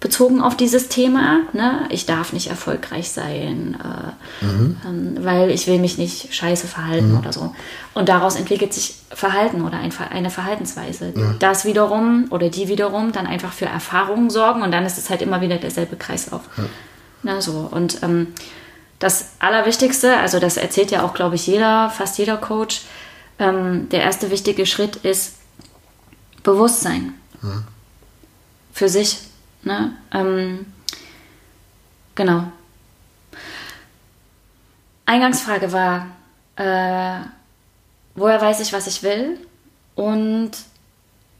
bezogen 0.00 0.40
auf 0.40 0.56
dieses 0.56 0.88
Thema. 0.88 1.40
Ne? 1.52 1.86
Ich 1.90 2.06
darf 2.06 2.32
nicht 2.32 2.48
erfolgreich 2.48 3.10
sein, 3.10 3.76
äh, 3.82 4.44
ähm, 4.86 5.16
weil 5.20 5.50
ich 5.50 5.66
will 5.66 5.78
mich 5.78 5.98
nicht 5.98 6.34
scheiße 6.34 6.66
verhalten 6.66 7.16
oder 7.16 7.32
so. 7.32 7.54
Und 7.94 8.08
daraus 8.08 8.36
entwickelt 8.36 8.74
sich 8.74 8.96
Verhalten 9.10 9.62
oder 9.62 9.78
ein, 9.78 9.92
eine 10.10 10.30
Verhaltensweise. 10.30 11.14
Das 11.38 11.64
wiederum 11.64 12.26
oder 12.30 12.50
die 12.50 12.68
wiederum 12.68 13.12
dann 13.12 13.26
einfach 13.26 13.52
für 13.52 13.66
Erfahrungen 13.66 14.28
sorgen 14.28 14.62
und 14.62 14.72
dann 14.72 14.84
ist 14.84 14.98
es 14.98 15.08
halt 15.08 15.22
immer 15.22 15.40
wieder 15.40 15.56
derselbe 15.56 15.96
Kreislauf. 15.96 16.42
Na, 17.22 17.40
so. 17.40 17.68
Und 17.70 18.02
ähm, 18.02 18.28
das 18.98 19.30
Allerwichtigste, 19.38 20.16
also 20.16 20.38
das 20.38 20.56
erzählt 20.56 20.90
ja 20.90 21.04
auch, 21.04 21.14
glaube 21.14 21.34
ich, 21.36 21.46
jeder, 21.46 21.90
fast 21.90 22.18
jeder 22.18 22.36
Coach, 22.36 22.82
ähm, 23.38 23.88
der 23.90 24.02
erste 24.02 24.30
wichtige 24.30 24.66
Schritt 24.66 24.96
ist 24.96 25.34
Bewusstsein. 26.42 27.14
Für 28.72 28.88
sich. 28.88 29.18
Ne? 29.66 29.90
Ähm, 30.12 30.64
genau. 32.14 32.44
Eingangsfrage 35.06 35.72
war, 35.72 36.06
äh, 36.54 37.26
woher 38.14 38.40
weiß 38.40 38.60
ich, 38.60 38.72
was 38.72 38.86
ich 38.86 39.02
will? 39.02 39.38
Und 39.96 40.52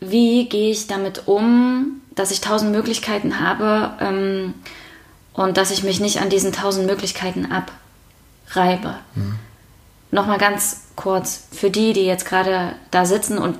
wie 0.01 0.49
gehe 0.49 0.73
ich 0.73 0.89
damit 0.89 1.29
um, 1.29 2.01
dass 2.17 2.33
ich 2.33 2.41
tausend 2.41 2.73
Möglichkeiten 2.73 3.39
habe 3.39 3.93
ähm, 4.01 4.55
und 5.33 5.57
dass 5.57 5.71
ich 5.71 5.85
mich 5.85 6.01
nicht 6.01 6.21
an 6.21 6.29
diesen 6.29 6.53
tausend 6.53 6.87
Möglichkeiten 6.87 7.47
abreibe? 7.53 8.97
Nochmal 10.11 10.39
ganz 10.39 10.89
kurz, 10.97 11.47
für 11.53 11.71
die, 11.71 11.93
die 11.93 12.07
jetzt 12.07 12.27
gerade 12.27 12.75
da 12.91 13.07
sitzen 13.07 13.39
und 13.39 13.57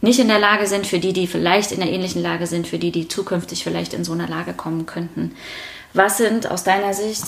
nicht 0.00 0.20
in 0.20 0.28
der 0.28 0.38
Lage 0.38 0.66
sind, 0.66 0.86
für 0.86 0.98
die, 0.98 1.12
die 1.12 1.26
vielleicht 1.26 1.72
in 1.72 1.80
der 1.80 1.90
ähnlichen 1.90 2.22
Lage 2.22 2.46
sind, 2.46 2.66
für 2.68 2.78
die, 2.78 2.92
die 2.92 3.08
zukünftig 3.08 3.64
vielleicht 3.64 3.94
in 3.94 4.04
so 4.04 4.12
einer 4.12 4.28
Lage 4.28 4.52
kommen 4.52 4.86
könnten. 4.86 5.32
Was 5.92 6.18
sind 6.18 6.50
aus 6.50 6.64
deiner 6.64 6.94
Sicht 6.94 7.24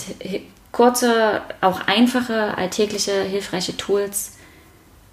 kurze, 0.72 1.40
auch 1.61 1.80
einfache, 1.87 2.56
alltägliche, 2.56 3.22
hilfreiche 3.22 3.76
Tools, 3.76 4.33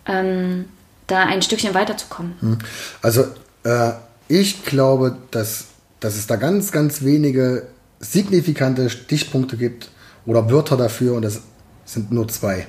ähm, 0.06 0.66
da 1.08 1.24
ein 1.24 1.42
Stückchen 1.42 1.74
weiterzukommen? 1.74 2.60
Also 3.02 3.26
äh, 3.64 3.92
ich 4.28 4.64
glaube, 4.64 5.18
dass, 5.32 5.66
dass 6.00 6.16
es 6.16 6.28
da 6.28 6.36
ganz, 6.36 6.72
ganz 6.72 7.02
wenige 7.04 7.68
signifikante 8.00 8.90
Stichpunkte 8.90 9.58
gibt 9.58 9.90
oder 10.26 10.52
Wörter 10.52 10.78
dafür 10.78 11.16
und 11.16 11.24
das 11.24 11.42
sind 11.86 12.12
nur 12.12 12.28
zwei. 12.28 12.68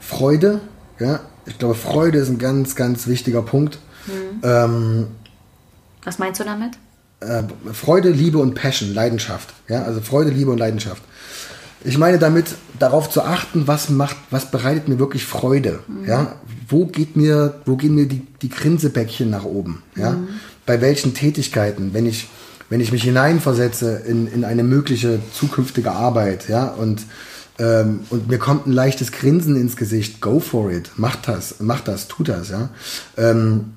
Freude, 0.00 0.60
ja, 0.98 1.20
ich 1.46 1.58
glaube, 1.58 1.74
Freude 1.74 2.18
ist 2.18 2.28
ein 2.28 2.38
ganz, 2.38 2.76
ganz 2.76 3.06
wichtiger 3.06 3.42
Punkt. 3.42 3.78
Ähm, 4.42 5.06
Was 6.04 6.18
meinst 6.18 6.40
du 6.40 6.44
damit? 6.44 6.72
äh, 7.20 7.42
Freude, 7.72 8.10
Liebe 8.10 8.38
und 8.38 8.54
Passion, 8.54 8.94
Leidenschaft. 8.94 9.52
Ja, 9.68 9.82
also 9.82 10.00
Freude, 10.00 10.30
Liebe 10.30 10.50
und 10.50 10.58
Leidenschaft. 10.58 11.02
Ich 11.84 11.96
meine 11.96 12.18
damit, 12.18 12.46
darauf 12.78 13.08
zu 13.08 13.22
achten, 13.22 13.66
was 13.66 13.88
macht, 13.88 14.16
was 14.30 14.50
bereitet 14.50 14.88
mir 14.88 14.98
wirklich 14.98 15.24
Freude. 15.24 15.80
Ja, 16.06 16.36
wo 16.68 16.86
geht 16.86 17.16
mir, 17.16 17.54
wo 17.64 17.76
gehen 17.76 17.94
mir 17.94 18.06
die, 18.06 18.26
die 18.42 18.50
Grinsebäckchen 18.50 19.30
nach 19.30 19.44
oben? 19.44 19.82
Ja, 19.96 20.16
bei 20.66 20.80
welchen 20.82 21.14
Tätigkeiten, 21.14 21.94
wenn 21.94 22.04
ich, 22.06 22.28
wenn 22.68 22.80
ich 22.80 22.92
mich 22.92 23.02
hineinversetze 23.04 24.02
in, 24.06 24.26
in 24.26 24.44
eine 24.44 24.62
mögliche 24.62 25.20
zukünftige 25.32 25.92
Arbeit, 25.92 26.48
ja, 26.48 26.66
und 26.66 27.02
ähm, 27.58 28.00
und 28.10 28.28
mir 28.28 28.38
kommt 28.38 28.66
ein 28.66 28.72
leichtes 28.72 29.12
Grinsen 29.12 29.56
ins 29.56 29.76
Gesicht, 29.76 30.20
go 30.20 30.40
for 30.40 30.70
it, 30.70 30.90
mach 30.96 31.16
das, 31.16 31.56
mach 31.60 31.80
das, 31.80 32.08
tu 32.08 32.22
das, 32.22 32.50
ja. 32.50 32.70
Ähm, 33.16 33.72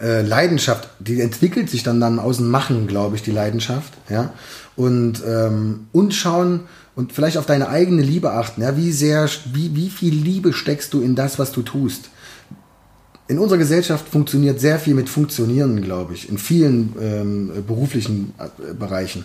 äh, 0.00 0.22
Leidenschaft, 0.22 0.88
die 0.98 1.20
entwickelt 1.20 1.70
sich 1.70 1.82
dann 1.82 2.00
dann 2.00 2.18
aus 2.18 2.38
dem 2.38 2.50
Machen, 2.50 2.86
glaube 2.86 3.16
ich, 3.16 3.22
die 3.22 3.30
Leidenschaft, 3.30 3.92
ja. 4.08 4.32
Und, 4.76 5.22
ähm, 5.26 5.86
und 5.92 6.14
schauen 6.14 6.60
und 6.96 7.12
vielleicht 7.12 7.36
auf 7.36 7.46
deine 7.46 7.68
eigene 7.68 8.02
Liebe 8.02 8.32
achten, 8.32 8.62
ja. 8.62 8.76
Wie 8.76 8.92
sehr, 8.92 9.28
wie, 9.52 9.74
wie 9.76 9.90
viel 9.90 10.14
Liebe 10.14 10.52
steckst 10.52 10.92
du 10.94 11.00
in 11.00 11.14
das, 11.14 11.38
was 11.38 11.52
du 11.52 11.62
tust? 11.62 12.10
In 13.26 13.38
unserer 13.38 13.58
Gesellschaft 13.58 14.08
funktioniert 14.08 14.60
sehr 14.60 14.78
viel 14.78 14.94
mit 14.94 15.08
Funktionieren, 15.08 15.80
glaube 15.80 16.14
ich, 16.14 16.28
in 16.28 16.38
vielen 16.38 16.94
ähm, 17.00 17.64
beruflichen 17.66 18.34
äh, 18.38 18.74
Bereichen. 18.74 19.24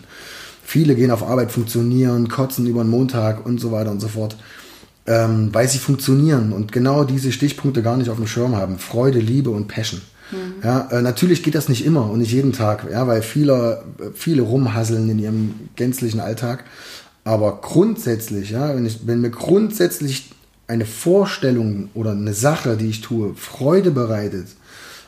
Viele 0.63 0.95
gehen 0.95 1.12
auf 1.12 1.23
Arbeit 1.23 1.51
funktionieren, 1.51 2.29
kotzen 2.29 2.67
über 2.67 2.84
den 2.84 2.91
Montag 2.91 3.45
und 3.45 3.60
so 3.60 3.71
weiter 3.71 3.91
und 3.91 3.99
so 3.99 4.08
fort 4.08 4.38
ähm, 5.10 5.49
weil 5.51 5.67
sie 5.67 5.79
funktionieren 5.79 6.53
und 6.53 6.71
genau 6.71 7.03
diese 7.03 7.32
Stichpunkte 7.32 7.82
gar 7.82 7.97
nicht 7.97 8.10
auf 8.10 8.17
dem 8.17 8.27
Schirm 8.27 8.55
haben. 8.55 8.77
Freude, 8.77 9.19
Liebe 9.19 9.49
und 9.49 9.67
Passion. 9.67 10.01
Ja, 10.63 10.88
äh, 10.91 11.01
natürlich 11.01 11.43
geht 11.43 11.55
das 11.55 11.69
nicht 11.69 11.86
immer 11.86 12.09
und 12.09 12.19
nicht 12.19 12.32
jeden 12.32 12.53
Tag, 12.53 12.88
ja, 12.91 13.07
weil 13.07 13.21
viele, 13.21 13.84
viele 14.13 14.41
rumhasseln 14.43 15.09
in 15.09 15.19
ihrem 15.19 15.53
gänzlichen 15.75 16.19
Alltag. 16.19 16.65
Aber 17.23 17.59
grundsätzlich, 17.61 18.51
ja, 18.51 18.75
wenn, 18.75 18.86
ich, 18.86 19.05
wenn 19.05 19.21
mir 19.21 19.30
grundsätzlich 19.30 20.32
eine 20.67 20.86
Vorstellung 20.86 21.89
oder 21.93 22.11
eine 22.11 22.34
Sache, 22.34 22.77
die 22.77 22.89
ich 22.89 23.01
tue, 23.01 23.34
Freude 23.36 23.91
bereitet 23.91 24.47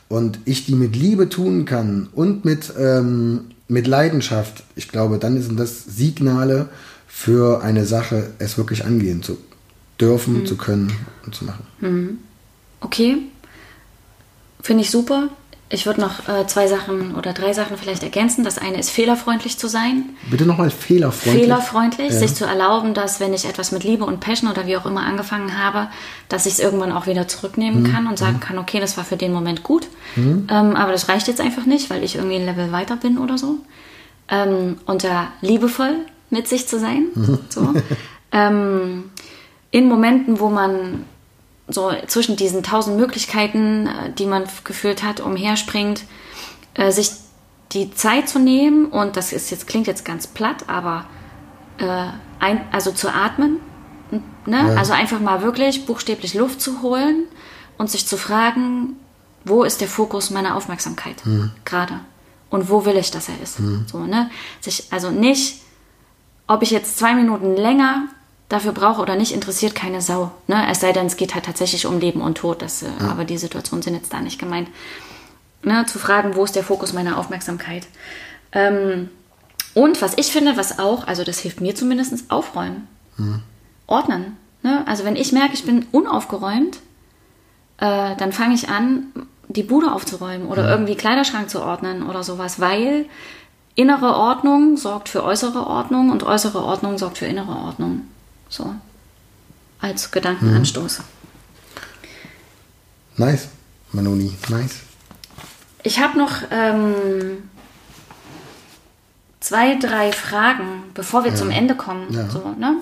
und 0.09 0.39
ich 0.45 0.65
die 0.65 0.75
mit 0.75 0.95
Liebe 0.95 1.29
tun 1.29 1.65
kann 1.65 2.09
und 2.13 2.43
mit, 2.45 2.73
ähm, 2.77 3.45
mit 3.67 3.87
Leidenschaft, 3.87 4.63
ich 4.75 4.89
glaube, 4.89 5.19
dann 5.19 5.41
sind 5.41 5.59
das 5.59 5.85
Signale 5.85 6.69
für 7.07 7.61
eine 7.61 7.85
Sache, 7.85 8.31
es 8.39 8.57
wirklich 8.57 8.85
angehen 8.85 9.21
zu 9.21 9.37
dürfen, 9.99 10.45
zu 10.45 10.57
können 10.57 10.91
und 11.25 11.35
zu 11.35 11.45
machen. 11.45 11.63
Okay, 12.81 13.17
finde 14.61 14.83
ich 14.83 14.91
super. 14.91 15.29
Ich 15.73 15.85
würde 15.85 16.01
noch 16.01 16.27
äh, 16.27 16.45
zwei 16.47 16.67
Sachen 16.67 17.15
oder 17.15 17.31
drei 17.31 17.53
Sachen 17.53 17.77
vielleicht 17.77 18.03
ergänzen. 18.03 18.43
Das 18.43 18.57
eine 18.57 18.77
ist 18.77 18.89
fehlerfreundlich 18.89 19.57
zu 19.57 19.67
sein. 19.69 20.09
Bitte 20.29 20.45
nochmal 20.45 20.69
fehlerfreundlich. 20.69 21.43
Fehlerfreundlich, 21.45 22.11
Ja. 22.11 22.19
sich 22.19 22.35
zu 22.35 22.43
erlauben, 22.43 22.93
dass 22.93 23.21
wenn 23.21 23.33
ich 23.33 23.45
etwas 23.45 23.71
mit 23.71 23.85
Liebe 23.85 24.03
und 24.03 24.19
Passion 24.19 24.51
oder 24.51 24.67
wie 24.67 24.75
auch 24.75 24.85
immer 24.85 24.99
angefangen 25.05 25.57
habe, 25.57 25.87
dass 26.27 26.45
ich 26.45 26.53
es 26.53 26.59
irgendwann 26.59 26.91
auch 26.91 27.07
wieder 27.07 27.29
zurücknehmen 27.29 27.83
Mhm. 27.83 27.91
kann 27.93 28.07
und 28.07 28.17
sagen 28.19 28.41
kann, 28.41 28.57
okay, 28.57 28.81
das 28.81 28.97
war 28.97 29.05
für 29.05 29.15
den 29.15 29.31
Moment 29.31 29.63
gut, 29.63 29.87
ähm, 30.17 30.45
aber 30.49 30.91
das 30.91 31.07
reicht 31.07 31.29
jetzt 31.29 31.39
einfach 31.39 31.65
nicht, 31.65 31.89
weil 31.89 32.03
ich 32.03 32.15
irgendwie 32.15 32.35
ein 32.35 32.45
Level 32.45 32.73
weiter 32.73 32.97
bin 32.97 33.17
oder 33.17 33.37
so. 33.37 33.55
Ähm, 34.27 34.77
und 34.85 35.05
da 35.05 35.27
liebevoll 35.39 35.95
mit 36.29 36.49
sich 36.49 36.67
zu 36.67 36.79
sein. 36.79 37.05
So. 37.49 37.73
ähm, 38.33 39.05
in 39.71 39.87
Momenten, 39.87 40.41
wo 40.41 40.49
man 40.49 41.05
so 41.71 41.91
zwischen 42.07 42.35
diesen 42.35 42.63
tausend 42.63 42.97
Möglichkeiten, 42.97 43.87
äh, 43.87 44.11
die 44.13 44.25
man 44.25 44.43
gefühlt 44.63 45.03
hat, 45.03 45.19
umherspringt, 45.19 46.03
äh, 46.73 46.91
sich 46.91 47.11
die 47.71 47.91
Zeit 47.91 48.27
zu 48.27 48.39
nehmen 48.39 48.85
und 48.85 49.15
das 49.15 49.31
ist 49.31 49.49
jetzt 49.49 49.67
klingt 49.67 49.87
jetzt 49.87 50.03
ganz 50.03 50.27
platt, 50.27 50.65
aber 50.67 51.05
äh, 51.77 52.07
ein, 52.39 52.65
also 52.71 52.91
zu 52.91 53.13
atmen, 53.13 53.57
ne? 54.45 54.57
Ja. 54.57 54.75
also 54.75 54.93
einfach 54.93 55.19
mal 55.19 55.41
wirklich 55.41 55.85
buchstäblich 55.85 56.33
Luft 56.33 56.59
zu 56.59 56.81
holen 56.81 57.23
und 57.77 57.89
sich 57.89 58.07
zu 58.07 58.17
fragen, 58.17 58.97
wo 59.45 59.63
ist 59.63 59.81
der 59.81 59.87
Fokus 59.87 60.29
meiner 60.29 60.55
Aufmerksamkeit 60.55 61.15
gerade 61.65 62.01
und 62.49 62.69
wo 62.69 62.85
will 62.85 62.97
ich, 62.97 63.09
dass 63.09 63.29
er 63.29 63.41
ist. 63.41 63.57
So 63.87 63.99
ne, 63.99 64.29
sich 64.59 64.91
also 64.91 65.09
nicht, 65.09 65.61
ob 66.45 66.61
ich 66.61 66.71
jetzt 66.71 66.97
zwei 66.99 67.15
Minuten 67.15 67.55
länger 67.55 68.07
dafür 68.51 68.73
brauche 68.73 69.01
oder 69.01 69.15
nicht, 69.15 69.33
interessiert 69.33 69.75
keine 69.75 70.01
Sau. 70.01 70.31
Ne? 70.47 70.67
Es 70.69 70.81
sei 70.81 70.91
denn, 70.91 71.05
es 71.05 71.17
geht 71.17 71.33
halt 71.35 71.45
tatsächlich 71.45 71.85
um 71.85 71.99
Leben 71.99 72.21
und 72.21 72.37
Tod. 72.37 72.61
Das, 72.61 72.83
äh, 72.83 72.87
Aber 73.09 73.23
die 73.23 73.37
Situationen 73.37 73.81
sind 73.81 73.95
jetzt 73.95 74.13
da 74.13 74.19
nicht 74.19 74.39
gemeint. 74.39 74.69
Ne? 75.63 75.85
Zu 75.85 75.99
fragen, 75.99 76.35
wo 76.35 76.43
ist 76.43 76.55
der 76.55 76.63
Fokus 76.63 76.93
meiner 76.93 77.17
Aufmerksamkeit. 77.17 77.87
Ähm, 78.51 79.09
und 79.73 80.01
was 80.01 80.17
ich 80.17 80.31
finde, 80.31 80.57
was 80.57 80.79
auch, 80.79 81.07
also 81.07 81.23
das 81.23 81.39
hilft 81.39 81.61
mir 81.61 81.75
zumindest, 81.75 82.29
aufräumen. 82.29 82.87
Ordnen. 83.87 84.37
Ne? 84.63 84.85
Also 84.87 85.05
wenn 85.05 85.15
ich 85.15 85.31
merke, 85.31 85.53
ich 85.53 85.65
bin 85.65 85.85
unaufgeräumt, 85.91 86.77
äh, 87.77 88.15
dann 88.15 88.31
fange 88.31 88.55
ich 88.55 88.69
an, 88.69 89.07
die 89.47 89.63
Bude 89.63 89.91
aufzuräumen 89.91 90.47
oder 90.47 90.69
irgendwie 90.69 90.95
Kleiderschrank 90.95 91.49
zu 91.49 91.61
ordnen 91.61 92.03
oder 92.03 92.23
sowas, 92.23 92.59
weil 92.59 93.05
innere 93.75 94.15
Ordnung 94.15 94.77
sorgt 94.77 95.09
für 95.09 95.23
äußere 95.23 95.67
Ordnung 95.67 96.09
und 96.09 96.23
äußere 96.23 96.63
Ordnung 96.63 96.97
sorgt 96.97 97.17
für 97.17 97.25
innere 97.25 97.55
Ordnung. 97.55 98.07
So. 98.51 98.75
Als 99.79 100.11
Gedankenanstoß. 100.11 100.99
Nice, 103.15 103.47
Manoni, 103.93 104.37
nice. 104.49 104.81
Ich 105.83 105.99
habe 105.99 106.17
noch 106.17 106.33
ähm, 106.51 107.49
zwei, 109.39 109.75
drei 109.77 110.11
Fragen, 110.11 110.83
bevor 110.93 111.23
wir 111.23 111.33
zum 111.33 111.49
Ende 111.49 111.75
kommen. 111.75 112.13
Ja. 112.13 112.29
So, 112.29 112.49
ne? 112.59 112.75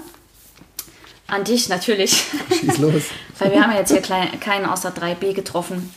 An 1.27 1.43
dich 1.43 1.69
natürlich. 1.69 2.25
Schieß 2.51 2.79
los. 2.79 3.03
Weil 3.39 3.51
wir 3.51 3.61
haben 3.61 3.71
ja 3.71 3.77
jetzt 3.77 3.91
hier 3.91 4.01
klein, 4.01 4.39
keinen 4.39 4.65
außer 4.65 4.89
3b 4.89 5.33
getroffen. 5.33 5.93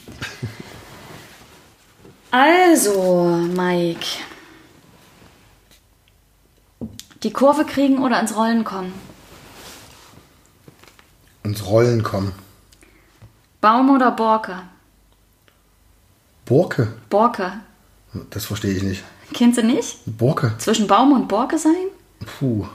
Also, 2.31 3.49
Mike. 3.57 4.07
Die 7.23 7.33
Kurve 7.33 7.65
kriegen 7.65 8.03
oder 8.03 8.21
ins 8.21 8.37
Rollen 8.37 8.65
kommen? 8.65 8.93
Ins 11.45 11.67
Rollen 11.67 12.03
kommen. 12.03 12.33
Baum 13.61 13.91
oder 13.91 14.11
Borke? 14.13 14.63
Borke? 16.45 16.93
Borke. 17.11 17.53
Das 18.31 18.45
verstehe 18.47 18.75
ich 18.75 18.83
nicht. 18.83 19.03
Kennst 19.33 19.59
du 19.59 19.63
nicht? 19.63 19.99
Borke? 20.07 20.55
Zwischen 20.59 20.87
Baum 20.87 21.13
und 21.13 21.29
Borke 21.29 21.59
sein? 21.59 21.87
Puh. 22.39 22.67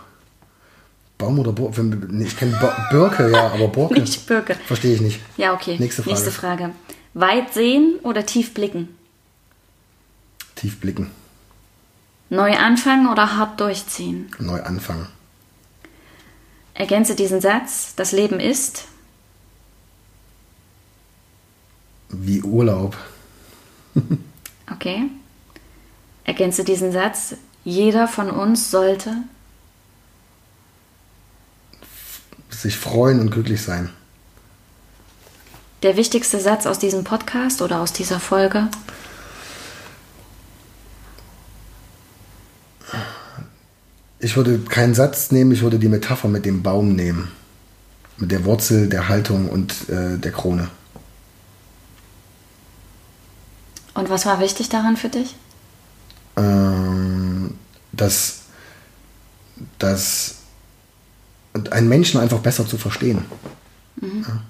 Baum 1.17 1.39
oder 1.39 1.51
Borke? 1.51 1.83
Nee, 1.83 2.25
Ich 2.25 2.37
kenne 2.37 2.57
Birke, 2.91 3.31
ja, 3.31 3.51
aber 3.51 3.67
Borke. 3.67 3.93
Nicht 3.99 4.25
Birke. 4.27 4.55
Verstehe 4.55 4.95
ich 4.95 5.01
nicht. 5.01 5.19
Ja, 5.37 5.53
okay. 5.53 5.77
Nächste 5.79 6.03
Frage. 6.03 6.13
Nächste 6.15 6.31
Frage. 6.31 6.71
Weit 7.13 7.53
sehen 7.53 7.99
oder 8.03 8.25
tief 8.25 8.53
blicken? 8.53 8.89
Tief 10.55 10.79
blicken. 10.79 11.11
Neu 12.29 12.55
anfangen 12.57 13.07
oder 13.07 13.35
hart 13.37 13.59
durchziehen? 13.59 14.29
Neu 14.39 14.61
anfangen. 14.61 15.07
Ergänze 16.77 17.15
diesen 17.15 17.41
Satz. 17.41 17.95
Das 17.95 18.11
Leben 18.11 18.39
ist. 18.39 18.85
Wie 22.09 22.41
Urlaub. 22.41 22.95
Okay. 24.69 25.03
Ergänze 26.25 26.65
diesen 26.65 26.91
Satz. 26.91 27.35
Jeder 27.63 28.09
von 28.09 28.29
uns 28.29 28.69
sollte. 28.69 29.15
Sich 32.49 32.75
freuen 32.75 33.21
und 33.21 33.31
glücklich 33.31 33.61
sein. 33.61 33.89
Der 35.83 35.95
wichtigste 35.95 36.41
Satz 36.41 36.65
aus 36.65 36.79
diesem 36.79 37.05
Podcast 37.05 37.61
oder 37.61 37.79
aus 37.79 37.93
dieser 37.93 38.19
Folge. 38.19 38.67
Ich 44.19 44.35
würde 44.35 44.59
keinen 44.59 44.95
Satz 44.95 45.31
nehmen, 45.31 45.51
ich 45.51 45.61
würde 45.61 45.79
die 45.79 45.89
Metapher 45.89 46.27
mit 46.27 46.45
dem 46.45 46.63
Baum 46.63 46.95
nehmen. 46.95 47.31
Mit 48.17 48.31
der 48.31 48.45
Wurzel, 48.45 48.89
der 48.89 49.09
Haltung 49.09 49.47
und 49.47 49.89
äh, 49.89 50.17
der 50.17 50.31
Krone. 50.31 50.69
Und 53.93 54.09
was 54.09 54.25
war 54.25 54.39
wichtig 54.39 54.69
daran 54.69 54.97
für 54.97 55.09
dich? 55.09 55.35
ähm, 56.37 57.55
dass, 57.91 58.43
dass 59.79 60.35
einen 61.71 61.89
Menschen 61.89 62.19
einfach 62.19 62.39
besser 62.39 62.65
zu 62.67 62.77
verstehen. 62.77 63.25
Ja. 64.01 64.43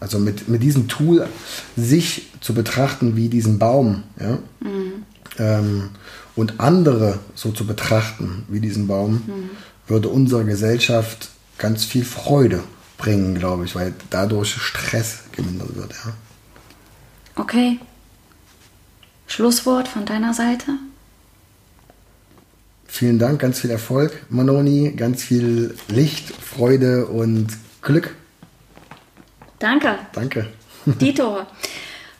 Also 0.00 0.18
mit, 0.18 0.48
mit 0.48 0.62
diesem 0.62 0.88
Tool 0.88 1.28
sich 1.76 2.30
zu 2.40 2.54
betrachten 2.54 3.16
wie 3.16 3.28
diesen 3.28 3.58
Baum 3.58 4.02
ja? 4.18 4.38
ähm, 5.38 5.90
und 6.36 6.60
andere 6.60 7.20
so 7.34 7.52
zu 7.52 7.66
betrachten 7.66 8.44
wie 8.48 8.60
diesen 8.60 8.86
Baum, 8.86 9.22
würde 9.86 10.08
unserer 10.08 10.44
Gesellschaft 10.44 11.30
ganz 11.58 11.84
viel 11.84 12.04
Freude 12.04 12.62
bringen, 12.98 13.34
glaube 13.34 13.64
ich, 13.64 13.74
weil 13.74 13.94
dadurch 14.10 14.54
Stress 14.54 15.24
gemindert 15.32 15.76
wird. 15.76 15.92
Ja? 15.92 16.12
Okay. 17.36 17.78
Schlusswort 19.26 19.88
von 19.88 20.04
deiner 20.04 20.34
Seite? 20.34 20.72
Vielen 22.86 23.18
Dank, 23.18 23.40
ganz 23.40 23.60
viel 23.60 23.70
Erfolg, 23.70 24.24
Manoni, 24.28 24.92
ganz 24.92 25.22
viel 25.22 25.74
Licht, 25.88 26.30
Freude 26.30 27.06
und 27.06 27.48
Glück. 27.82 28.14
Danke. 29.58 29.98
Danke. 30.12 30.46
Dito. 30.86 31.40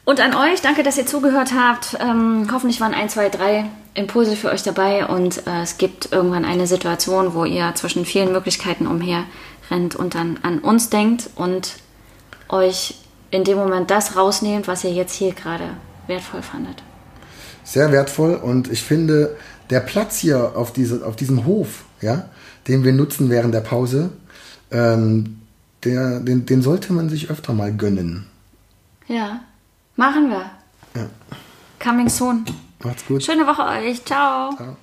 Und 0.05 0.20
an 0.20 0.34
euch, 0.34 0.61
danke, 0.61 0.82
dass 0.82 0.98
ihr 0.98 1.07
zugehört 1.07 1.52
habt. 1.55 1.96
Ähm, 1.98 2.48
hoffentlich 2.52 2.80
waren 2.80 2.92
ein, 2.92 3.09
zwei, 3.09 3.30
drei 3.30 3.64
Impulse 3.94 4.36
für 4.36 4.50
euch 4.50 4.62
dabei 4.62 5.07
und 5.07 5.46
äh, 5.46 5.62
es 5.62 5.78
gibt 5.78 6.12
irgendwann 6.12 6.44
eine 6.44 6.66
Situation, 6.66 7.32
wo 7.32 7.44
ihr 7.44 7.74
zwischen 7.74 8.05
vielen 8.05 8.32
Möglichkeiten 8.32 8.86
umher 8.86 9.24
rennt 9.70 9.96
und 9.96 10.14
dann 10.14 10.38
an 10.42 10.59
uns 10.59 10.90
denkt 10.90 11.30
und 11.36 11.76
euch 12.48 12.96
in 13.30 13.44
dem 13.44 13.57
Moment 13.57 13.90
das 13.90 14.16
rausnehmt, 14.16 14.68
was 14.68 14.84
ihr 14.84 14.92
jetzt 14.92 15.14
hier 15.14 15.32
gerade 15.32 15.70
wertvoll 16.07 16.42
fandet. 16.42 16.82
Sehr 17.62 17.90
wertvoll 17.90 18.34
und 18.34 18.70
ich 18.70 18.82
finde, 18.82 19.36
der 19.70 19.80
Platz 19.80 20.18
hier 20.18 20.52
auf, 20.55 20.72
diese, 20.72 21.07
auf 21.07 21.16
diesem 21.16 21.46
Hof, 21.46 21.84
ja, 22.02 22.28
den 22.68 22.84
wir 22.84 22.92
nutzen 22.92 23.30
während 23.30 23.55
der 23.55 23.61
Pause, 23.61 24.11
ähm, 24.70 25.40
der, 25.82 26.20
den, 26.20 26.44
den 26.44 26.61
sollte 26.61 26.92
man 26.92 27.09
sich 27.09 27.30
öfter 27.30 27.55
mal 27.55 27.72
gönnen. 27.72 28.26
Ja, 29.09 29.40
machen 29.97 30.30
wir. 30.30 30.51
Ja. 30.95 31.09
Coming 31.78 32.09
soon. 32.09 32.45
Macht's 32.82 33.07
gut. 33.07 33.22
Schöne 33.22 33.47
Woche 33.47 33.62
euch. 33.64 34.05
Ciao. 34.05 34.55
Ciao. 34.57 34.76